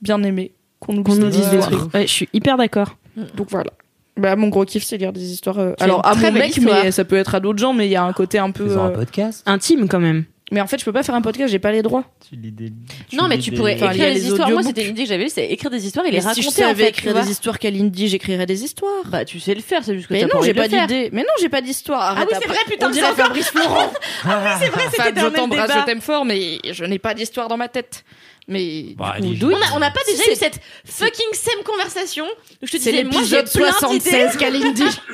[0.00, 1.92] bien aimer, qu'on nous, Qu'on nous dise des trucs.
[1.94, 2.96] Ouais, je suis hyper d'accord.
[3.36, 3.70] Donc voilà.
[4.16, 5.58] Bah, mon gros kiff, c'est lire des histoires.
[5.58, 6.84] euh, C'est Alors, une à très mon belle mec, histoire.
[6.84, 8.64] mais ça peut être à d'autres gens, mais il y a un côté un peu.
[8.64, 9.42] Faisons un euh, podcast.
[9.46, 10.24] Intime quand même.
[10.52, 12.04] Mais en fait, je peux pas faire un podcast, j'ai pas les droits.
[12.28, 12.70] Tu lis des-
[13.14, 14.50] Non, mais lis tu des- pourrais Enfin, il y a écrire les des histoires.
[14.50, 14.66] Moi, audiobooks.
[14.76, 16.42] c'était une idée que j'avais eue, c'est écrire des histoires et les Mais si raconter
[16.42, 16.92] je en savais fait.
[16.92, 17.22] tu écrire vois.
[17.22, 19.04] des histoires qu'Alindy, j'écrirais des histoires.
[19.06, 20.64] Bah, tu sais le faire, c'est juste que Mais t'as non, envie j'ai de pas
[20.64, 20.86] le faire.
[20.86, 21.08] d'idée.
[21.12, 22.00] Mais non, j'ai pas d'histoire.
[22.02, 22.56] Ah Arrête oui, c'est après.
[22.56, 23.92] vrai, putain, On c'est dirait encore- Fabrice Florent.
[24.22, 24.28] C'est
[24.68, 25.80] vrai, Fab, je t'embrasse, débat.
[25.80, 28.04] je t'aime fort, mais je n'ai pas d'histoire dans ma tête.
[28.46, 28.94] Mais.
[28.98, 31.32] Bah, du coup, allez, d'où- On a, on n'a pas déjà C'est- eu cette fucking
[31.32, 34.10] same conversation où je te C'est disais, moi j'ai l'épisode plein d'idées.
[34.10, 34.82] 76 qu'Alindy.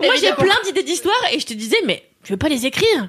[0.00, 0.36] Moi j'ai Évidemment.
[0.36, 3.08] plein d'idées d'histoires et je te disais, mais tu veux pas les écrire?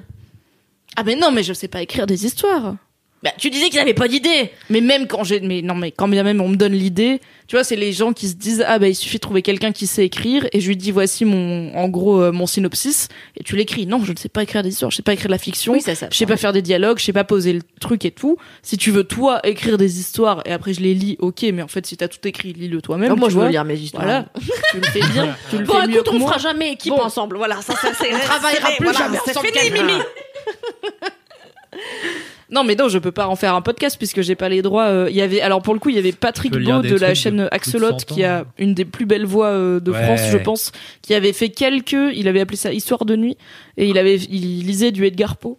[0.96, 2.76] Ah, mais non, mais je sais pas écrire des histoires.
[3.24, 4.50] Bah, tu disais qu'ils avaient pas d'idée.
[4.68, 7.56] Mais même quand j'ai, mais non, mais quand bien même on me donne l'idée, tu
[7.56, 9.86] vois, c'est les gens qui se disent ah bah il suffit de trouver quelqu'un qui
[9.86, 13.08] sait écrire et je lui dis voici mon, en gros euh, mon synopsis
[13.38, 13.86] et tu l'écris.
[13.86, 15.72] Non, je ne sais pas écrire des histoires, je sais pas écrire de la fiction,
[15.72, 16.08] Oui, ça, ça.
[16.12, 18.36] je sais pas faire des dialogues, je sais pas poser le truc et tout.
[18.62, 21.68] Si tu veux toi écrire des histoires et après je les lis, ok, mais en
[21.68, 23.14] fait si t'as tout écrit, lis-le toi-même.
[23.14, 24.04] Moi, je veux lire mes histoires.
[24.04, 24.26] Voilà,
[24.70, 26.28] tu le fais bien, tu le Bon, fais mieux écoute, que on moi.
[26.28, 27.00] fera jamais équipe Bon.
[27.00, 27.38] ensemble.
[27.38, 28.14] Voilà, ça, ça, c'est.
[28.14, 29.70] On travaillera plus voilà, jamais C'est ensemble, fini.
[29.70, 29.98] Mimi.
[32.54, 34.84] Non, mais non, je peux pas en faire un podcast puisque j'ai pas les droits.
[34.86, 36.76] euh, Il y avait, alors pour le coup, il y avait Patrick Tu peux lire
[36.76, 38.44] Beau des de la trucs de chaîne plus de Axolot 100 qui a ans.
[38.58, 40.02] une des plus belles voix euh, de Ouais.
[40.04, 40.70] France, je pense,
[41.02, 41.96] qui avait fait quelques.
[42.14, 43.36] Il avait appelé ça Histoire de nuit
[43.76, 45.58] et il avait, il lisait du Edgar Poe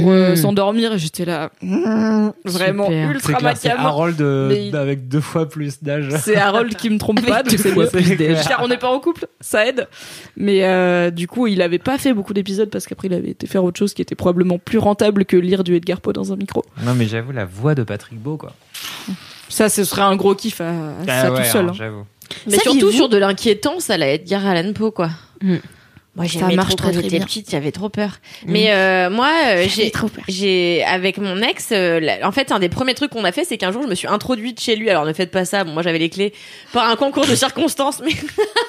[0.00, 0.36] pour euh, Mm.
[0.36, 3.08] s'endormir et j'étais là, mm, vraiment Super.
[3.08, 3.80] C'est ultra macabre.
[3.86, 6.08] Harold euh, Mais avec deux fois plus d'âge.
[6.22, 7.90] C'est Harold qui me trompe pas, donc deux c'est fois mieux.
[7.90, 8.46] plus d'âge.
[8.46, 9.88] Car on n'est pas en couple, ça aide.
[10.36, 13.46] Mais euh, du coup, il avait pas fait beaucoup d'épisodes parce qu'après il avait été
[13.46, 16.36] faire autre chose qui était probablement plus rentable que lire du Edgar Poe dans un
[16.36, 16.64] micro.
[16.84, 18.52] Non, mais j'avoue, la voix de Patrick Beau, quoi.
[19.48, 20.72] Ça, ce serait un gros kiff à, à
[21.06, 21.60] Ah ça ouais, tout seul.
[21.60, 21.76] alors, hein.
[21.78, 22.04] J'avoue.
[22.48, 25.10] Mais surtout sur de l'inquiétant, ça allait être Edgar Allan Poe, quoi.
[25.40, 25.56] Mm.
[26.16, 28.12] Moi, Ça marche trop très, quand j'étais petite, j'avais trop peur.
[28.46, 29.92] Mais euh, moi, euh, j'ai,
[30.28, 33.44] j'ai avec mon ex, euh, la- en fait, un des premiers trucs qu'on a fait,
[33.44, 34.88] c'est qu'un jour, je me suis introduite chez lui.
[34.88, 35.64] Alors, ne faites pas ça.
[35.64, 36.32] Bon, moi, j'avais les clés
[36.72, 38.12] par un concours de circonstances, mais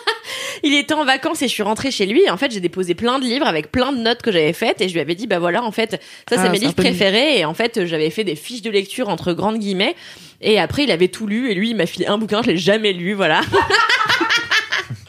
[0.63, 2.21] il était en vacances et je suis rentrée chez lui.
[2.23, 4.81] Et en fait, j'ai déposé plein de livres avec plein de notes que j'avais faites
[4.81, 7.39] et je lui avais dit, bah voilà, en fait, ça, c'est Ah, mes livres préférés.
[7.39, 9.95] Et en fait, j'avais fait des fiches de lecture entre grandes guillemets.
[10.41, 12.57] Et après, il avait tout lu et lui, il m'a filé un bouquin, je l'ai
[12.57, 13.41] jamais lu, voilà.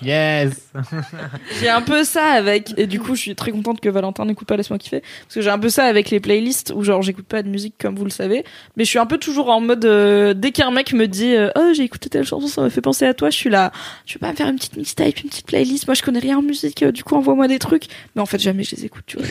[0.02, 0.70] Yes.
[1.60, 4.46] J'ai un peu ça avec, et du coup, je suis très contente que Valentin n'écoute
[4.46, 7.26] pas Laisse-moi kiffer, parce que j'ai un peu ça avec les playlists où genre j'écoute
[7.26, 8.44] pas de musique comme vous le savez,
[8.76, 11.50] mais je suis un peu toujours en mode, euh, dès qu'un mec me dit, euh,
[11.56, 13.72] oh j'ai écouté telle chanson, ça m'a fait penser à toi, je suis là,
[14.06, 16.38] tu veux pas me faire une petite mixtape, une petite playlist, moi je connais rien
[16.38, 19.04] en musique, euh, du coup envoie-moi des trucs, mais en fait jamais je les écoute,
[19.06, 19.26] tu vois,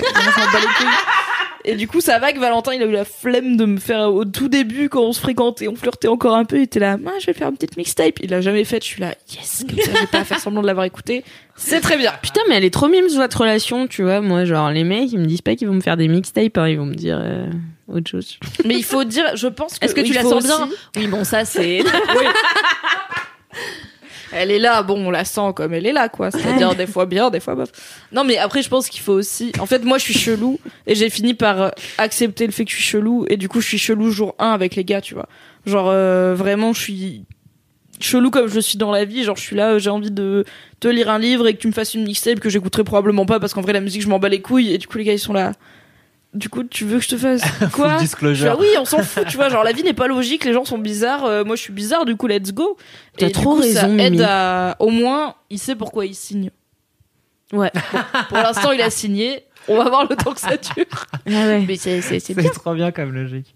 [1.68, 4.14] Et du coup, ça va que Valentin, il a eu la flemme de me faire
[4.14, 6.96] au tout début quand on se fréquentait, on flirtait encore un peu, il était là,
[6.96, 8.20] moi je vais faire une petite mixtape.
[8.24, 10.62] Il l'a jamais fait, je suis là, yes, comme ça j'ai pas à faire semblant
[10.62, 11.26] de l'avoir écouté.
[11.58, 12.14] C'est très bien.
[12.22, 14.22] Putain, mais elle est trop mimes votre relation, tu vois.
[14.22, 16.70] Moi, genre, les mecs, ils me disent pas qu'ils vont me faire des mixtapes, hein,
[16.70, 17.48] ils vont me dire euh,
[17.90, 18.40] autre chose.
[18.64, 19.86] Mais il faut dire, je pense que.
[19.86, 21.84] Est-ce que tu la sens bien Oui, bon, ça, c'est.
[24.32, 26.32] Elle est là, bon, on la sent comme elle est là, quoi.
[26.32, 27.70] C'est-à-dire des fois bien, des fois bof.
[28.12, 29.52] Non, mais après, je pense qu'il faut aussi.
[29.60, 32.72] En fait, moi, je suis chelou et j'ai fini par euh, accepter le fait que
[32.72, 35.14] je suis chelou et du coup, je suis chelou jour 1 avec les gars, tu
[35.14, 35.28] vois.
[35.66, 37.26] Genre, euh, vraiment, je suis
[38.00, 39.24] chelou comme je suis dans la vie.
[39.24, 40.46] Genre, je suis là, euh, j'ai envie de
[40.80, 43.40] te lire un livre et que tu me fasses une mixtape que j'écouterai probablement pas
[43.40, 45.14] parce qu'en vrai, la musique, je m'en bats les couilles et du coup, les gars,
[45.14, 45.54] ils sont là.
[46.34, 47.98] Du coup, tu veux que je te fasse quoi?
[47.98, 48.48] disclosure.
[48.48, 49.50] là, oui, on s'en fout, tu vois.
[49.50, 51.24] Genre, la vie n'est pas logique, les gens sont bizarres.
[51.26, 52.78] euh, moi, je suis bizarre, du coup, let's go.
[53.18, 54.24] T'as trop coup, ça raison, aide Mimi.
[54.24, 54.76] à.
[54.80, 56.52] Au moins, il sait pourquoi il signe.
[57.54, 57.72] Ouais.
[57.94, 58.00] Bon,
[58.30, 59.44] pour l'instant, il a signé.
[59.70, 60.86] On va voir le temps que ça dure.
[61.26, 61.66] Ah ouais.
[61.68, 62.52] Mais c'est c'est- c'est C'est bien.
[62.52, 63.54] trop bien comme logique.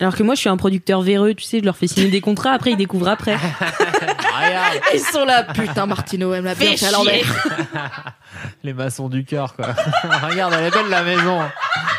[0.00, 2.20] Alors que moi, je suis un producteur véreux, tu sais, je leur fais signer des
[2.20, 3.34] contrats, après ils découvrent après.
[3.34, 7.24] Regarde Ils sont là, putain, Martino, elle me l'a bien fait à l'envers.
[8.62, 9.66] Les maçons du cœur, quoi.
[10.30, 11.40] Regarde, elle est belle la maison.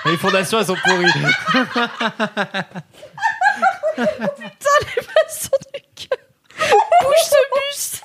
[0.10, 1.06] Les fondations, elles sont pourries.
[7.02, 8.02] Bouge ce bus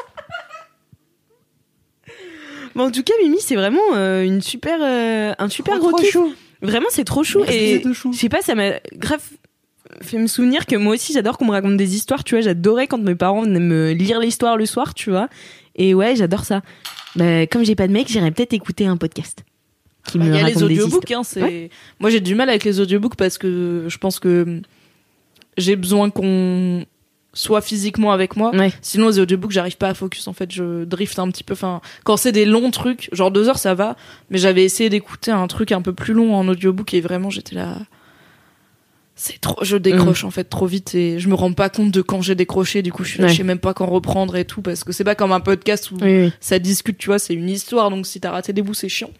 [2.74, 6.16] Mais en tout cas, Mimi, c'est vraiment euh, une super, euh, un super gros kiff.
[6.62, 7.44] Vraiment, c'est trop chou.
[7.44, 9.22] Et je sais pas, ça m'a grave
[10.00, 12.24] fait me souvenir que moi aussi, j'adore qu'on me raconte des histoires.
[12.24, 15.28] Tu vois, j'adorais quand mes parents venaient me lire l'histoire le soir, tu vois.
[15.76, 16.62] Et ouais, j'adore ça.
[17.16, 19.44] Bah, comme j'ai pas de mec, j'irais peut-être écouter un podcast.
[20.06, 21.42] Qui Bah, me Il y a les audiobooks, hein, c'est.
[21.42, 21.70] Ouais.
[22.00, 24.60] Moi, j'ai du mal avec les audiobooks parce que je pense que
[25.56, 26.84] j'ai besoin qu'on
[27.32, 28.54] soit physiquement avec moi.
[28.54, 28.72] Ouais.
[28.82, 30.28] Sinon, les audiobooks, j'arrive pas à focus.
[30.28, 31.54] En fait, je drift un petit peu.
[31.54, 33.96] Enfin, quand c'est des longs trucs, genre deux heures, ça va.
[34.30, 37.56] Mais j'avais essayé d'écouter un truc un peu plus long en audiobook et vraiment, j'étais
[37.56, 37.78] là.
[39.16, 42.02] C'est trop, je décroche en fait trop vite et je me rends pas compte de
[42.02, 42.82] quand j'ai décroché.
[42.82, 43.32] Du coup, je Ouais.
[43.32, 45.96] sais même pas quand reprendre et tout parce que c'est pas comme un podcast où
[46.02, 46.32] Oui, oui.
[46.40, 47.90] ça discute, tu vois, c'est une histoire.
[47.90, 49.10] Donc, si t'as raté des bouts, c'est chiant.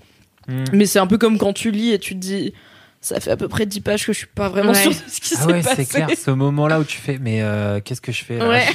[0.49, 0.65] Mm.
[0.73, 2.53] Mais c'est un peu comme quand tu lis et tu te dis,
[3.01, 4.81] ça fait à peu près 10 pages que je suis pas vraiment Ouais.
[4.83, 5.85] sûre de ce qui Ah s'est ouais, passé.
[5.85, 6.09] c'est clair.
[6.19, 8.67] Ce moment-là où tu fais, mais euh, qu'est-ce que je fais là Ouais.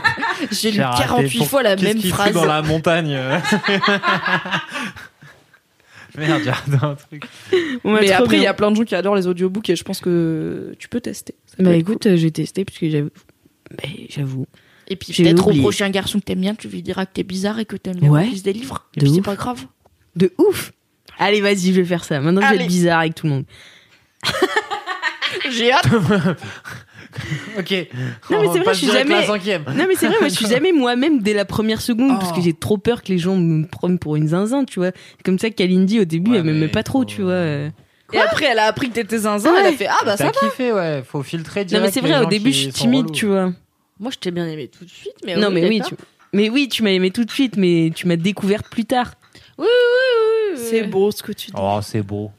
[0.52, 1.02] J'ai lu J'ai raté.
[1.04, 2.32] 48 Pour- fois la Qu'est-ce même qu'il fout phrase.
[2.34, 3.18] dans la montagne
[6.16, 6.50] Merde, j'ai
[6.82, 7.22] un truc.
[7.84, 10.00] Mais après, il y a plein de gens qui adorent les audiobooks et je pense
[10.00, 11.34] que tu peux tester.
[11.58, 13.10] Bah écoute, euh, j'ai testé parce que j'avoue.
[13.70, 14.46] Bah, j'avoue.
[14.88, 17.22] Et puis j'ai peut-être au prochain garçon que t'aimes bien, tu lui diras que t'es
[17.22, 18.28] bizarre et que t'aimes bien Ouais.
[18.42, 18.86] des livres.
[18.96, 19.66] Et De puis c'est pas grave.
[20.16, 20.72] De ouf.
[21.18, 22.20] Allez, vas-y, je vais faire ça.
[22.20, 23.44] Maintenant que je vais être bizarre avec tout le monde.
[25.50, 25.86] J'ai hâte.
[27.58, 27.72] Ok.
[28.30, 29.26] Non, mais c'est vrai, je suis jamais-.
[29.26, 32.38] Non, mais c'est vrai, moi, je suis jamais moi-même dès la première seconde parce que
[32.38, 32.42] Oh.
[32.44, 34.90] j'ai trop peur que les gens me prennent pour une zinzin, tu vois.
[35.16, 37.34] C'est comme ça qu'Alindy, au début, Ouais, elle m'aimait pas trop, tu vois.
[38.12, 40.40] Et après, elle a appris que t'étais zinzin, elle a fait Ah bah ça T'as
[40.46, 40.50] va.
[40.50, 41.02] kiffé, ouais.
[41.04, 43.14] Faut filtrer Non direct mais c'est vrai, au début je suis timide, relous.
[43.14, 43.52] tu vois.
[43.98, 45.94] Moi, je t'ai bien aimé tout de suite, mais non mais oui, tu...
[46.34, 49.12] mais oui, tu m'as aimé tout de suite, mais tu m'as découvert plus tard.
[49.58, 50.66] Oui, oui, oui.
[50.70, 51.56] C'est beau ce que tu dis.
[51.58, 52.30] Oh, c'est beau.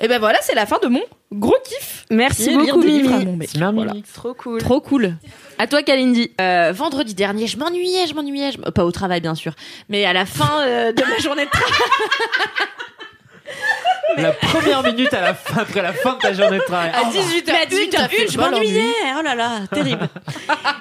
[0.00, 1.02] Et ben voilà, c'est la fin de mon
[1.32, 2.06] gros kiff.
[2.10, 3.46] Merci beaucoup Mimi.
[3.74, 3.92] Voilà.
[4.14, 4.60] Trop cool.
[4.60, 5.16] Trop cool.
[5.58, 6.30] À toi Kalindi.
[6.40, 9.54] Euh, vendredi dernier, je m'ennuyais, je m'ennuyais, je pas au travail bien sûr,
[9.88, 11.72] mais à la fin euh, de ma journée de travail.
[14.16, 16.90] La première minute à la fin, après la fin de ta journée de travail.
[16.90, 18.82] À 18h01, Mais à 18h01, je m'ennuyais.
[19.18, 20.08] Oh là là, terrible.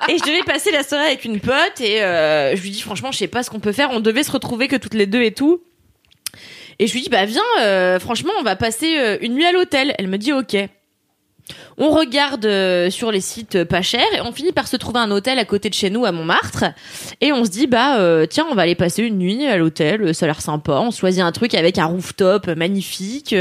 [0.10, 3.12] et je devais passer la soirée avec une pote et euh, je lui dis franchement,
[3.12, 3.90] je sais pas ce qu'on peut faire.
[3.92, 5.62] On devait se retrouver que toutes les deux et tout.
[6.82, 9.52] Et je lui dis bah viens, euh, franchement, on va passer euh, une nuit à
[9.52, 9.94] l'hôtel.
[10.00, 10.58] Elle me dit ok.
[11.78, 15.00] On regarde euh, sur les sites euh, pas chers et on finit par se trouver
[15.00, 16.64] un hôtel à côté de chez nous à Montmartre
[17.20, 20.02] et on se dit bah euh, tiens on va aller passer une nuit à l'hôtel
[20.02, 23.36] euh, ça a l'air sympa on choisit un truc avec un rooftop magnifique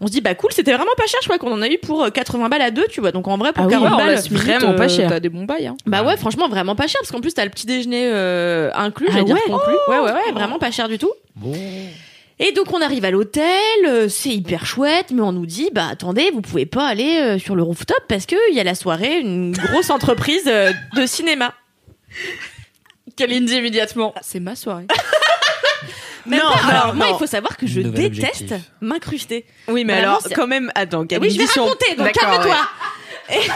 [0.00, 1.78] on se dit bah cool c'était vraiment pas cher je crois qu'on en a eu
[1.78, 3.92] pour euh, 80 balles à deux tu vois donc en vrai pour Ah oui, 40
[3.92, 5.08] en balles vraiment pas cher.
[5.08, 5.68] T'as des bons bails.
[5.68, 5.76] Hein.
[5.86, 9.06] bah ouais, franchement, vraiment pas cher, parce qu'en plus, t'as le petit déjeuner euh, inclus,
[9.08, 9.74] Ah j'allais dire ouais compris.
[9.88, 11.10] Ouais, ouais, ouais, vraiment pas cher du tout.
[11.36, 11.52] Bon.
[12.38, 13.46] Et donc, on arrive à l'hôtel,
[13.86, 17.38] euh, c'est hyper chouette, mais on nous dit, bah attendez, vous pouvez pas aller euh,
[17.38, 21.06] sur le rooftop parce que il y a la soirée, une grosse entreprise euh, de
[21.06, 21.54] cinéma.
[23.16, 24.14] Kalindi immédiatement.
[24.20, 24.86] C'est ma soirée.
[26.26, 26.62] Même Non, pas.
[26.62, 27.14] non, alors moi, non.
[27.14, 29.46] il faut savoir que je Nouvel déteste m'incruster.
[29.68, 32.12] Oui mais Vraiment, alors quand même attends Oui, Kalindi je vais si on- raconter, donc
[32.12, 32.56] calme-toi.
[33.30, 33.36] ouais.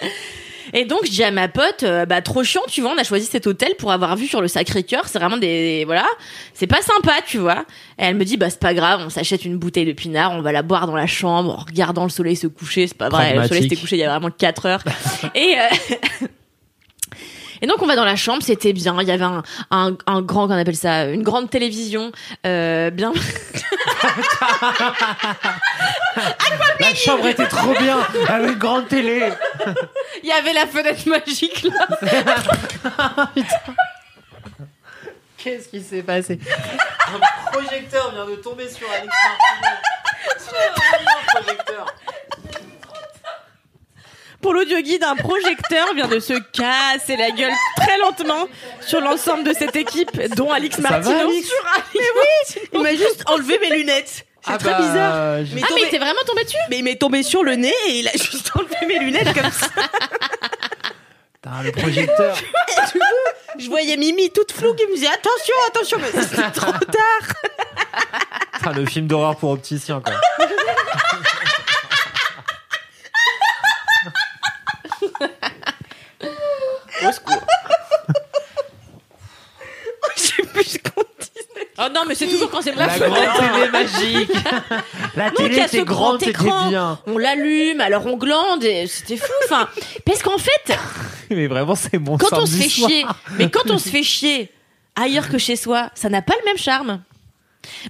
[0.00, 0.04] Et
[0.86, 3.26] donc je dis à ma pote, euh, bah trop chiant, tu vois, on a choisi
[3.26, 6.06] cet hôtel pour avoir vu sur le Sacré-Cœur, c'est vraiment des voilà,
[6.54, 7.64] c'est pas sympa, tu vois.
[7.98, 10.42] Et elle me dit bah c'est pas grave, on s'achète une bouteille de pinard, on
[10.42, 13.34] va la boire dans la chambre en regardant le soleil se coucher, c'est pas vrai,
[13.34, 14.82] le soleil s'était couché il y a vraiment 4 heures.
[15.34, 16.26] Et euh,
[17.62, 18.96] Et donc on va dans la chambre, c'était bien.
[19.00, 22.12] Il y avait un, un, un grand, qu'on appelle ça, une grande télévision,
[22.46, 23.12] euh, bien.
[26.80, 29.30] La chambre était trop bien, avec une grande télé.
[30.22, 31.86] Il y avait la fenêtre magique là.
[35.36, 36.38] Qu'est-ce qui s'est passé?
[37.06, 37.20] Un
[37.52, 39.08] projecteur vient de tomber sur Alex
[40.52, 41.86] un projecteur.
[44.42, 48.48] Pour l'audio guide, un projecteur vient de se casser la gueule très lentement
[48.80, 51.28] sur l'ensemble de cette équipe, dont Alix Ça va, Martineau.
[51.28, 54.24] Alix Sur Alix Il m'a juste enlevé mes lunettes.
[54.42, 55.14] C'est Ah très bah, bizarre.
[55.54, 57.74] Mais Ah mais il t'est vraiment tombé dessus Mais il m'est tombé sur le nez
[57.88, 59.66] et il a juste enlevé mes lunettes comme ça.
[61.42, 62.36] Putain, le projecteur.
[63.58, 67.34] Je voyais Mimi toute floue qui me disait attention, attention, mais c'était trop tard.
[68.54, 70.14] Putain, le film d'horreur pour opticien, quoi.
[80.16, 81.02] Je sais plus ce qu'on.
[81.82, 84.30] Oh non mais c'est toujours quand c'est la, grande télé magique.
[85.16, 86.68] La Donc, il y télé a ce était grand grande, c'était écran.
[86.68, 86.98] bien.
[87.06, 89.32] On l'allume, alors on glande, et c'était fou.
[89.46, 89.66] Enfin,
[90.04, 90.76] parce qu'en fait,
[91.30, 92.90] Mais vraiment, c'est mon quand on se samedi fait soir.
[92.90, 93.06] chier,
[93.38, 94.52] mais quand on se fait chier
[94.94, 97.02] ailleurs que chez soi, ça n'a pas le même charme.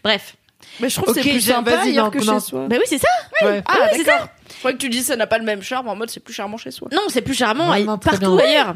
[0.04, 0.36] Bref.
[0.78, 2.34] Mais je trouve Ok, que c'est plus j'ai- sympa vas-y, ailleurs non, que non.
[2.40, 2.66] chez soi.
[2.68, 3.08] Bah oui, c'est ça.
[3.42, 3.62] Ouais.
[3.66, 4.28] Ah, oui, c'est d'accord.
[4.60, 6.34] Je crois que tu dis ça n'a pas le même charme en mode c'est plus
[6.34, 6.88] charmant chez soi.
[6.92, 8.44] Non, c'est plus charmant très partout bien.
[8.44, 8.74] ailleurs.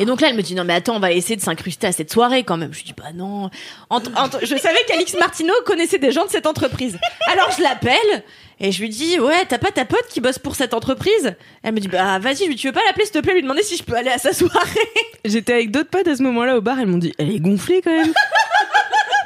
[0.00, 1.92] Et donc là, elle me dit non mais attends, on va essayer de s'incruster à
[1.92, 2.74] cette soirée quand même.
[2.74, 3.48] Je dis bah non.
[3.88, 6.98] Entre- entre- je savais qu'Alix Martineau connaissait des gens de cette entreprise.
[7.28, 8.24] Alors je l'appelle
[8.58, 11.36] et je lui dis ouais t'as pas ta pote qui bosse pour cette entreprise?
[11.62, 13.62] Elle me dit bah vas-y, lui tu veux pas l'appeler s'il te plaît, lui demander
[13.62, 14.88] si je peux aller à sa soirée?
[15.24, 17.80] J'étais avec d'autres potes à ce moment-là au bar, elles m'ont dit elle est gonflée
[17.82, 18.12] quand même.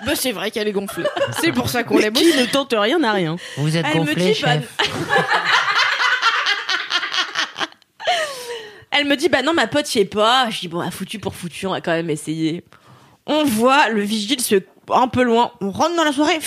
[0.05, 1.05] Bah c'est vrai qu'elle est gonflée.
[1.41, 2.13] C'est pour ça qu'on l'aime.
[2.13, 3.37] qui ne tente rien n'a rien.
[3.57, 4.69] Vous êtes Elle me gonflé, dit, bah, chef.
[8.97, 10.49] Elle me dit bah non ma pote y est pas.
[10.51, 12.63] Je dis bon ah, foutu pour foutu, on va quand même essayer.
[13.27, 14.57] On voit le vigile se
[14.91, 15.53] un peu loin.
[15.61, 16.39] On rentre dans la soirée.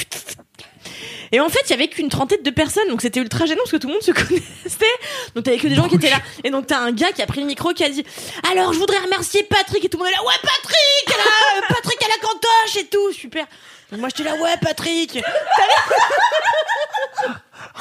[1.31, 3.71] Et en fait, il y avait qu'une trentaine de personnes, donc c'était ultra gênant parce
[3.71, 4.85] que tout le monde se connaissait.
[5.35, 6.21] Donc t'avais que des gens qui étaient là.
[6.43, 8.03] Et donc t'as un gars qui a pris le micro qui a dit
[8.51, 10.23] Alors je voudrais remercier Patrick et tout le monde est là.
[10.23, 13.45] Ouais Patrick, là, Patrick à la cantoche et tout, super.
[13.93, 15.19] Et moi j'étais là ouais Patrick.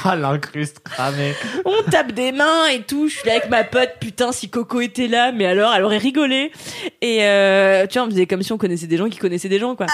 [0.04, 1.34] Ah, l'incruste cramé.
[1.64, 3.08] On tape des mains et tout.
[3.08, 3.94] Je suis là avec ma pote.
[4.00, 6.52] Putain, si Coco était là, mais alors, elle aurait rigolé.
[7.00, 9.58] Et euh, tu vois, on faisait comme si on connaissait des gens qui connaissaient des
[9.58, 9.86] gens, quoi.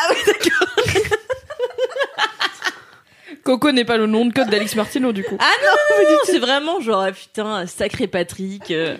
[3.45, 5.37] Coco n'est pas le nom de code d'Alix Martineau du coup.
[5.41, 8.71] Ah non, c'est vraiment genre, ah, putain, sacré Patrick.
[8.71, 8.97] euh.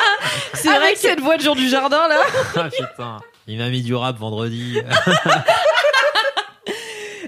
[0.54, 2.18] c'est vrai Avec que cette voix de Jean du Jardin là.
[2.56, 3.18] Ah, putain.
[3.48, 4.78] Il m'a mis du rap vendredi.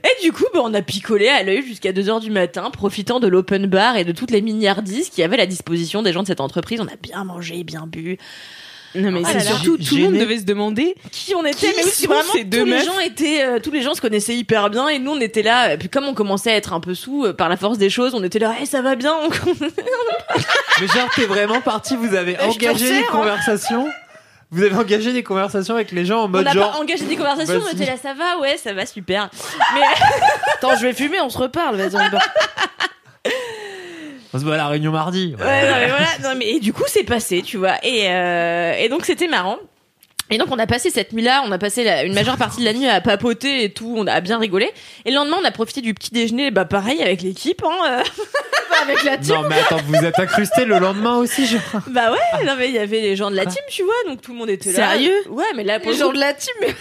[0.04, 3.26] Et du coup, bah, on a picolé à l'œil jusqu'à 2h du matin, profitant de
[3.26, 6.40] l'open bar et de toutes les milliardises avait à la disposition des gens de cette
[6.42, 6.80] entreprise.
[6.80, 8.18] On a bien mangé, bien bu.
[8.94, 11.76] Non mais Ah c'est surtout tout le monde devait se demander qui on était Qui
[11.76, 14.36] mais oui, vraiment ces deux tous les gens étaient euh, tous les gens se connaissaient
[14.36, 16.80] hyper bien et nous on était là et puis comme on commençait à être un
[16.80, 19.14] peu sous euh, par la force des choses on était là hey, ça va bien
[20.80, 23.12] Mais genre, t'es vraiment parti, vous avez te engagé des resserre, hein.
[23.12, 23.88] conversations?
[24.50, 26.72] Vous avez engagé des conversations avec les gens en on mode n'a genre.
[26.72, 29.28] pas engagé des conversations on était là ça va ouais ça va super
[29.74, 29.80] mais
[30.54, 31.76] Attends, je vais fumer, on se reparle.
[31.76, 32.18] Vas-y, on.
[34.34, 35.34] On se voit à la réunion mardi.
[35.38, 36.08] Ouais, non, mais voilà.
[36.22, 37.76] Non, mais et du coup, c'est passé, tu vois.
[37.84, 39.58] Et, euh, et donc, c'était marrant.
[40.30, 42.64] Et donc, on a passé cette nuit-là, on a passé la- une majeure partie de
[42.64, 44.70] la nuit à papoter et tout, on a bien rigolé.
[45.04, 48.02] Et le lendemain, on a profité du petit déjeuner, bah, pareil, avec l'équipe, hein, euh,
[48.82, 49.34] avec la team.
[49.36, 51.60] Non, mais attends, vous êtes incrusté le lendemain aussi, genre.
[51.88, 54.22] Bah ouais, non, mais il y avait les gens de la team, tu vois, donc
[54.22, 54.90] tout le monde était là.
[54.92, 56.54] Sérieux Ouais, mais là, pour Les le gens coup- de la team.
[56.62, 56.68] Mais...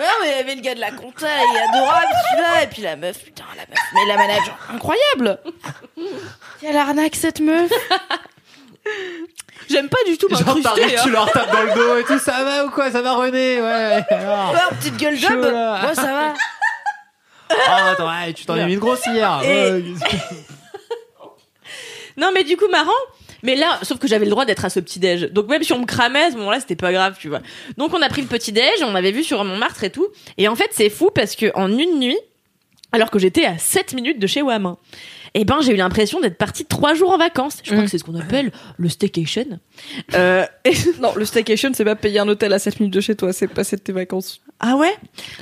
[0.00, 2.66] Ouais, mais il y avait le gars de la compta, il est adorable celui-là, et
[2.68, 5.38] puis la meuf, putain, la meuf, mais la manager, incroyable
[6.60, 7.70] Quelle arnaque cette meuf
[9.68, 10.62] J'aime pas du tout Genre, m'incruster.
[10.62, 11.02] t'arrives, hein.
[11.04, 12.90] tu leur tapes dans le dos et tout, ça va ou quoi?
[12.90, 13.60] Ça va René?
[13.60, 14.02] Ouais.
[14.10, 14.52] alors.
[14.52, 15.78] Ouais, petite gueule Chaud, job là.
[15.82, 16.34] Moi, ça va
[17.68, 19.40] Ah, attends, ouais, tu t'en es mis une grosse hier.
[19.44, 19.84] Et- Ouais.
[22.16, 22.90] Non, mais du coup, marrant.
[23.42, 25.30] Mais là, sauf que j'avais le droit d'être à ce petit-déj.
[25.32, 27.40] Donc même si on me cramait à ce moment-là, c'était pas grave, tu vois.
[27.76, 30.08] Donc on a pris le petit-déj, on avait vu sur Montmartre et tout.
[30.38, 32.18] Et en fait, c'est fou parce que en une nuit,
[32.92, 34.74] alors que j'étais à 7 minutes de chez Wam,
[35.34, 37.58] eh ben j'ai eu l'impression d'être partie trois jours en vacances.
[37.62, 39.60] Je crois que c'est ce qu'on appelle le staycation.
[40.14, 43.14] Euh, et- Non, le staycation, c'est pas payer un hôtel à 7 minutes de chez
[43.14, 44.40] toi, c'est passer de tes vacances.
[44.58, 44.92] Ah ouais?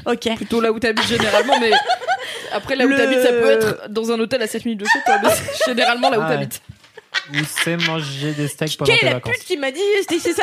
[0.06, 0.28] Ok.
[0.36, 1.70] Plutôt là où t'habites généralement, mais
[2.52, 4.86] après là où Le- t'habites, ça peut être dans un hôtel à 7 minutes de
[4.86, 5.30] chez toi, mais
[5.66, 6.28] généralement là où Ouais.
[6.28, 6.60] t'habites.
[7.32, 9.34] Ou c'est manger des steaks pendant Quelle tes est la vacances.
[9.36, 10.42] pute qui m'a dit c'est ça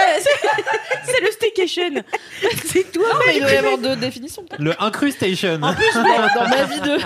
[1.06, 2.04] c'est le staycation
[2.66, 4.44] c'est toi Non, mais il doit y avoir deux définitions.
[4.44, 4.62] peut-être.
[4.62, 5.60] Le incrustation.
[5.64, 6.98] en plus je Dans, voulais, dans ma vie de.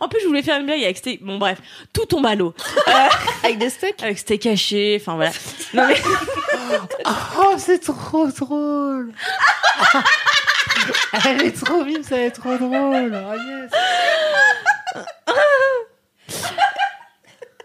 [0.00, 1.58] en plus je voulais faire une blague avec steak bon bref
[1.94, 2.54] tout tombe à l'eau
[3.42, 5.32] Avec des steaks avec steak haché enfin voilà
[5.74, 5.96] non mais
[7.38, 9.12] Oh, c'est trop drôle.
[11.24, 13.12] Elle est trop vive, ça va être trop drôle.
[13.12, 13.70] Oh, yes.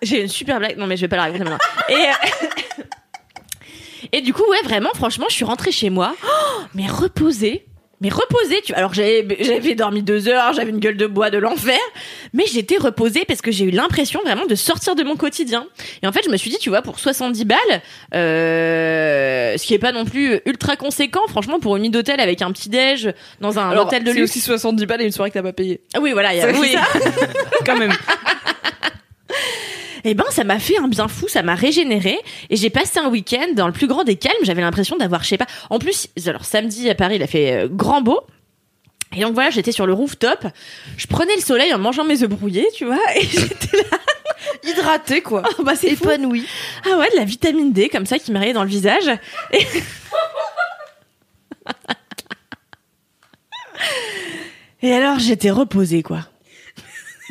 [0.06, 0.78] J'ai une super blague.
[0.78, 1.58] Non mais je vais pas la raconter maintenant.
[1.90, 2.84] Et euh,
[4.12, 6.16] et du coup ouais vraiment franchement je suis rentrée chez moi.
[6.24, 7.66] Oh, mais reposée.
[8.02, 9.24] Mais reposée tu alors j'avais
[9.74, 11.80] dormi deux heures j'avais une gueule de bois de l'enfer.
[12.34, 15.66] Mais j'étais reposée parce que j'ai eu l'impression vraiment de sortir de mon quotidien.
[16.04, 17.58] Et en fait je me suis dit tu vois pour 70 balles
[18.14, 22.42] euh, ce qui est pas non plus ultra conséquent franchement pour une nuit d'hôtel avec
[22.42, 24.32] un petit déj dans un Alors, hôtel de c'est luxe.
[24.32, 25.80] aussi 70 balles et une soirée que t'as pas payé.
[25.94, 26.84] Ah oui voilà il y a C'est ça.
[27.66, 27.94] Quand même.
[30.08, 32.20] Eh ben, ça m'a fait un bien fou, ça m'a régénéré,
[32.52, 34.36] et j'ai passé un week-end dans le plus grand des calmes.
[34.44, 35.48] J'avais l'impression d'avoir, je sais pas.
[35.72, 38.22] En plus, alors samedi à Paris, il a fait euh, grand beau.
[39.16, 40.46] Et donc voilà, j'étais sur le rooftop,
[40.98, 43.98] je prenais le soleil en mangeant mes œufs brouillés, tu vois, et j'étais là,
[44.64, 45.42] Hydraté, quoi.
[45.58, 46.04] oh, bah c'est fou.
[46.06, 46.46] Épanoui.
[46.86, 49.10] Ah ouais, de la vitamine D comme ça qui me rayait dans le visage.
[49.54, 49.66] Et...
[54.88, 56.28] et alors j'étais reposée quoi.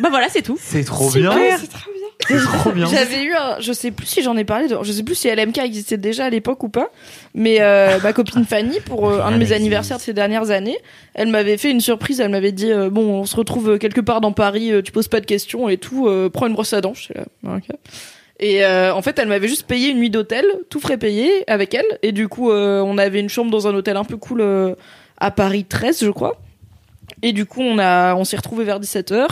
[0.01, 0.59] Bah voilà, c'est tout.
[0.61, 1.35] C'est trop Super.
[1.37, 1.59] bien.
[1.59, 2.04] C'est trop bien.
[2.87, 5.29] J'avais eu un, je sais plus si j'en ai parlé, de- je sais plus si
[5.29, 6.89] LMK existait déjà à l'époque ou pas,
[7.35, 10.79] mais euh, ma copine Fanny, pour euh, un de mes anniversaires de ces dernières années,
[11.15, 14.21] elle m'avait fait une surprise, elle m'avait dit, euh, bon, on se retrouve quelque part
[14.21, 16.95] dans Paris, tu poses pas de questions et tout, prends une brosse à dents.
[16.95, 17.25] J'étais là,
[17.57, 17.65] ok.
[18.41, 21.73] Et euh, en fait, elle m'avait juste payé une nuit d'hôtel, tout frais payé avec
[21.75, 24.43] elle, et du coup, on avait une chambre dans un hôtel un peu cool
[25.19, 26.41] à Paris 13, je crois.
[27.23, 29.27] Et du coup, on a, on s'est retrouvés vers 17h.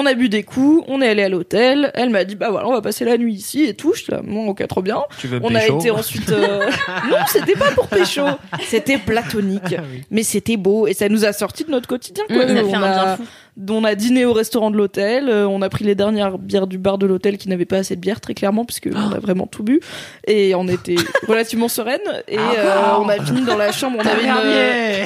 [0.00, 0.84] On a bu des coups.
[0.86, 1.90] On est allé à l'hôtel.
[1.94, 3.94] Elle m'a dit, bah voilà, on va passer la nuit ici et tout.
[3.94, 5.00] Je suis là, bon, ok, trop bien.
[5.18, 6.30] Tu veux On a été ensuite.
[6.30, 6.66] euh,
[7.10, 8.22] non, c'était pas pour pécho.
[8.62, 9.74] C'était platonique.
[9.76, 10.02] Ah oui.
[10.12, 12.22] Mais c'était beau et ça nous a sorti de notre quotidien.
[12.28, 12.36] Quoi.
[12.44, 13.22] Mmh, ça fait on, un a, bien fou.
[13.70, 15.28] on a dîné au restaurant de l'hôtel.
[15.28, 17.96] euh, on a pris les dernières bières du bar de l'hôtel qui n'avaient pas assez
[17.96, 19.80] de bière, très clairement, puisque on a vraiment tout bu.
[20.28, 20.94] Et on était
[21.26, 21.98] relativement sereine.
[22.28, 23.96] Et euh, on a fini dans la chambre.
[23.98, 24.28] On avait une.
[24.28, 25.02] Tavernier.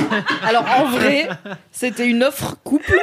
[0.47, 1.28] Alors en vrai,
[1.70, 3.02] c'était une offre couple.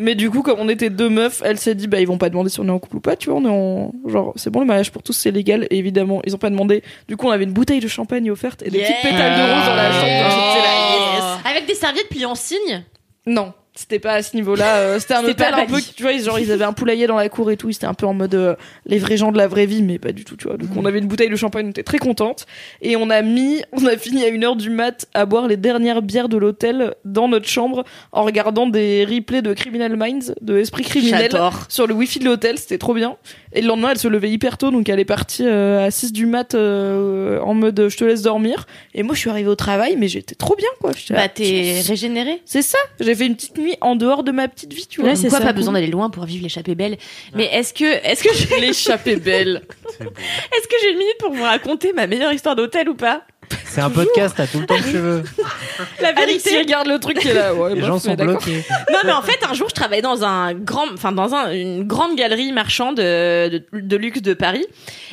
[0.00, 2.30] Mais du coup, comme on était deux meufs, elle s'est dit, bah, ils vont pas
[2.30, 4.48] demander si on est en couple ou pas, tu vois, on est en, genre, c'est
[4.50, 6.84] bon, le mariage pour tous, c'est légal, et évidemment, ils ont pas demandé.
[7.08, 8.88] Du coup, on avait une bouteille de champagne offerte et des Yeah.
[8.88, 11.50] petites pétales de rose dans la chambre, là, yes.
[11.50, 12.84] Avec des serviettes pliées en signe?
[13.26, 16.12] Non, c'était pas à ce niveau-là, euh, c'était un C'était hôtel un peu, tu vois,
[16.12, 18.06] ils- genre, ils avaient un poulailler dans la cour et tout, ils étaient un peu
[18.06, 18.56] en mode, euh,
[18.86, 20.56] les vrais gens de la vraie vie, mais pas du tout, tu vois.
[20.56, 22.46] Donc, on avait une bouteille de champagne, on était très contente,
[22.82, 25.56] et on a mis, on a fini à une heure du mat à boire les
[25.56, 30.58] dernières bières de l'hôtel dans notre chambre en regardant des replays de Criminal Minds, de
[30.58, 31.30] Esprit Criminel
[31.68, 33.16] sur le wifi de l'hôtel, c'était trop bien.
[33.52, 36.12] Et le lendemain, elle se levait hyper tôt, donc elle est partie euh, à 6
[36.12, 38.66] du mat en mode je te laisse dormir.
[38.94, 40.90] Et moi, je suis arrivée au travail, mais j'étais trop bien, quoi.
[41.10, 42.42] Bah t'es régénéré.
[42.44, 45.00] C'est ça, j'ai fait une petite nuit nuit en dehors de ma petite vie, tu
[45.00, 45.10] vois.
[45.10, 45.40] Ouais, c'est ça.
[45.40, 46.98] pas besoin d'aller loin pour vivre l'échappée belle
[47.34, 49.62] Mais est-ce que, est-ce que j'ai L'échappée belle.
[50.00, 53.22] est-ce que j'ai une minute pour vous raconter ma meilleure histoire d'hôtel ou pas?
[53.64, 55.22] C'est un podcast, t'as tout le temps que tu veux.
[56.00, 57.54] La il regarde le truc qui est là.
[57.54, 58.64] Ouais, Les gens mais sont bloqués.
[58.90, 61.84] Non, mais en fait, un jour, je travaillais dans un grand, enfin dans un, une
[61.84, 64.66] grande galerie marchande de, de, de luxe de Paris.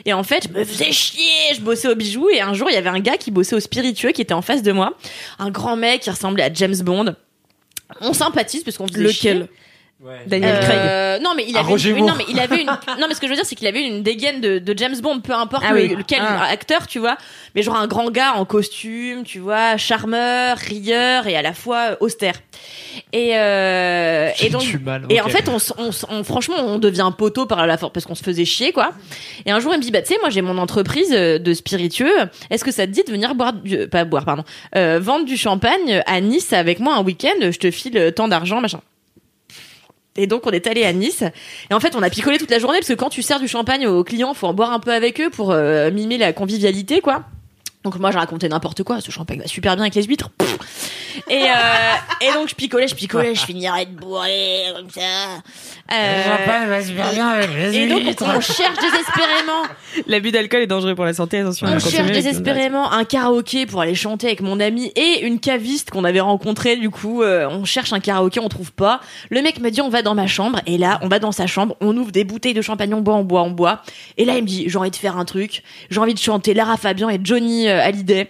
[0.06, 1.54] Et en fait, je me faisais chier.
[1.56, 3.60] Je bossais au bijou et un jour, il y avait un gars qui bossait au
[3.60, 4.96] spiritueux qui était en face de moi,
[5.40, 7.16] un grand mec qui ressemblait à James Bond.
[8.02, 9.38] On sympathise parce qu'on faisait Lequel?
[9.38, 9.50] chier.
[10.28, 10.78] Daniel Craig.
[10.78, 12.10] Euh, non mais il Ah, avait une, Moore.
[12.10, 12.68] non mais il avait une
[13.00, 14.96] non mais ce que je veux dire c'est qu'il avait une dégaine de, de James
[15.02, 15.88] Bond peu importe Ah oui.
[15.88, 16.44] lequel Ah.
[16.52, 17.18] acteur tu vois
[17.56, 21.92] mais genre un grand gars en costume tu vois charmeur rieur et à la fois
[21.92, 22.36] euh, austère
[23.14, 27.46] et euh, et donc mal, et en fait on, on, on- franchement on devient poteau
[27.46, 28.92] par la force parce qu'on se faisait chier quoi
[29.46, 31.54] et un jour il me dit bah tu sais moi j'ai mon entreprise euh, de
[31.54, 32.14] spiritueux
[32.50, 34.44] est-ce que ça te dit de venir boire du, euh, pas boire pardon
[34.76, 37.30] euh, vendre du champagne à Nice avec moi un week-end?
[37.40, 38.82] Je te file euh, tant d'argent machin
[40.16, 41.24] et donc on est allé à Nice.
[41.70, 43.48] Et en fait on a picolé toute la journée parce que quand tu sers du
[43.48, 47.02] champagne aux clients faut en boire un peu avec eux pour euh, mimer la convivialité
[47.02, 47.24] quoi
[47.86, 50.58] donc moi j'ai raconté n'importe quoi ce champagne va super bien avec les huîtres Pff.
[51.30, 51.48] et euh,
[52.28, 55.02] et donc je picolais je picolais je finirais de bourrer comme ça
[55.94, 56.24] Euh,
[56.68, 58.24] va super bien avec les et donc huîtres.
[58.26, 59.62] on cherche désespérément
[60.08, 61.40] L'abus d'alcool est dangereux pour la santé.
[61.40, 61.68] Attention.
[61.68, 65.40] à on la cherche désespérément un karaoké pour aller chanter avec mon ami et une
[65.40, 69.00] caviste qu'on avait rencontré du coup euh, on cherche un karaoké on trouve pas
[69.30, 71.46] le mec me dit on va dans ma chambre et là on va dans sa
[71.46, 73.82] chambre on ouvre des bouteilles de champagne on boit on boit on boit
[74.18, 76.54] et là il me dit j'ai envie de faire un truc j'ai envie de chanter
[76.56, 78.28] Lara Fabian et Johnny euh, Hallyday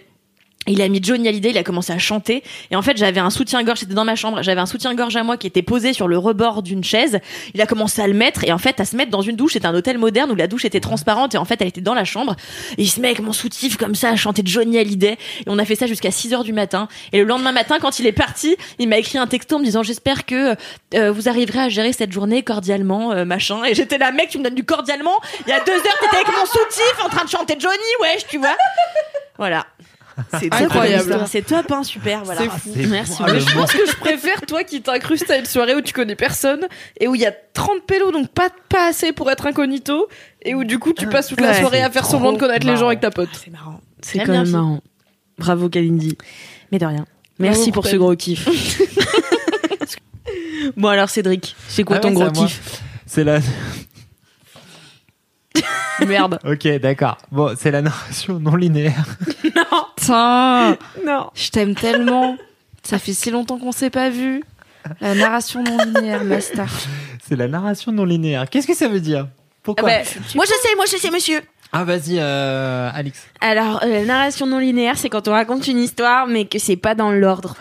[0.66, 2.42] il a mis Johnny Hallyday, il a commencé à chanter.
[2.70, 5.36] Et en fait, j'avais un soutien-gorge, c'était dans ma chambre, j'avais un soutien-gorge à moi
[5.36, 7.20] qui était posé sur le rebord d'une chaise.
[7.54, 9.54] Il a commencé à le mettre, et en fait, à se mettre dans une douche.
[9.54, 11.94] C'était un hôtel moderne où la douche était transparente, et en fait, elle était dans
[11.94, 12.36] la chambre.
[12.78, 15.12] Et il se met avec mon soutif comme ça à chanter Johnny Hallyday.
[15.12, 16.88] Et on a fait ça jusqu'à 6 heures du matin.
[17.12, 19.64] Et le lendemain matin, quand il est parti, il m'a écrit un texto en me
[19.64, 20.56] disant, j'espère que
[20.94, 23.64] euh, vous arriverez à gérer cette journée cordialement, euh, machin.
[23.64, 25.18] Et j'étais là, mec, tu me donnes du cordialement?
[25.46, 28.26] Il y a deux heures, t'étais avec mon soutif en train de chanter Johnny, wesh,
[28.26, 28.56] tu vois.
[29.38, 29.66] Voilà.
[30.40, 31.24] C'est top, Incroyable.
[31.26, 32.40] C'est top, hein, super, voilà.
[32.40, 32.72] C'est fou.
[32.88, 33.14] Merci.
[33.20, 36.16] Ah, Je pense que je préfère toi qui t'incrustes à une soirée où tu connais
[36.16, 36.66] personne
[36.98, 40.08] et où il y a 30 pélos, donc pas, pas assez pour être incognito,
[40.42, 42.76] et où du coup tu passes toute la soirée à faire semblant de connaître les
[42.76, 43.28] gens avec ta pote.
[43.32, 43.80] C'est marrant.
[44.00, 44.80] C'est quand même marrant.
[45.38, 46.16] Bravo Kalindi.
[46.72, 47.04] Mais de rien.
[47.38, 48.48] Merci Bravo pour ce gros kiff.
[50.76, 52.80] bon alors Cédric, c'est quoi Ah ton ouais, gros kiff?
[53.04, 53.40] C'est la.
[56.06, 56.38] Merde.
[56.44, 57.18] Ok, d'accord.
[57.32, 59.04] Bon, c'est la narration non linéaire.
[59.96, 61.30] Putain, Non.
[61.34, 62.36] je t'aime tellement.
[62.82, 64.42] Ça fait si longtemps qu'on s'est pas vu.
[65.00, 66.68] La narration non linéaire, ma star.
[67.26, 68.48] C'est la narration non linéaire.
[68.48, 69.26] Qu'est-ce que ça veut dire?
[69.64, 69.88] Pourquoi?
[69.88, 69.98] Bah,
[70.36, 71.40] moi je sais, moi je sais monsieur.
[71.72, 73.18] Ah, vas-y, euh, Alix.
[73.40, 76.76] Alors euh, la narration non linéaire, c'est quand on raconte une histoire mais que c'est
[76.76, 77.56] pas dans l'ordre.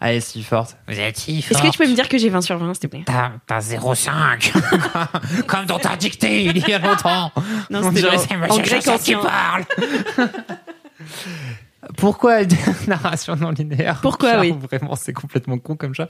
[0.00, 0.76] Allez, si forte.
[0.88, 2.80] Vous êtes si Est-ce que tu peux me dire que j'ai 20 sur 20 s'il
[2.80, 3.02] te plaît?
[3.06, 5.42] T'as, t'as 0,5.
[5.46, 7.32] Comme dans ta dictée il y a longtemps.
[7.70, 9.64] Non, c'est en grec qui parle.
[11.96, 12.40] Pourquoi
[12.88, 14.00] narration non linéaire?
[14.02, 14.54] Pourquoi, Genre, oui.
[14.70, 16.08] Vraiment, c'est complètement con comme ça.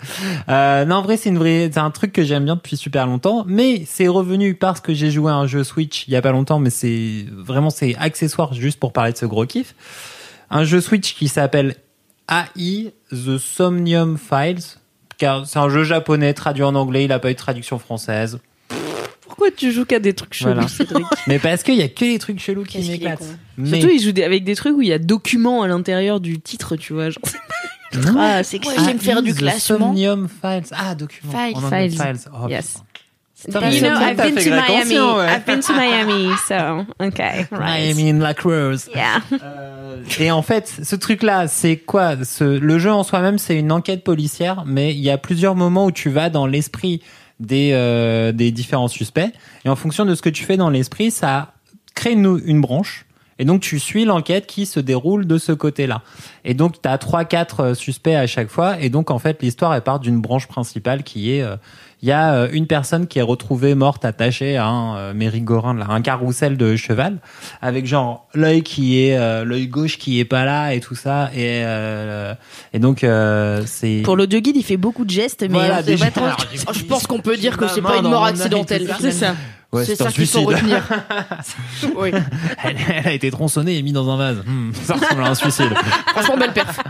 [0.49, 3.07] Euh, non, en vrai, c'est une vraie, c'est un truc que j'aime bien depuis super
[3.07, 6.23] longtemps, mais c'est revenu parce que j'ai joué à un jeu Switch il y a
[6.23, 9.75] pas longtemps, mais c'est vraiment c'est accessoire juste pour parler de ce gros kiff.
[10.51, 11.77] Un jeu Switch qui s'appelle
[12.29, 14.79] AI The Somnium Files.
[15.19, 18.41] Car c'est un jeu japonais traduit en anglais, il a pas eu de traduction française.
[19.41, 20.69] Pourquoi tu joues qu'à des trucs chelous, Voilà.
[20.69, 23.19] Cédric Mais parce qu'il y a que les trucs chelous qui Qu'est-ce qu'il est m'éclatent.
[23.21, 23.25] con.
[23.57, 26.21] Mais Surtout, il joue des- avec des trucs où il y a documents à l'intérieur
[26.21, 27.09] du titre, tu vois.
[27.11, 27.23] Genre,
[28.05, 28.15] Non.
[28.19, 29.79] Ah, c'est que j'aime faire du The classement.
[29.95, 30.65] Somnium Files.
[30.73, 31.33] Ah, document.
[31.33, 31.57] Files.
[31.57, 31.99] En anglais, Files.
[32.01, 32.31] files.
[32.33, 32.75] Oh, Yes.
[33.47, 33.71] putain.
[33.71, 34.99] you know, I've been to Miami.
[35.01, 35.27] ouais.
[35.35, 37.95] I've been to Miami, so okay, right.
[37.97, 38.91] Miami in la Cruise.
[38.95, 39.23] Yeah.
[39.43, 42.23] Euh, et en fait, ce truc-là, c'est quoi?
[42.25, 45.87] Ce, Le jeu en soi-même, c'est une enquête policière, mais il y a plusieurs moments
[45.87, 47.01] où tu vas dans l'esprit
[47.41, 49.33] des, euh, des différents suspects.
[49.65, 51.55] Et en fonction de ce que tu fais dans l'esprit, ça
[51.97, 53.07] crée une, une branche.
[53.41, 56.03] Et donc, tu suis l'enquête qui se déroule de ce côté-là.
[56.45, 58.79] Et donc, tu as trois, quatre euh, suspects à chaque fois.
[58.81, 61.43] Et donc, en fait, l'histoire, elle part d'une branche principale qui est...
[61.43, 61.57] euh,
[62.03, 65.79] il y a euh, une personne qui est retrouvée morte attachée à un euh, merry-go-round,
[65.79, 67.19] là, un carrousel de cheval,
[67.61, 71.31] avec genre l'œil qui est euh, l'œil gauche qui est pas là et tout ça.
[71.35, 72.35] Et euh,
[72.73, 76.11] et donc euh, c'est Pour l'audio guide, il fait beaucoup de gestes, mais Voilà, pas
[76.11, 78.95] trop- Alors, j'ai- Je pense qu'on peut dire que c'est pas une mort accidentelle.
[79.01, 79.35] C'est ça.
[79.73, 80.47] Ouais, c'est ça qu'il faut suicide.
[80.49, 80.83] retenir.
[81.97, 82.11] oui.
[82.65, 84.39] elle, elle a été tronçonnée et mise dans un vase.
[84.45, 85.73] Hmm, ça ressemble à un suicide.
[86.09, 86.81] Franchement, belle perf.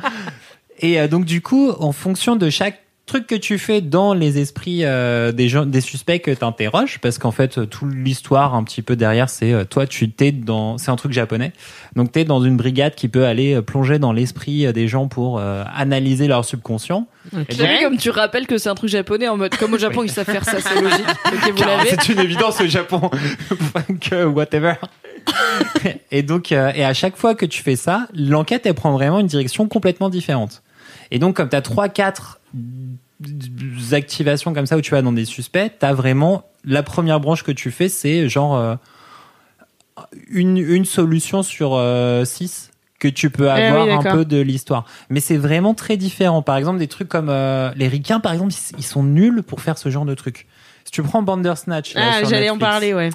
[0.78, 2.80] Et euh, donc du coup, en fonction de chaque
[3.10, 7.18] truc que tu fais dans les esprits euh, des gens, des suspects que t'interroges, parce
[7.18, 10.78] qu'en fait, euh, toute l'histoire un petit peu derrière, c'est euh, toi, tu t'es dans,
[10.78, 11.52] c'est un truc japonais.
[11.96, 15.38] Donc t'es dans une brigade qui peut aller plonger dans l'esprit euh, des gens pour
[15.38, 17.06] euh, analyser leur subconscient.
[17.34, 19.78] Et J'aime bien comme tu rappelles que c'est un truc japonais en mode comme au
[19.90, 21.06] Japon ils savent faire ça, c'est logique.
[21.56, 21.90] Vous l'avez.
[21.90, 23.10] C'est une évidence au Japon.
[24.00, 24.74] que whatever.
[26.10, 29.18] et donc, euh, et à chaque fois que tu fais ça, l'enquête, elle prend vraiment
[29.18, 30.62] une direction complètement différente.
[31.10, 32.39] Et donc, comme tu as 3-4
[33.92, 37.42] activations comme ça où tu vas dans des suspects, tu as vraiment la première branche
[37.42, 38.74] que tu fais, c'est genre euh,
[40.30, 41.80] une, une solution sur
[42.24, 44.84] 6 que tu peux Eh oui, avoir un peu de l'histoire.
[45.08, 46.42] Mais c'est vraiment très différent.
[46.42, 49.60] Par exemple, des trucs comme euh, les ricains, par exemple, ils- ils sont nuls pour
[49.62, 50.46] faire ce genre de trucs.
[50.84, 53.10] Si tu prends Bandersnatch, là, Ah, j'allais en parler, ouais.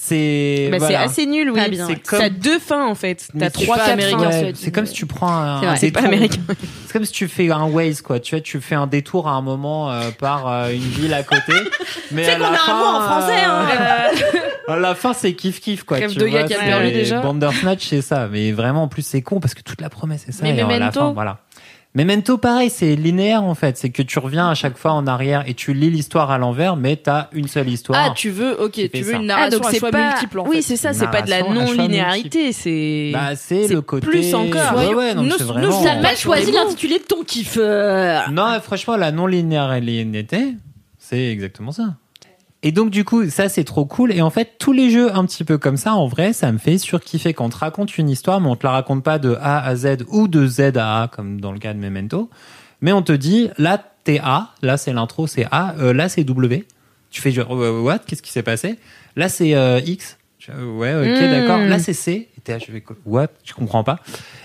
[0.00, 0.98] C'est Bah, voilà.
[0.98, 1.60] C'est assez nul, oui.
[1.86, 3.28] C'est comme- T'as deux fins en fait.
[3.34, 4.30] Mais T'as c'est trois, pas quatre américain, fins.
[4.30, 6.40] ça, Ouais, dit, c'est comme si tu prends un, C'est pas américain.
[6.86, 8.20] C'est comme si tu fais un Waze, quoi.
[8.20, 11.24] Tu vois, tu fais un détour à un moment euh, par euh, une ville à
[11.24, 11.52] côté.
[12.12, 13.66] Mais C'est à qu'on la a un fin, mot en français, hein.
[14.68, 15.96] euh, à la fin, c'est kiff kiff, quoi.
[15.98, 17.20] Rêve tu de vois, gars qui a c'est- perdu déjà.
[17.20, 18.28] Bandersnatch, c'est ça.
[18.30, 20.44] Mais vraiment, en plus, c'est con parce que toute la promesse, c'est ça.
[20.44, 21.38] Mais et à la fin, voilà.
[21.94, 23.76] Memento, pareil, c'est linéaire en fait.
[23.78, 26.76] C'est que tu reviens à chaque fois en arrière et tu lis l'histoire à l'envers,
[26.76, 27.98] mais t'as une seule histoire.
[28.10, 29.16] Ah, tu veux, ok, tu veux ça.
[29.18, 30.10] une Ah, narration donc à c'est choix pas.
[30.10, 30.92] multiple en oui, c'est ça.
[30.92, 32.52] C'est pas de la non-linéarité.
[32.52, 33.10] C'est.
[33.12, 34.06] Bah, c'est c'est le côté.
[34.06, 34.76] plus encore.
[34.76, 35.82] Ouais, ouais, non, mais Nous- c'est nous, vraiment.
[35.82, 37.56] ça T'as mal choisi l'intitulé de ton kiff.
[37.58, 38.20] euh.
[38.30, 40.56] Non, franchement, la non-linéarité,
[40.98, 41.94] c'est exactement ça.
[42.68, 44.12] Et donc, du coup, ça, c'est trop cool.
[44.12, 46.58] Et en fait, tous les jeux un petit peu comme ça, en vrai, ça me
[46.58, 49.38] fait surkiffer quand on te raconte une histoire, mais on te la raconte pas de
[49.40, 52.28] A à Z ou de Z à A, comme dans le cas de Memento.
[52.82, 56.24] Mais on te dit, là, t'es A, là, c'est l'intro, c'est A, euh, là, c'est
[56.24, 56.66] W.
[57.10, 58.00] Tu fais genre, euh, what?
[58.00, 58.78] Qu'est-ce qui s'est passé?
[59.16, 60.18] Là, c'est euh, X.
[60.48, 61.30] Ouais, ok, Mm.
[61.30, 61.58] d'accord.
[61.58, 62.28] Là, c'est C.
[62.36, 62.96] Et t'es là, je fais quoi?
[63.06, 63.28] What?
[63.44, 63.98] Je comprends pas.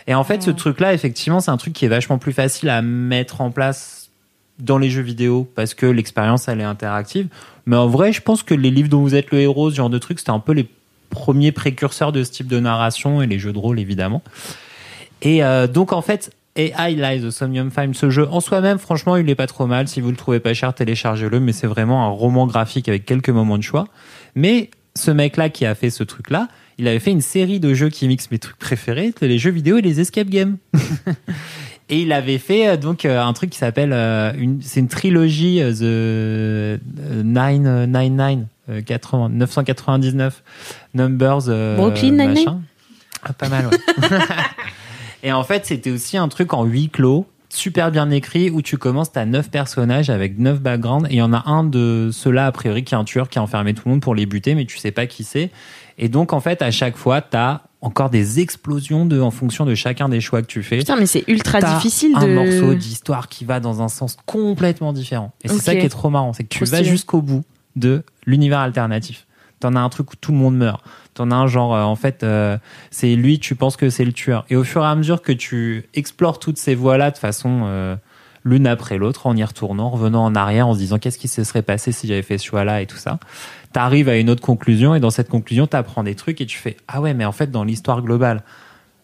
[0.08, 2.82] Et en fait, ce truc-là, effectivement, c'est un truc qui est vachement plus facile à
[2.82, 4.10] mettre en place
[4.60, 7.28] dans les jeux vidéo parce que l'expérience, elle est interactive.
[7.66, 9.90] Mais en vrai, je pense que les livres dont vous êtes le héros, ce genre
[9.90, 10.68] de trucs, c'était un peu les
[11.10, 14.22] premiers précurseurs de ce type de narration et les jeux de rôle, évidemment.
[15.22, 19.16] Et euh, donc, en fait, AI Lies the Somnium Time, ce jeu en soi-même, franchement,
[19.16, 19.88] il est pas trop mal.
[19.88, 21.40] Si vous le trouvez pas cher, téléchargez-le.
[21.40, 23.88] Mais c'est vraiment un roman graphique avec quelques moments de choix.
[24.36, 27.90] Mais ce mec-là qui a fait ce truc-là, il avait fait une série de jeux
[27.90, 30.58] qui mixent mes trucs préférés, les jeux vidéo et les escape games.
[31.90, 34.88] Et il avait fait euh, donc euh, un truc qui s'appelle euh, une c'est une
[34.88, 36.78] trilogie The euh,
[37.24, 40.44] Nine euh, Nine Nine euh, 80 999
[40.94, 42.62] Numbers Brooklyn Nine-Nine.
[43.24, 43.78] Ah, pas mal ouais.
[45.24, 48.78] Et en fait, c'était aussi un truc en huis clos, super bien écrit, où tu
[48.78, 52.48] commences, t'as neuf personnages avec neuf backgrounds, et il y en a un de ceux-là,
[52.48, 54.54] a priori, qui est un tueur qui a enfermé tout le monde pour les buter,
[54.54, 55.50] mais tu sais pas qui c'est.
[55.98, 59.76] Et donc, en fait, à chaque fois, t'as encore des explosions de, en fonction de
[59.76, 60.78] chacun des choix que tu fais.
[60.78, 62.34] Putain, mais c'est ultra T'as difficile un de.
[62.34, 65.34] morceau d'histoire qui va dans un sens complètement différent.
[65.44, 67.44] Et c'est ça qui est trop marrant, c'est que tu vas jusqu'au bout
[67.76, 69.28] de l'univers alternatif.
[69.60, 70.84] T'en as un truc où tout le monde meurt.
[71.14, 72.58] T'en as un genre, euh, en fait, euh,
[72.92, 74.46] c'est lui, tu penses que c'est le tueur.
[74.50, 77.96] Et au fur et à mesure que tu explores toutes ces voies-là de façon euh,
[78.44, 81.28] l'une après l'autre, en y retournant, en revenant en arrière, en se disant qu'est-ce qui
[81.28, 83.20] se serait passé si j'avais fait ce choix-là et tout ça,
[83.74, 84.96] t'arrives à une autre conclusion.
[84.96, 87.52] Et dans cette conclusion, t'apprends des trucs et tu fais ah ouais, mais en fait,
[87.52, 88.44] dans l'histoire globale,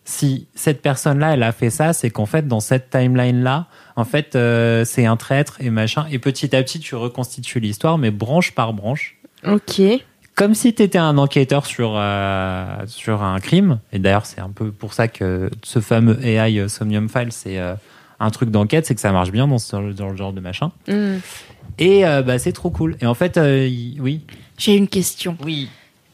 [0.05, 4.35] si cette personne-là, elle a fait ça, c'est qu'en fait, dans cette timeline-là, en fait,
[4.35, 6.05] euh, c'est un traître et machin.
[6.09, 9.17] Et petit à petit, tu reconstitues l'histoire, mais branche par branche.
[9.45, 9.81] Ok.
[10.39, 13.79] Comme si tu étais un enquêteur sur, euh, sur un crime.
[13.91, 17.59] Et d'ailleurs, c'est un peu pour ça que ce fameux AI euh, Somnium File, c'est
[17.59, 17.75] euh,
[18.21, 20.71] un truc d'enquête, c'est que ça marche bien dans, ce, dans le genre de machin.
[20.87, 21.17] Hmm.
[21.77, 22.97] Et bah, c'est trop cool.
[22.99, 23.39] Et en fait,
[23.99, 24.21] oui.
[24.59, 25.35] J'ai une question.
[25.43, 25.69] Oui.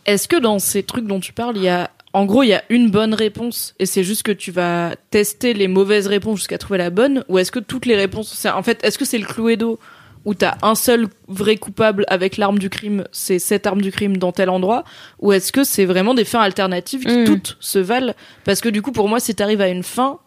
[0.06, 2.54] Est-ce que dans ces trucs dont tu parles, il y a, en gros, il y
[2.54, 6.58] a une bonne réponse et c'est juste que tu vas tester les mauvaises réponses jusqu'à
[6.60, 9.18] trouver la bonne, ou est-ce que toutes les réponses, c'est- en fait, est-ce que c'est
[9.18, 9.80] le Cluedo
[10.26, 14.18] où t'as un seul vrai coupable avec l'arme du crime, c'est cette arme du crime
[14.18, 14.84] dans tel endroit,
[15.20, 17.26] ou est-ce que c'est vraiment des fins alternatives qui Mm.
[17.26, 18.14] toutes se valent?
[18.44, 20.20] Parce que du coup, pour moi, si t'arrives à une fin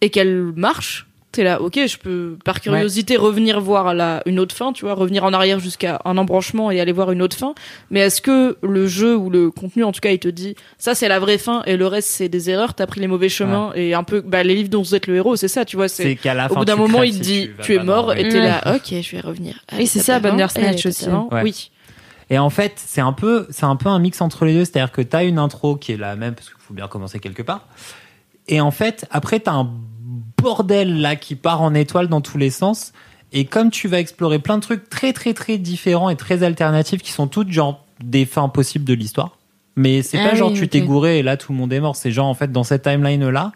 [0.00, 1.05] et qu'elle marche,
[1.36, 4.94] t'es là, ok, je peux par curiosité revenir voir la, une autre fin, tu vois,
[4.94, 7.54] revenir en arrière jusqu'à un embranchement et aller voir une autre fin.
[7.90, 10.94] Mais est-ce que le jeu ou le contenu, en tout cas, il te dit ça
[10.94, 13.72] c'est la vraie fin et le reste c'est des erreurs, t'as pris les mauvais chemins
[13.74, 15.88] et un peu, bah les livres dont vous êtes le héros, c'est ça, tu vois,
[15.88, 18.12] C'est qu'à la au fin, bout d'un moment il te dit tu es mort dans
[18.14, 18.48] et t'es Ouais.
[18.48, 19.60] là, ok, je vais revenir.
[19.76, 21.08] Oui, c'est ça, Bandersnatch et aussi.
[21.08, 21.42] Ouais.
[21.42, 21.70] Oui.
[22.30, 24.64] Et en fait, c'est un peu, c'est un peu un mix entre les deux.
[24.64, 27.42] C'est-à-dire que t'as une intro qui est la même parce qu'il faut bien commencer quelque
[27.42, 27.66] part.
[28.48, 29.70] Et en fait, après, t'as un
[30.46, 32.92] bordel là qui part en étoile dans tous les sens.
[33.32, 37.02] Et comme tu vas explorer plein de trucs très très très différents et très alternatifs
[37.02, 39.38] qui sont toutes genre des fins possibles de l'histoire.
[39.74, 41.96] Mais c'est Ah pas genre tu t'es gouré et là tout le monde est mort.
[41.96, 43.50] C'est genre en fait dans cette timeline là,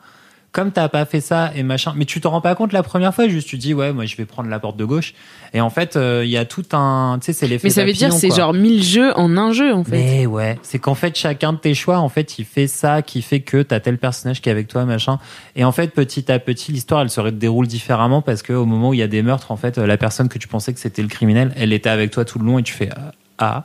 [0.52, 3.14] comme t'as pas fait ça et machin, mais tu te rends pas compte la première
[3.14, 5.14] fois, juste tu dis ouais, moi je vais prendre la porte de gauche.
[5.52, 7.68] Et en fait, euh, il y a tout un, tu sais, c'est l'effet.
[7.68, 9.92] Mais ça veut dire c'est genre 1000 jeux en un jeu en fait.
[9.92, 13.22] Mais ouais, c'est qu'en fait chacun de tes choix, en fait, il fait ça qui
[13.22, 15.18] fait que t'as tel personnage qui est avec toi, machin.
[15.54, 18.90] Et en fait, petit à petit, l'histoire, elle se déroule différemment parce que au moment
[18.90, 21.02] où il y a des meurtres, en fait, la personne que tu pensais que c'était
[21.02, 23.62] le criminel, elle était avec toi tout le long et tu fais ah, ah.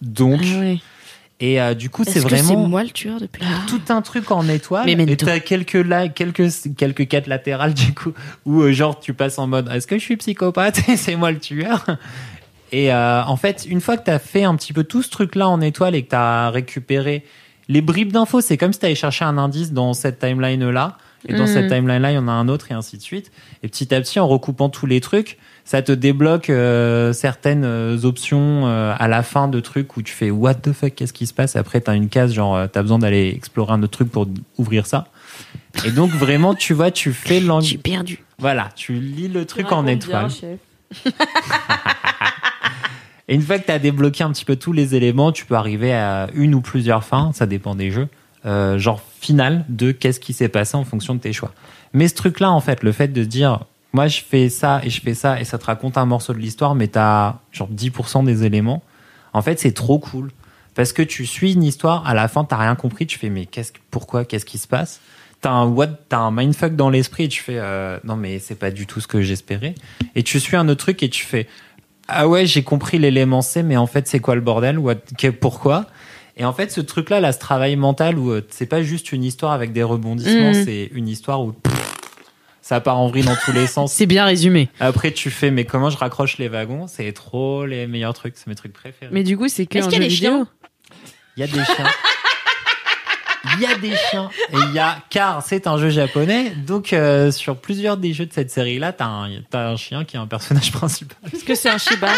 [0.00, 0.40] donc.
[0.44, 0.74] Ah.
[1.42, 3.80] Et euh, du coup, c'est Est-ce que c'est vraiment moi le tueur depuis là tout
[3.88, 4.88] un truc en étoile.
[4.88, 8.12] Et t'as quelques là, quelques quelques quêtes latérales du coup
[8.46, 11.32] où euh, genre tu passes en mode est-ce que je suis psychopathe et c'est moi
[11.32, 11.84] le tueur?
[12.70, 15.48] Et euh, en fait, une fois que t'as fait un petit peu tout ce truc-là
[15.48, 17.24] en étoile et que t'as récupéré
[17.68, 20.96] les bribes d'infos, c'est comme si t'avais cherché un indice dans cette timeline-là.
[21.28, 23.30] Et dans cette timeline-là, il y en a un autre et ainsi de suite.
[23.62, 28.02] Et petit à petit, en recoupant tous les trucs, ça te débloque euh, certaines euh,
[28.02, 31.26] options euh, à la fin de trucs où tu fais what the fuck, qu'est-ce qui
[31.26, 31.54] se passe?
[31.54, 34.26] Après, t'as une case genre euh, t'as besoin d'aller explorer un autre truc pour
[34.58, 35.06] ouvrir ça.
[35.84, 38.24] Et donc vraiment, tu vois, tu fais l'ang- J'ai perdu.
[38.38, 40.28] voilà, tu lis le truc en étoile.
[43.28, 45.54] Et une fois que tu as débloqué un petit peu tous les éléments, tu peux
[45.54, 48.08] arriver à une ou plusieurs fins, ça dépend des jeux,
[48.46, 51.52] euh, genre finale de qu'est-ce qui s'est passé en fonction de tes choix.
[51.92, 53.60] Mais ce truc-là, en fait, le fait de dire,
[53.92, 56.38] moi je fais ça et je fais ça et ça te raconte un morceau de
[56.38, 58.82] l'histoire, mais tu as genre 10% des éléments,
[59.32, 60.30] en fait, c'est trop cool.
[60.74, 63.44] Parce que tu suis une histoire, à la fin, t'as rien compris, tu fais, mais
[63.44, 65.00] qu'est-ce, que- pourquoi, qu'est-ce qui se passe?
[65.42, 68.54] T'as un what, t'as un mindfuck dans l'esprit et tu fais, euh, non mais c'est
[68.54, 69.74] pas du tout ce que j'espérais.
[70.14, 71.46] Et tu suis un autre truc et tu fais,
[72.08, 74.78] ah ouais, j'ai compris l'élément C, mais en fait, c'est quoi le bordel?
[74.78, 74.94] What,
[75.40, 75.86] Pourquoi?
[76.36, 79.22] Et en fait, ce truc-là, là, ce travail mental où euh, c'est pas juste une
[79.24, 80.64] histoire avec des rebondissements, Mhm.
[80.64, 81.74] c'est une histoire où pff,
[82.62, 83.92] ça part en vrille dans tous les sens.
[83.92, 84.68] C'est bien résumé.
[84.80, 86.86] Après, tu fais, mais comment je raccroche les wagons?
[86.86, 89.10] C'est trop les meilleurs trucs, c'est mes trucs préférés.
[89.12, 90.46] Mais du coup, c'est que Est-ce qu'il y a des chiens?
[91.36, 91.86] Il y a des chiens.
[93.56, 94.30] Il y a des chiens.
[94.52, 98.24] Et il y a, car c'est un jeu japonais, donc euh, sur plusieurs des jeux
[98.24, 101.16] de cette série-là, t'as un, t'as un chien qui est un personnage principal.
[101.32, 102.08] Est-ce que c'est un Shiba?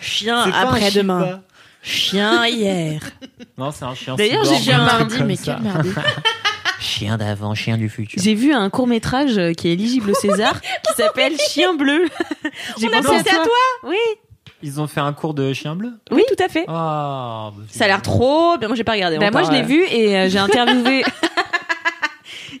[0.00, 1.42] Chien après-demain.
[1.84, 3.00] Chien hier.
[3.56, 4.16] Non, c'est un chien.
[4.16, 5.90] D'ailleurs, j'ai vu un mardi, mais quel mardi
[6.80, 8.20] Chien d'avant, chien du futur.
[8.20, 12.08] J'ai vu un court métrage qui est éligible au César qui s'appelle Chien bleu.
[12.80, 13.46] J'ai a pensé à toi.
[13.84, 13.96] Oui,
[14.62, 15.92] Ils ont fait un cours de chien bleu?
[16.10, 16.64] oui, tout à fait.
[16.66, 18.66] Ah, bah, Ça a l'air trop bien.
[18.68, 19.18] Moi, j'ai pas regardé.
[19.18, 21.04] Bah, moi, je l'ai vu et euh, j'ai interviewé.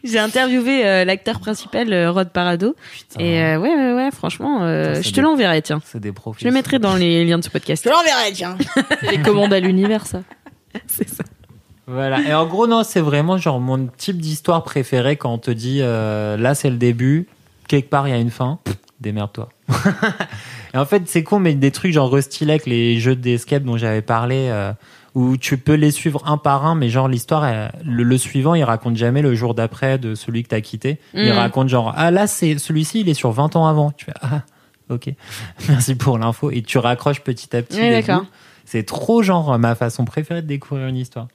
[0.04, 2.76] J'ai interviewé euh, l'acteur principal, euh, Rod Parado.
[2.92, 5.80] putain, Et euh, ouais, ouais, ouais, franchement, euh, Putain, je te des- l'enverrai, tiens.
[5.84, 6.42] c'est des profils.
[6.44, 7.82] Je le mettrai dans les liens de ce podcast.
[7.84, 8.56] Je l'enverrai, tiens.
[9.10, 10.22] Les commandes à l'univers, ça?
[10.86, 11.24] C'est ça.
[11.86, 12.20] Voilà.
[12.22, 15.80] Et en gros, non, c'est vraiment genre mon type d'histoire préférée quand on te dit
[15.82, 17.26] euh, là, c'est le début,
[17.68, 18.58] quelque part, il y a une fin.
[19.00, 19.50] Démerde-toi.
[20.74, 23.76] et en fait, c'est con, mais des trucs genre Rusty Lake, les jeux d'escape dont
[23.76, 24.72] j'avais parlé, euh,
[25.14, 28.64] où tu peux les suivre un par un, mais genre l'histoire, le, le suivant, il
[28.64, 30.98] raconte jamais le jour d'après de celui que t'as quitté.
[31.14, 31.30] Il Mhm.
[31.38, 33.92] raconte genre ah là, c'est celui-ci, il est sur 20 ans avant.
[33.92, 34.42] Tu fais ah
[34.90, 35.10] ok,
[35.68, 36.50] merci pour l'info.
[36.50, 37.78] Et tu raccroches petit à petit.
[37.80, 38.02] Ouais.
[38.64, 41.28] C'est trop genre ma façon préférée de découvrir une histoire.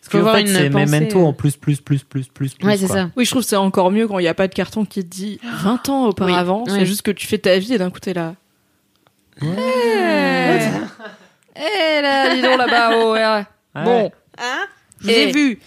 [0.00, 1.24] Parce Faut que en avoir fait, c'est Memento euh.
[1.26, 2.66] en plus, plus, plus, plus, plus, plus.
[2.66, 3.10] Ouais, c'est ça.
[3.18, 5.02] Oui, je trouve que c'est encore mieux quand il n'y a pas de carton qui
[5.04, 6.60] te dit 20 ans auparavant.
[6.64, 6.70] Oui.
[6.72, 6.86] C'est Ouais.
[6.86, 8.34] juste que tu fais ta vie et d'un coup t'es là.
[9.42, 9.46] Eh
[11.56, 13.26] Eh là, dis donc là-bas, oh, ouais.
[13.26, 13.84] Ouais.
[13.84, 14.10] Bon,
[15.00, 15.58] Je vous ai Et- vu.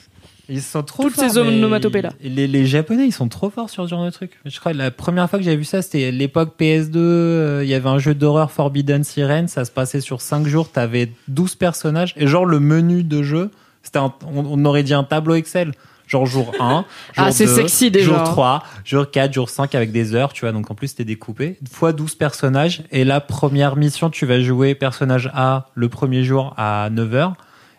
[0.50, 2.10] Ils sont trop Toutes forts, ces mais onomatopées-là.
[2.22, 4.32] ils- Les, les Japonais, ils sont trop forts sur ce genre de truc.
[4.44, 7.00] Je crois que la première fois que j'avais vu ça, c'était l'époque PS2.
[7.00, 9.48] euh, Il y avait un jeu d'horreur Forbidden Siren.
[9.48, 10.70] Ça se passait sur 5 jours.
[10.70, 12.14] T'avais 12 personnages.
[12.18, 13.52] Et genre, le menu de jeu,
[13.84, 15.72] c'était un- on, on aurait dit un tableau Excel.
[16.08, 16.70] Genre jour 1,
[17.14, 18.06] jour Ah, c'est 2, sexy, déjà.
[18.06, 20.52] jour 3, jour 4, jour 5 avec des heures, tu vois.
[20.52, 21.58] Donc en plus, c'était découpé.
[21.72, 22.84] Fois 12 personnages.
[22.92, 27.34] Et la première mission, tu vas jouer personnage A le premier jour à 9h.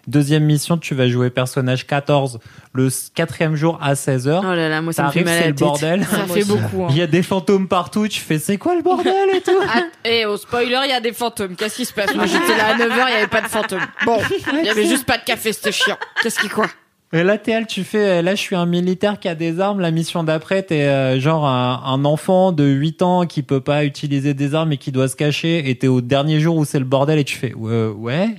[0.07, 2.39] Deuxième mission, tu vas jouer personnage 14
[2.75, 4.41] le quatrième jour à 16h.
[4.43, 5.65] Oh là là, moi, ça me fait mal à la le tête.
[5.67, 6.05] bordel.
[6.05, 6.85] ça fait beaucoup.
[6.85, 6.89] hein.
[6.91, 8.07] Il y a des fantômes partout.
[8.07, 11.01] Tu fais, c'est quoi le bordel et tout Ah, et au spoiler, il y a
[11.01, 11.57] des fantômes.
[11.57, 12.15] Qu'est-ce qui se passe?
[12.15, 13.81] Moi j'étais là à 9h, il n'y avait pas de fantômes.
[14.05, 14.19] Bon,
[14.61, 15.97] il y avait juste pas de café, c'était chiant.
[16.23, 16.67] Qu'est-ce qui quoi
[17.15, 19.79] Et là, TL, tu fais, euh, là, je suis un militaire qui a des armes.
[19.79, 23.85] La mission d'après, t'es euh, genre un, un enfant de 8 ans qui peut pas
[23.85, 25.71] utiliser des armes et qui doit se cacher.
[25.71, 27.87] Et t'es au dernier jour où c'est le bordel et tu fais, ouais.
[27.87, 28.35] ouais.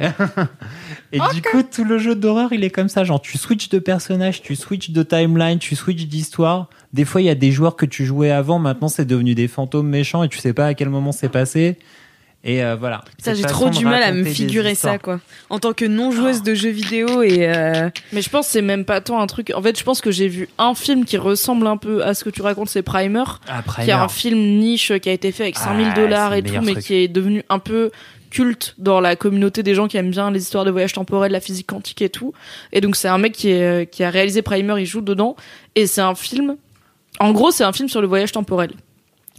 [1.14, 3.06] et du coup, tout le jeu d'horreur, il est comme ça.
[3.06, 6.70] Genre, tu switches de personnage, tu switches de timeline, tu switches d'histoire.
[6.92, 8.60] Des fois, il y a des joueurs que tu jouais avant.
[8.60, 11.78] Maintenant, c'est devenu des fantômes méchants et tu sais pas à quel moment c'est passé.
[12.48, 13.04] Et euh, voilà.
[13.18, 15.20] Ça, j'ai trop du mal à me figurer ça, quoi.
[15.50, 18.86] En tant que non-joueuse de jeux vidéo et euh, Mais je pense que c'est même
[18.86, 19.52] pas tant un truc.
[19.56, 22.24] En fait, je pense que j'ai vu un film qui ressemble un peu à ce
[22.24, 24.10] que tu racontes, c'est Primer, Ah, qui est un Primer.
[24.14, 26.86] film niche qui a été fait avec 5000 Ah, dollars et tout, mais truc.
[26.86, 27.90] qui est devenu un peu
[28.30, 31.40] culte dans la communauté des gens qui aiment bien les histoires de voyage temporel, la
[31.40, 32.34] physique quantique et tout.
[32.74, 35.36] Et donc c'est un mec qui, est, qui a réalisé Primer, il joue dedans,
[35.76, 36.58] et c'est un film
[37.20, 38.72] En gros, c'est un film sur le voyage temporel.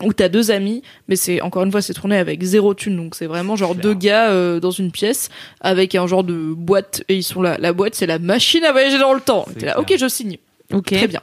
[0.02, 3.14] Où t'as deux amis, mais c'est encore une fois c'est tourné avec zéro thune, donc
[3.14, 5.30] c'est vraiment genre deux gars euh, dans une pièce
[5.62, 7.56] avec un genre de boîte et ils sont là.
[7.58, 9.46] La boîte c'est la machine à voyager dans le temps.
[9.58, 10.36] T'es là, ok je signe.
[10.72, 10.92] Ok.
[10.92, 11.22] Très bien.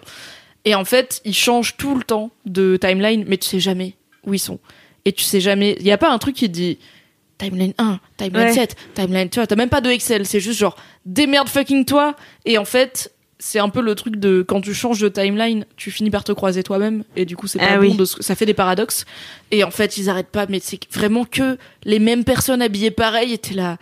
[0.66, 3.94] Et en fait, ils changent tout le temps de timeline, mais tu sais jamais
[4.26, 4.60] où ils sont.
[5.06, 5.76] Et tu sais jamais.
[5.80, 6.80] Il y a pas un truc qui dit
[7.38, 8.54] timeline 1, timeline Ouais.
[8.54, 9.30] 7, timeline.
[9.30, 10.26] Tu vois, t'as même pas de Excel.
[10.26, 12.16] C'est juste genre démerde fucking toi.
[12.45, 13.12] Et en fait,
[13.45, 16.32] c'est un peu le truc de quand tu changes de timeline, tu finis par te
[16.32, 17.03] croiser toi-même.
[17.18, 17.82] Et du coup, c'est pas Ah bon.
[17.82, 17.95] oui.
[17.98, 19.03] De ce- Ça fait des paradoxes.
[19.52, 20.45] Et en fait, ils arrêtent pas.
[20.48, 23.34] Mais c'est vraiment que les mêmes personnes habillées pareil.
[23.34, 23.78] Et t'es là.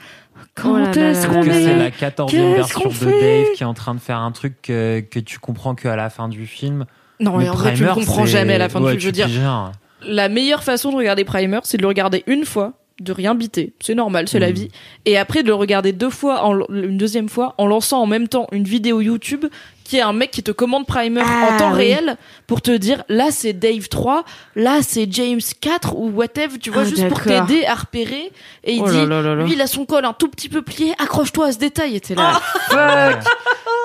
[0.55, 3.65] Quand Oh est-ce qu'on là c'est est la 14e Qu'est-ce version de Dave qui est
[3.67, 6.85] en train de faire un truc que, que tu comprends qu'à la fin du film.
[7.19, 8.99] Non, mais en vrai, tu le Primer, comprends jamais à la fin du film.
[8.99, 9.71] Je veux dire, genre,
[10.03, 13.73] la meilleure façon de regarder Primer, c'est de le regarder une fois, de rien biter.
[13.79, 14.53] C'est normal, c'est la Mhm.
[14.53, 14.67] vie.
[15.05, 18.27] Et après de le regarder deux fois, en, une deuxième fois, en lançant en même
[18.27, 19.45] temps une vidéo YouTube
[19.83, 21.77] qui est un mec qui te commande Primer Ah, en temps oui.
[21.77, 22.15] réel
[22.47, 24.23] pour te dire là c'est Dave 3,
[24.55, 28.31] là c'est James 4 ou whatever, tu vois, Ah, juste pour t'aider à repérer.
[28.63, 29.43] Et il Oh dit, là là là là.
[29.43, 31.95] lui il a son col un tout petit peu plié, accroche-toi à ce détail.
[31.97, 32.39] Et t'es là,
[32.71, 33.33] Ah, fuck.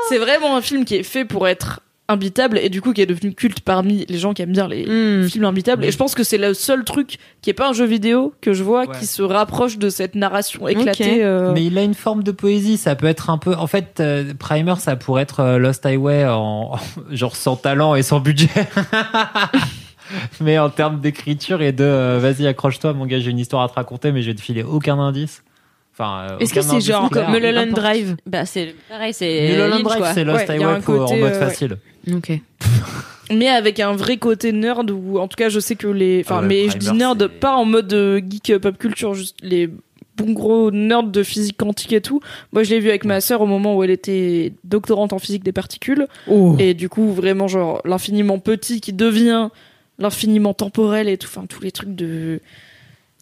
[0.09, 3.07] C'est vraiment un film qui est fait pour être imbitable et du coup qui est
[3.07, 5.29] devenu culte parmi les gens qui aiment bien les Hmm.
[5.29, 5.85] films imbitables.
[5.85, 8.53] Et je pense que c'est le seul truc qui est pas un jeu vidéo que
[8.53, 8.99] je vois Ouais.
[8.99, 11.25] qui se rapproche de cette narration éclatée.
[11.25, 13.55] euh, Mais il a une forme de poésie, ça peut être un peu.
[13.55, 16.73] En fait, euh, Primer, ça pourrait être euh, Lost Highway en
[17.11, 18.51] genre sans talent et sans budget.
[20.41, 23.69] mais en termes d'écriture et de euh, vas-y, accroche-toi, mon gars, j'ai une histoire à
[23.69, 25.43] te raconter, mais je vais te filer aucun indice.
[25.99, 27.71] Enfin, euh, Est-ce que c'est genre comme Mulholland.
[27.73, 29.49] Drive Bah, c'est pareil, c'est.
[29.49, 30.13] Mulholland Lynch, Drive, quoi.
[30.13, 31.79] c'est Lost Ouais, Highway en mode euh, facile.
[32.15, 32.33] Ok.
[33.31, 36.37] mais avec un vrai côté nerd ou en tout cas je sais que les enfin
[36.39, 39.69] Ah ouais, mais je dis nerd pas en mode euh, geek pop culture juste les
[40.17, 42.21] bons gros nerds de physique quantique et tout
[42.53, 45.43] moi je l'ai vu avec ma sœur au moment où elle était doctorante en physique
[45.45, 46.55] des particules Oh.
[46.59, 49.49] et du coup vraiment genre l'infiniment petit qui devient
[49.99, 52.41] l'infiniment temporel et tout enfin tous les trucs de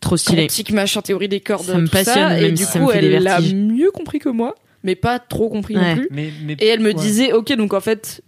[0.00, 0.42] Trop stylé.
[0.42, 3.22] quantique machin théorie des cordes Ça me tout passionne, et même du si coup elle
[3.22, 5.94] l'a mieux compris que moi mais pas trop compris Ouais.
[5.94, 6.94] non plus Mais, mais- et elle me ouais.
[6.94, 8.20] disait, ok, donc en fait,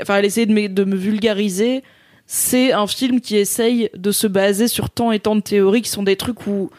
[0.00, 1.82] enfin, elle essayait de me, de me vulgariser.
[2.26, 5.90] C'est un film qui essaye de se baser sur tant et tant de théories qui
[5.90, 6.70] sont des trucs où,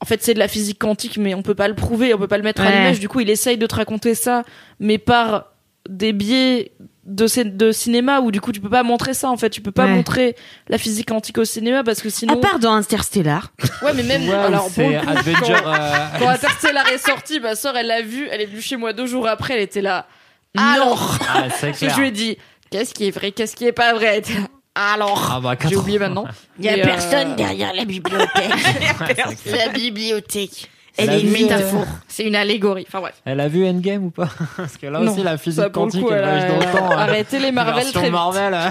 [0.00, 2.28] en fait, c'est de la physique quantique, mais on peut pas le prouver, on peut
[2.28, 2.72] pas le mettre à Ouais.
[2.76, 3.00] l'image.
[3.00, 4.42] Du coup, il essaye de te raconter ça,
[4.78, 5.46] mais par
[5.88, 6.72] des biais
[7.06, 9.62] de, cin- de cinéma où du coup tu peux pas montrer ça en fait tu
[9.62, 9.94] peux pas Ouais.
[9.94, 10.36] montrer
[10.68, 13.50] la physique quantique au cinéma parce que sinon À part dans Interstellar.
[13.82, 15.54] ouais mais même Ouais, alors c'est pour le coup, Avenger.
[15.64, 18.76] quand- euh, quand Interstellar est sorti ma soeur elle l'a vu elle est venue chez
[18.76, 20.06] moi deux jours après elle était là.
[20.56, 21.74] Alors Ah, clair.
[21.94, 22.36] je lui ai dit,
[22.70, 24.22] qu'est-ce qui est vrai, qu'est-ce qui est pas vrai?
[24.26, 24.36] Elle
[24.74, 25.80] Alors, Ah bah, j'ai 80.
[25.80, 26.24] oublié maintenant.
[26.58, 28.50] Il y a Et, euh, personne derrière la bibliothèque.
[29.44, 30.70] C'est la bibliothèque.
[30.96, 31.86] Elle Elle est une euh, métaphore.
[32.08, 32.84] C'est une allégorie.
[32.86, 33.14] Enfin bref.
[33.24, 34.28] Elle a vu Endgame ou pas?
[34.56, 36.72] Parce que là Non, aussi, la Ça, physique le quantique, coup, elle elle elle a
[36.72, 36.90] temps.
[36.90, 36.96] hein.
[36.98, 38.12] arrêté les Marvel très vite.
[38.12, 38.52] Marvel.
[38.54, 38.68] euh,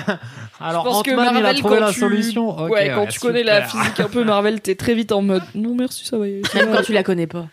[0.60, 2.62] Alors, Je pense que Ant-Man, il a Marvel, trouvé quand la tu- solution?
[2.66, 5.76] Ouais, quand tu connais la physique un peu Marvel, t'es très vite en mode non
[5.76, 6.26] merci, ça va.
[6.52, 7.46] ça Même quand tu la connais pas.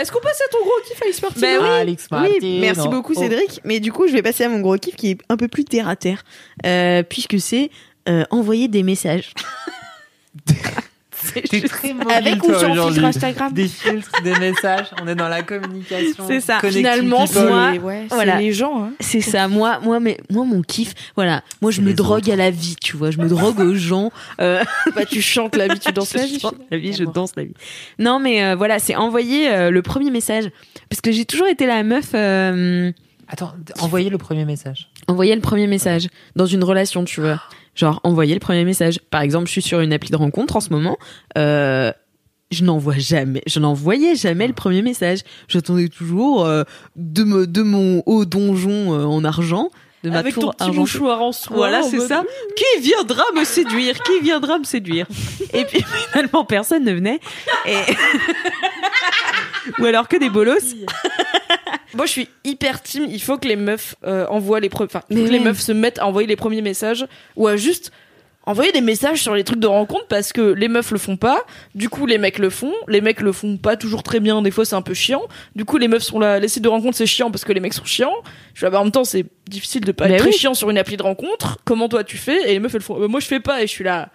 [0.00, 1.68] Est-ce qu'on passe à ton gros kiff Alice Martin Ben oui.
[1.68, 2.30] Alex Martin.
[2.40, 3.20] Oui, merci beaucoup Oh.
[3.20, 3.60] Cédric.
[3.64, 5.64] Mais du coup, je vais passer à mon gros kiff qui est un peu plus
[5.64, 6.24] terre à terre,
[6.64, 7.70] euh, puisque c'est
[8.08, 9.32] euh, envoyer des messages.
[11.34, 13.52] C'est T'es très mobile, Avec ou sans filtre Instagram.
[13.52, 14.86] Des filtres, des messages.
[15.02, 16.24] On est dans la communication.
[16.26, 16.60] C'est ça.
[16.60, 17.48] Finalement, people.
[17.48, 18.38] moi, c'est ouais, c'est voilà.
[18.38, 18.84] les gens.
[18.84, 18.92] Hein.
[19.00, 22.50] C'est ça, moi, moi, mais moi, mon kiff, voilà, moi, je me drogue à la
[22.50, 24.10] vie, tu vois, je me drogue aux gens.
[24.40, 24.62] Euh,
[24.94, 26.40] Bah, tu chantes la vie, tu danses la je vie.
[26.40, 27.54] chante la vie, je danse la vie.
[27.98, 30.50] Non, mais euh, voilà, c'est envoyer euh, le premier message,
[30.88, 32.10] parce que j'ai toujours été la meuf.
[32.14, 32.90] euh,
[33.28, 34.88] Attends, envoyez le premier message.
[35.06, 37.40] envoyer le premier message dans une relation, tu vois.
[37.74, 38.98] Genre, envoyer le premier message.
[39.10, 40.98] Par exemple, je suis sur une appli de rencontre en ce moment.
[41.38, 41.92] Euh,
[42.50, 45.20] je n'envoie jamais, je n'envoyais jamais le premier message.
[45.48, 46.64] J'attendais toujours euh,
[46.96, 49.70] de, me, de mon haut donjon euh, en argent,
[50.02, 51.56] de ma Avec tour ton petit mouchoir en soie.
[51.56, 52.24] Voilà, c'est mode- ça.
[52.56, 54.00] Qui viendra me séduire?
[54.02, 55.06] Qui viendra me séduire?
[55.52, 57.20] Et puis finalement, personne ne venait.
[57.66, 57.76] Et...
[59.78, 60.74] Ou alors que des bolos.
[61.94, 63.06] Moi, je suis hyper team.
[63.08, 64.88] Il faut que les meufs euh, envoient les premiers.
[64.92, 67.06] Enfin, que les meufs se mettent à envoyer les premiers messages
[67.36, 67.90] ou à juste
[68.46, 71.44] envoyer des messages sur les trucs de rencontre parce que les meufs le font pas.
[71.74, 72.72] Du coup, les mecs le font.
[72.88, 74.40] Les mecs le font pas toujours très bien.
[74.42, 75.22] Des fois, c'est un peu chiant.
[75.54, 76.38] Du coup, les meufs sont là.
[76.38, 78.14] Les sites de rencontre, c'est chiant parce que les mecs sont chiants.
[78.54, 80.30] Je suis là, bah, en même temps, c'est difficile de pas Bah être oui.
[80.30, 81.58] très chiant sur une appli de rencontre.
[81.64, 82.48] Comment toi tu fais?
[82.50, 83.00] Et les meufs elles font.
[83.00, 83.62] Euh, moi, je fais pas.
[83.62, 84.08] Et je suis là.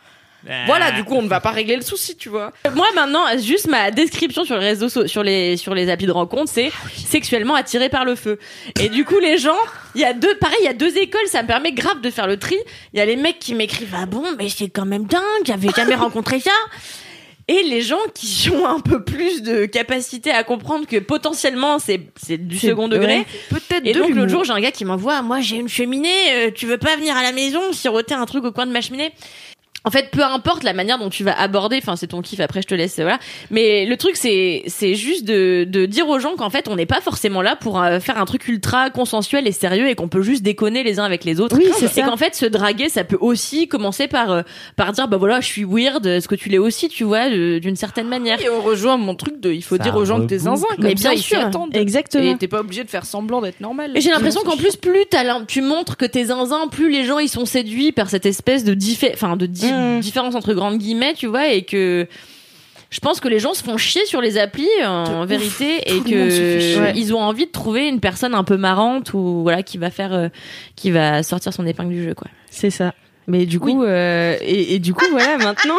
[0.67, 2.51] Voilà, du coup, on ne va pas régler le souci, tu vois.
[2.75, 6.11] Moi maintenant, juste ma description sur les réseaux, so- sur les sur les applis de
[6.11, 8.37] rencontre, c'est sexuellement attiré par le feu.
[8.79, 9.57] Et du coup, les gens,
[9.95, 11.27] il y a deux, pareil, il y a deux écoles.
[11.27, 12.55] Ça me permet grave de faire le tri.
[12.93, 15.69] Il y a les mecs qui m'écrivent ah bon, mais c'est quand même dingue, j'avais
[15.75, 16.51] jamais rencontré ça.
[17.47, 22.01] et les gens qui ont un peu plus de capacité à comprendre que potentiellement c'est
[22.15, 23.17] c'est du second degré.
[23.19, 25.69] ouais, peut-être Et de donc l'autre jour, j'ai un gars qui m'envoie "Moi, j'ai une
[25.69, 28.71] cheminée, euh, tu veux pas venir à la maison siroter un truc au coin de
[28.71, 29.11] ma cheminée?
[29.85, 32.39] En fait, peu importe la manière dont tu vas aborder, enfin c'est ton kiff.
[32.39, 33.19] Après, je te laisse, voilà.
[33.51, 36.85] Mais le truc, c'est c'est juste de, de dire aux gens qu'en fait, on n'est
[36.85, 40.21] pas forcément là pour euh, faire un truc ultra consensuel et sérieux et qu'on peut
[40.21, 41.55] juste déconner les uns avec les autres.
[41.57, 42.01] Oui, c'est Et ça.
[42.03, 44.41] qu'en fait, se draguer, ça peut aussi commencer par euh,
[44.75, 46.05] par dire bah voilà, je suis weird.
[46.05, 48.41] Est-ce que tu l'es aussi, tu vois, d'une certaine manière.
[48.41, 50.65] Et on rejoint mon truc de il faut Ça dire aux gens que t'es zinzin.
[50.75, 51.75] Comme ça, bien ils s'y sûr, attendent.
[51.75, 52.23] Exactement.
[52.31, 53.91] Et t'es pas obligé de faire semblant d'être normal.
[53.95, 55.05] Et j'ai l'impression qu'en plus, plus
[55.47, 58.73] tu montres que t'es zinzin, plus les gens ils sont séduits par cette espèce de
[58.73, 62.07] diffé- enfin de di- Différence entre grandes guillemets, tu vois, et que
[62.89, 66.95] je pense que les gens se font chier sur les applis en vérité et que
[66.95, 70.13] ils ont envie de trouver une personne un peu marrante ou voilà qui va faire
[70.13, 70.29] euh,
[70.75, 72.27] qui va sortir son épingle du jeu quoi.
[72.49, 72.93] C'est ça.
[73.27, 75.77] Mais du coup, euh, et, et du coup, voilà, maintenant.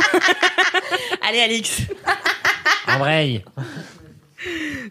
[1.29, 1.83] Allez Alix.
[2.89, 3.45] Embraye.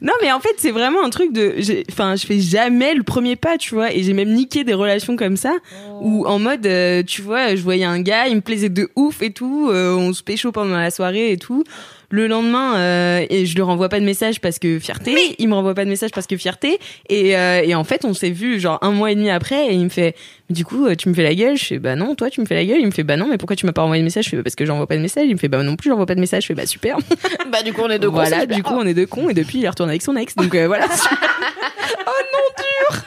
[0.02, 1.54] Non, mais en fait, c'est vraiment un truc de.
[1.58, 3.94] j'ai- Enfin, je fais jamais le premier pas, tu vois.
[3.94, 5.54] Et j'ai même niqué des relations comme ça,
[6.02, 9.22] où en mode, euh, tu vois, je voyais un gars, il me plaisait de ouf
[9.22, 11.64] et tout, euh, on se pécho pendant la soirée et tout.
[12.10, 15.36] Le lendemain, euh, et je lui renvoie pas de message parce que fierté.
[15.40, 16.80] Il me renvoie pas de message parce que fierté.
[17.10, 19.74] Et, euh, et en fait, on s'est vu genre un mois et demi après, et
[19.74, 20.16] il me fait,
[20.50, 21.58] du coup, tu me fais la gueule.
[21.58, 22.80] Je fais, bah non, toi, tu me fais la gueule.
[22.80, 24.38] Il me fait, bah non, mais pourquoi tu m'as pas envoyé de message Je fais,
[24.38, 25.26] bah, parce que j'envoie pas de message.
[25.28, 26.44] Il me fait, bah non plus, j'envoie pas de message.
[26.44, 26.98] Je fais, bah super.
[27.52, 29.30] bah du coup on est deux Voilà, cons, c'est du coup, on est deux cons
[29.30, 30.36] et depuis, il est retourné avec son ex.
[30.36, 30.86] Donc euh, voilà.
[32.08, 33.02] oh non, dur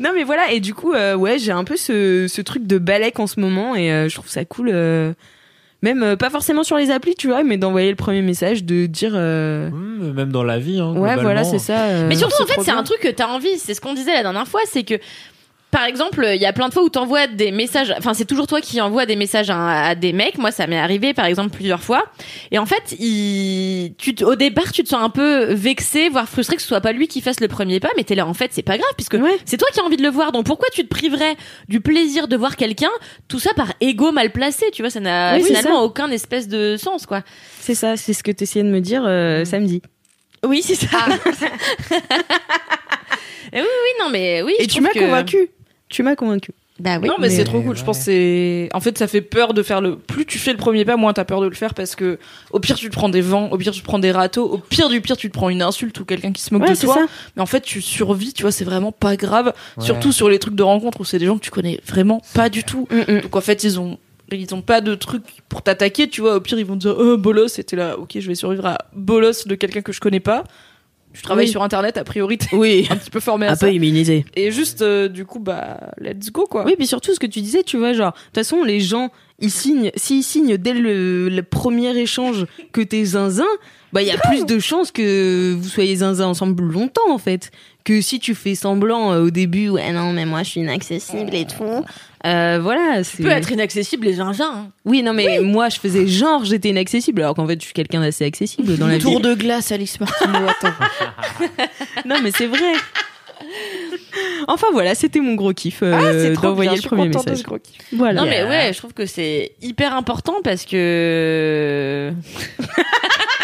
[0.00, 2.78] Non, mais voilà, et du coup, euh, ouais, j'ai un peu ce, ce truc de
[2.78, 4.70] balèque en ce moment et euh, je trouve ça cool.
[4.72, 5.12] euh,
[5.82, 8.86] même euh, pas forcément sur les applis, tu vois, mais d'envoyer le premier message, de
[8.86, 9.12] dire.
[9.14, 10.80] euh, Mmh, même dans la vie.
[10.80, 11.22] Hein, ouais, globalement.
[11.22, 11.84] voilà, c'est ça.
[11.84, 13.58] euh, Mais surtout, en fait, c'est un truc que t'as envie.
[13.58, 14.94] C'est ce qu'on disait la dernière fois, c'est que.
[15.72, 17.92] Par exemple, il y a plein de fois où t'envoies des messages.
[17.96, 20.36] Enfin, c'est toujours toi qui envoies des messages à, à des mecs.
[20.36, 22.04] Moi, ça m'est arrivé, par exemple, plusieurs fois.
[22.50, 26.56] Et en fait, il, tu, au départ, tu te sens un peu vexé, voire frustré
[26.56, 27.88] que ce soit pas lui qui fasse le premier pas.
[27.96, 29.38] Mais t'es là, en fait, c'est pas grave puisque Ouais.
[29.46, 30.30] c'est toi qui as envie de le voir.
[30.30, 31.36] Donc pourquoi tu te priverais
[31.68, 32.90] du plaisir de voir quelqu'un?
[33.28, 34.66] Tout ça par ego mal placé.
[34.72, 37.22] Tu vois, ça n'a Oui, finalement aucun espèce de sens, quoi.
[37.60, 39.80] C'est ça, c'est ce que t'essayais de me dire euh, samedi.
[40.44, 40.98] Oui, c'est ça.
[43.54, 44.54] Et oui, oui, non, mais oui.
[44.58, 45.48] Et tu m'as que- convaincu.
[45.92, 46.50] Tu m'as convaincu.
[46.80, 47.06] Bah oui.
[47.06, 47.76] non, mais, mais- c'est trop cool.
[47.76, 48.70] Je pense que c'est.
[48.72, 49.96] En fait, ça fait peur de faire le.
[49.96, 52.18] Plus tu fais le premier pas, moins t'as peur de le faire parce que
[52.50, 54.56] au pire tu te prends des vents, au pire tu te prends des râteaux, au
[54.58, 56.80] pire du pire tu te prends une insulte ou quelqu'un qui se moque Ouais, de
[56.80, 56.94] toi.
[56.94, 57.00] ça.
[57.36, 58.32] Mais en fait, tu survis.
[58.32, 59.52] Tu vois, c'est vraiment pas grave.
[59.76, 59.84] Ouais.
[59.84, 62.48] Surtout sur les trucs de rencontre où c'est des gens que tu connais vraiment pas
[62.48, 62.88] du tout.
[62.90, 63.20] Mm, mm.
[63.20, 63.98] Donc en fait, ils ont
[64.34, 66.36] ils ont pas de truc pour t'attaquer, tu vois.
[66.36, 67.98] Au pire, ils vont te dire "Oh, bolos", c'était là.
[67.98, 70.44] OK, je vais survivre à bolos de quelqu'un que je connais pas.
[71.14, 71.50] Tu travailles Oui.
[71.50, 73.66] sur internet a priori, t'es Oui, un petit peu formé à un ça.
[73.66, 74.24] peu immunisé.
[74.34, 76.64] Et juste euh, du coup bah let's go quoi.
[76.64, 79.10] Oui, puis surtout ce que tu disais, tu vois, genre, de toute façon, les gens,
[79.38, 83.44] ils signent, s'ils signent dès le, le premier échange que t'es zinzin,
[83.92, 87.50] bah, il y a plus de chances que vous soyez zinzin ensemble longtemps, en fait.
[87.84, 91.34] Que si tu fais semblant euh, au début, ouais, non, mais moi, je suis inaccessible
[91.34, 91.84] et tout.
[92.24, 93.16] Euh, voilà, c'est.
[93.16, 94.52] Tu peux être inaccessible les zinzins.
[94.54, 94.70] hein.
[94.84, 98.00] Oui, non, mais moi, je faisais genre, j'étais inaccessible, alors qu'en fait, je suis quelqu'un
[98.00, 99.02] d'assez accessible dans la vie.
[99.02, 100.46] Tour de glace, Alice Martineau.
[100.48, 100.74] Attends.
[102.06, 102.72] Non, mais c'est vrai.
[104.46, 107.42] Enfin, voilà, c'était mon gros kiff euh, Ah, c'est trop d'envoyer le premier de message.
[107.42, 107.76] gros kiff.
[107.92, 108.20] Voilà.
[108.22, 112.12] Non mais ouais, je trouve que c'est hyper important parce que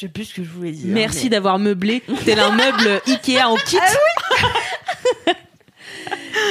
[0.00, 0.86] sais plus ce que je voulais dire.
[0.86, 3.76] Merci mais- d'avoir meublé tel un meuble Ikea en kit.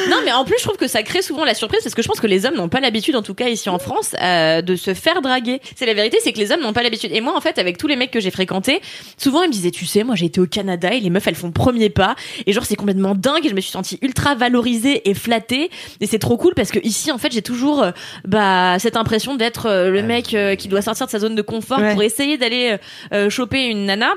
[0.09, 2.07] Non mais en plus je trouve que ça crée souvent la surprise parce que je
[2.07, 4.75] pense que les hommes n'ont pas l'habitude en tout cas ici en France euh, de
[4.75, 5.61] se faire draguer.
[5.75, 7.11] C'est la vérité, c'est que les hommes n'ont pas l'habitude.
[7.13, 8.81] Et moi en fait avec tous les mecs que j'ai fréquentés,
[9.17, 11.35] souvent ils me disaient tu sais moi j'ai été au Canada et les meufs elles
[11.35, 12.15] font premier pas
[12.45, 15.69] et genre c'est complètement dingue et je me suis sentie ultra valorisée et flattée
[16.01, 17.91] et c'est trop cool parce que ici en fait j'ai toujours euh,
[18.25, 21.41] bah cette impression d'être euh, le mec euh, qui doit sortir de sa zone de
[21.41, 21.93] confort Ouais.
[21.93, 22.77] pour essayer d'aller
[23.29, 24.13] choper une nana.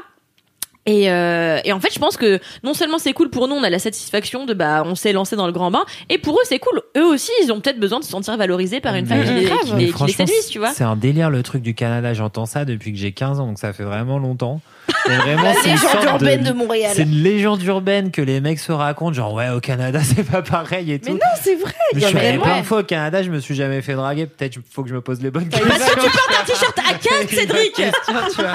[0.84, 3.62] Et, euh, et en fait, je pense que non seulement c'est cool pour nous, on
[3.62, 6.42] a la satisfaction de bah on s'est lancé dans le grand bain, et pour eux
[6.44, 6.82] c'est cool.
[6.96, 9.44] Eux aussi, ils ont peut-être besoin de se sentir valorisés par une femme qui les,
[9.44, 10.72] qui Mais les- qui les séduise, tu vois.
[10.72, 12.14] C'est un délire le truc du Canada.
[12.14, 14.60] J'entends ça depuis que j'ai 15 ans, donc ça fait vraiment longtemps.
[15.06, 16.92] Et vraiment, c'est une sorte de, Montréal.
[16.96, 20.42] c'est une légende urbaine que les mecs se racontent, genre ouais au Canada c'est pas
[20.42, 21.12] pareil et tout.
[21.12, 21.72] Mais non, c'est vrai.
[21.94, 24.26] Mais je suis allé plein de fois au Canada, je me suis jamais fait draguer.
[24.26, 25.68] Peut-être faut que je me pose les bonnes questions.
[25.68, 28.54] Parce que tu portes un t-shirt à 15, Cédric Question, tu vois.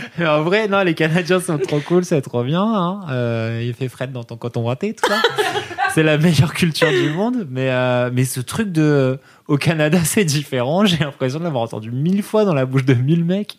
[0.00, 2.62] Mais en vrai, non, les Canadiens sont trop cool, c'est trop bien.
[2.62, 3.00] Hein.
[3.10, 5.20] Euh, il fait Fred dans ton coton ouaté, tout ça.
[5.94, 7.46] c'est la meilleure culture du monde.
[7.50, 10.84] Mais, euh, mais ce truc de au Canada, c'est différent.
[10.84, 13.58] J'ai l'impression de l'avoir entendu mille fois dans la bouche de mille mecs.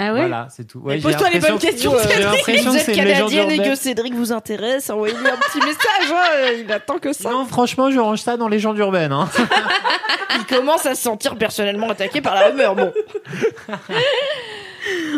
[0.00, 0.78] Ah ouais Voilà, c'est tout.
[0.78, 2.24] Ouais, pose-toi les bonnes questions, J'ai Cédric.
[2.24, 5.36] l'impression Vous que êtes c'est une légende canadienne et que Cédric vous intéresse, envoyez-lui un
[5.36, 6.12] petit message.
[6.12, 7.30] hein, Il attend que ça.
[7.30, 9.10] Non, franchement, je range ça dans les légendes urbaines.
[9.12, 9.28] Hein.
[10.38, 12.76] Il commence à se sentir personnellement attaqué par la rumeur.
[12.76, 12.92] Bon,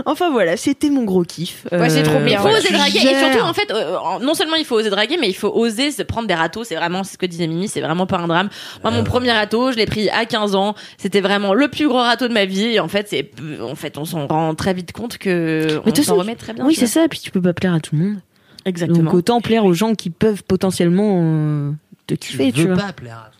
[0.07, 1.67] Enfin voilà, c'était mon gros kiff.
[1.73, 2.37] Ouais, c'est trop Il bien.
[2.39, 2.59] faut voilà.
[2.59, 2.99] oser tu draguer.
[2.99, 5.91] Et surtout, en fait, euh, non seulement il faut oser draguer, mais il faut oser
[5.91, 6.65] se prendre des râteaux.
[6.65, 8.49] C'est vraiment ce que disait Mimi, c'est vraiment pas un drame.
[8.83, 10.75] Moi, mon premier râteau, je l'ai pris à 15 ans.
[10.97, 12.67] C'était vraiment le plus gros râteau de ma vie.
[12.67, 13.31] Et en fait, c'est,
[13.63, 16.65] en fait, on s'en rend très vite compte que Mais on s'en remet très bien.
[16.65, 17.05] Oui, tu c'est ça.
[17.05, 18.17] Et puis tu peux pas plaire à tout le monde.
[18.65, 19.05] Exactement.
[19.05, 21.73] Donc autant plaire aux gens qui peuvent potentiellement euh,
[22.07, 22.85] te kiffer, tu, veux vois.
[22.85, 23.40] pas plaire à tout le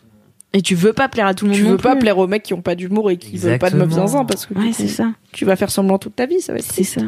[0.53, 1.99] Et tu veux pas plaire à tout le monde tu non veux pas plus.
[2.01, 4.07] plaire aux mecs qui ont pas d'humour et qui veulent pas de meufs Exactement.
[4.07, 5.05] zinzin parce que Ouais, coup, c'est ça.
[5.31, 6.41] tu vas faire semblant toute ta vie.
[6.41, 7.01] Ça va être C'est ça.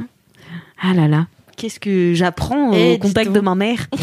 [0.82, 1.28] Ah là là.
[1.58, 3.88] Qu'est-ce que j'apprends euh, Eh, au contact de ma mère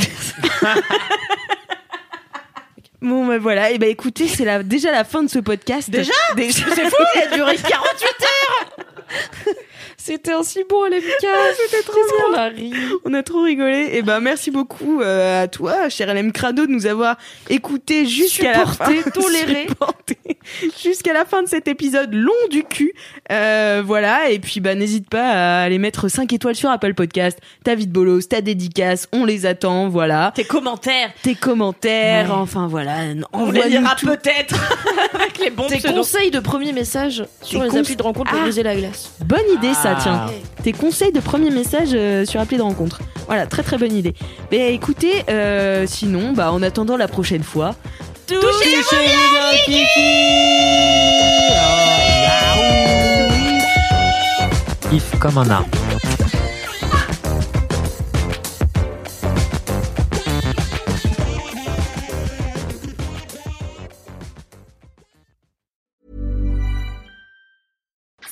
[3.03, 3.71] Bon, ben voilà.
[3.71, 5.89] Et ben écoutez, c'est la, déjà la fin de ce podcast.
[5.89, 6.13] Déjà?
[6.37, 9.55] Déjà C'est fou, il a duré 48 heures
[10.11, 11.03] C'était un si bon LMK
[11.71, 12.73] C'était trop bien On a ri.
[13.05, 13.91] On a trop rigolé.
[13.93, 17.17] Et ben merci beaucoup euh, à toi, cher LM Crado, de nous avoir
[17.49, 18.87] écouté jusqu'à la fin.
[18.87, 19.67] Supporté, toléré.
[19.69, 20.17] Supporté.
[20.83, 22.93] jusqu'à la fin de cet épisode long du cul.
[23.31, 24.31] Euh, voilà.
[24.31, 27.39] Et puis bah n'hésite pas à aller mettre 5 étoiles sur Apple Podcast.
[27.63, 29.89] Ta vie de bolos, ta dédicace, on les attend.
[29.89, 30.33] Voilà.
[30.35, 31.11] Tes commentaires.
[31.23, 32.31] Tes commentaires.
[32.31, 32.35] Ouais.
[32.35, 32.97] Enfin voilà.
[33.33, 34.57] On les lira peut-être
[35.15, 38.41] avec les bons Tes conseils de premier message sur les cons- applis de rencontre pour
[38.41, 38.43] Ah.
[38.43, 39.13] briser la glace.
[39.25, 40.27] Bonne idée ça, Ah.
[40.27, 40.27] tiens.
[40.63, 43.01] Tes conseils de premier message euh, sur appli de rencontre.
[43.27, 44.15] Voilà, très très bonne idée.
[44.51, 47.75] Mais écoutez, euh, sinon, bah en attendant la prochaine fois,
[54.91, 55.90] Kiff comme un arbre.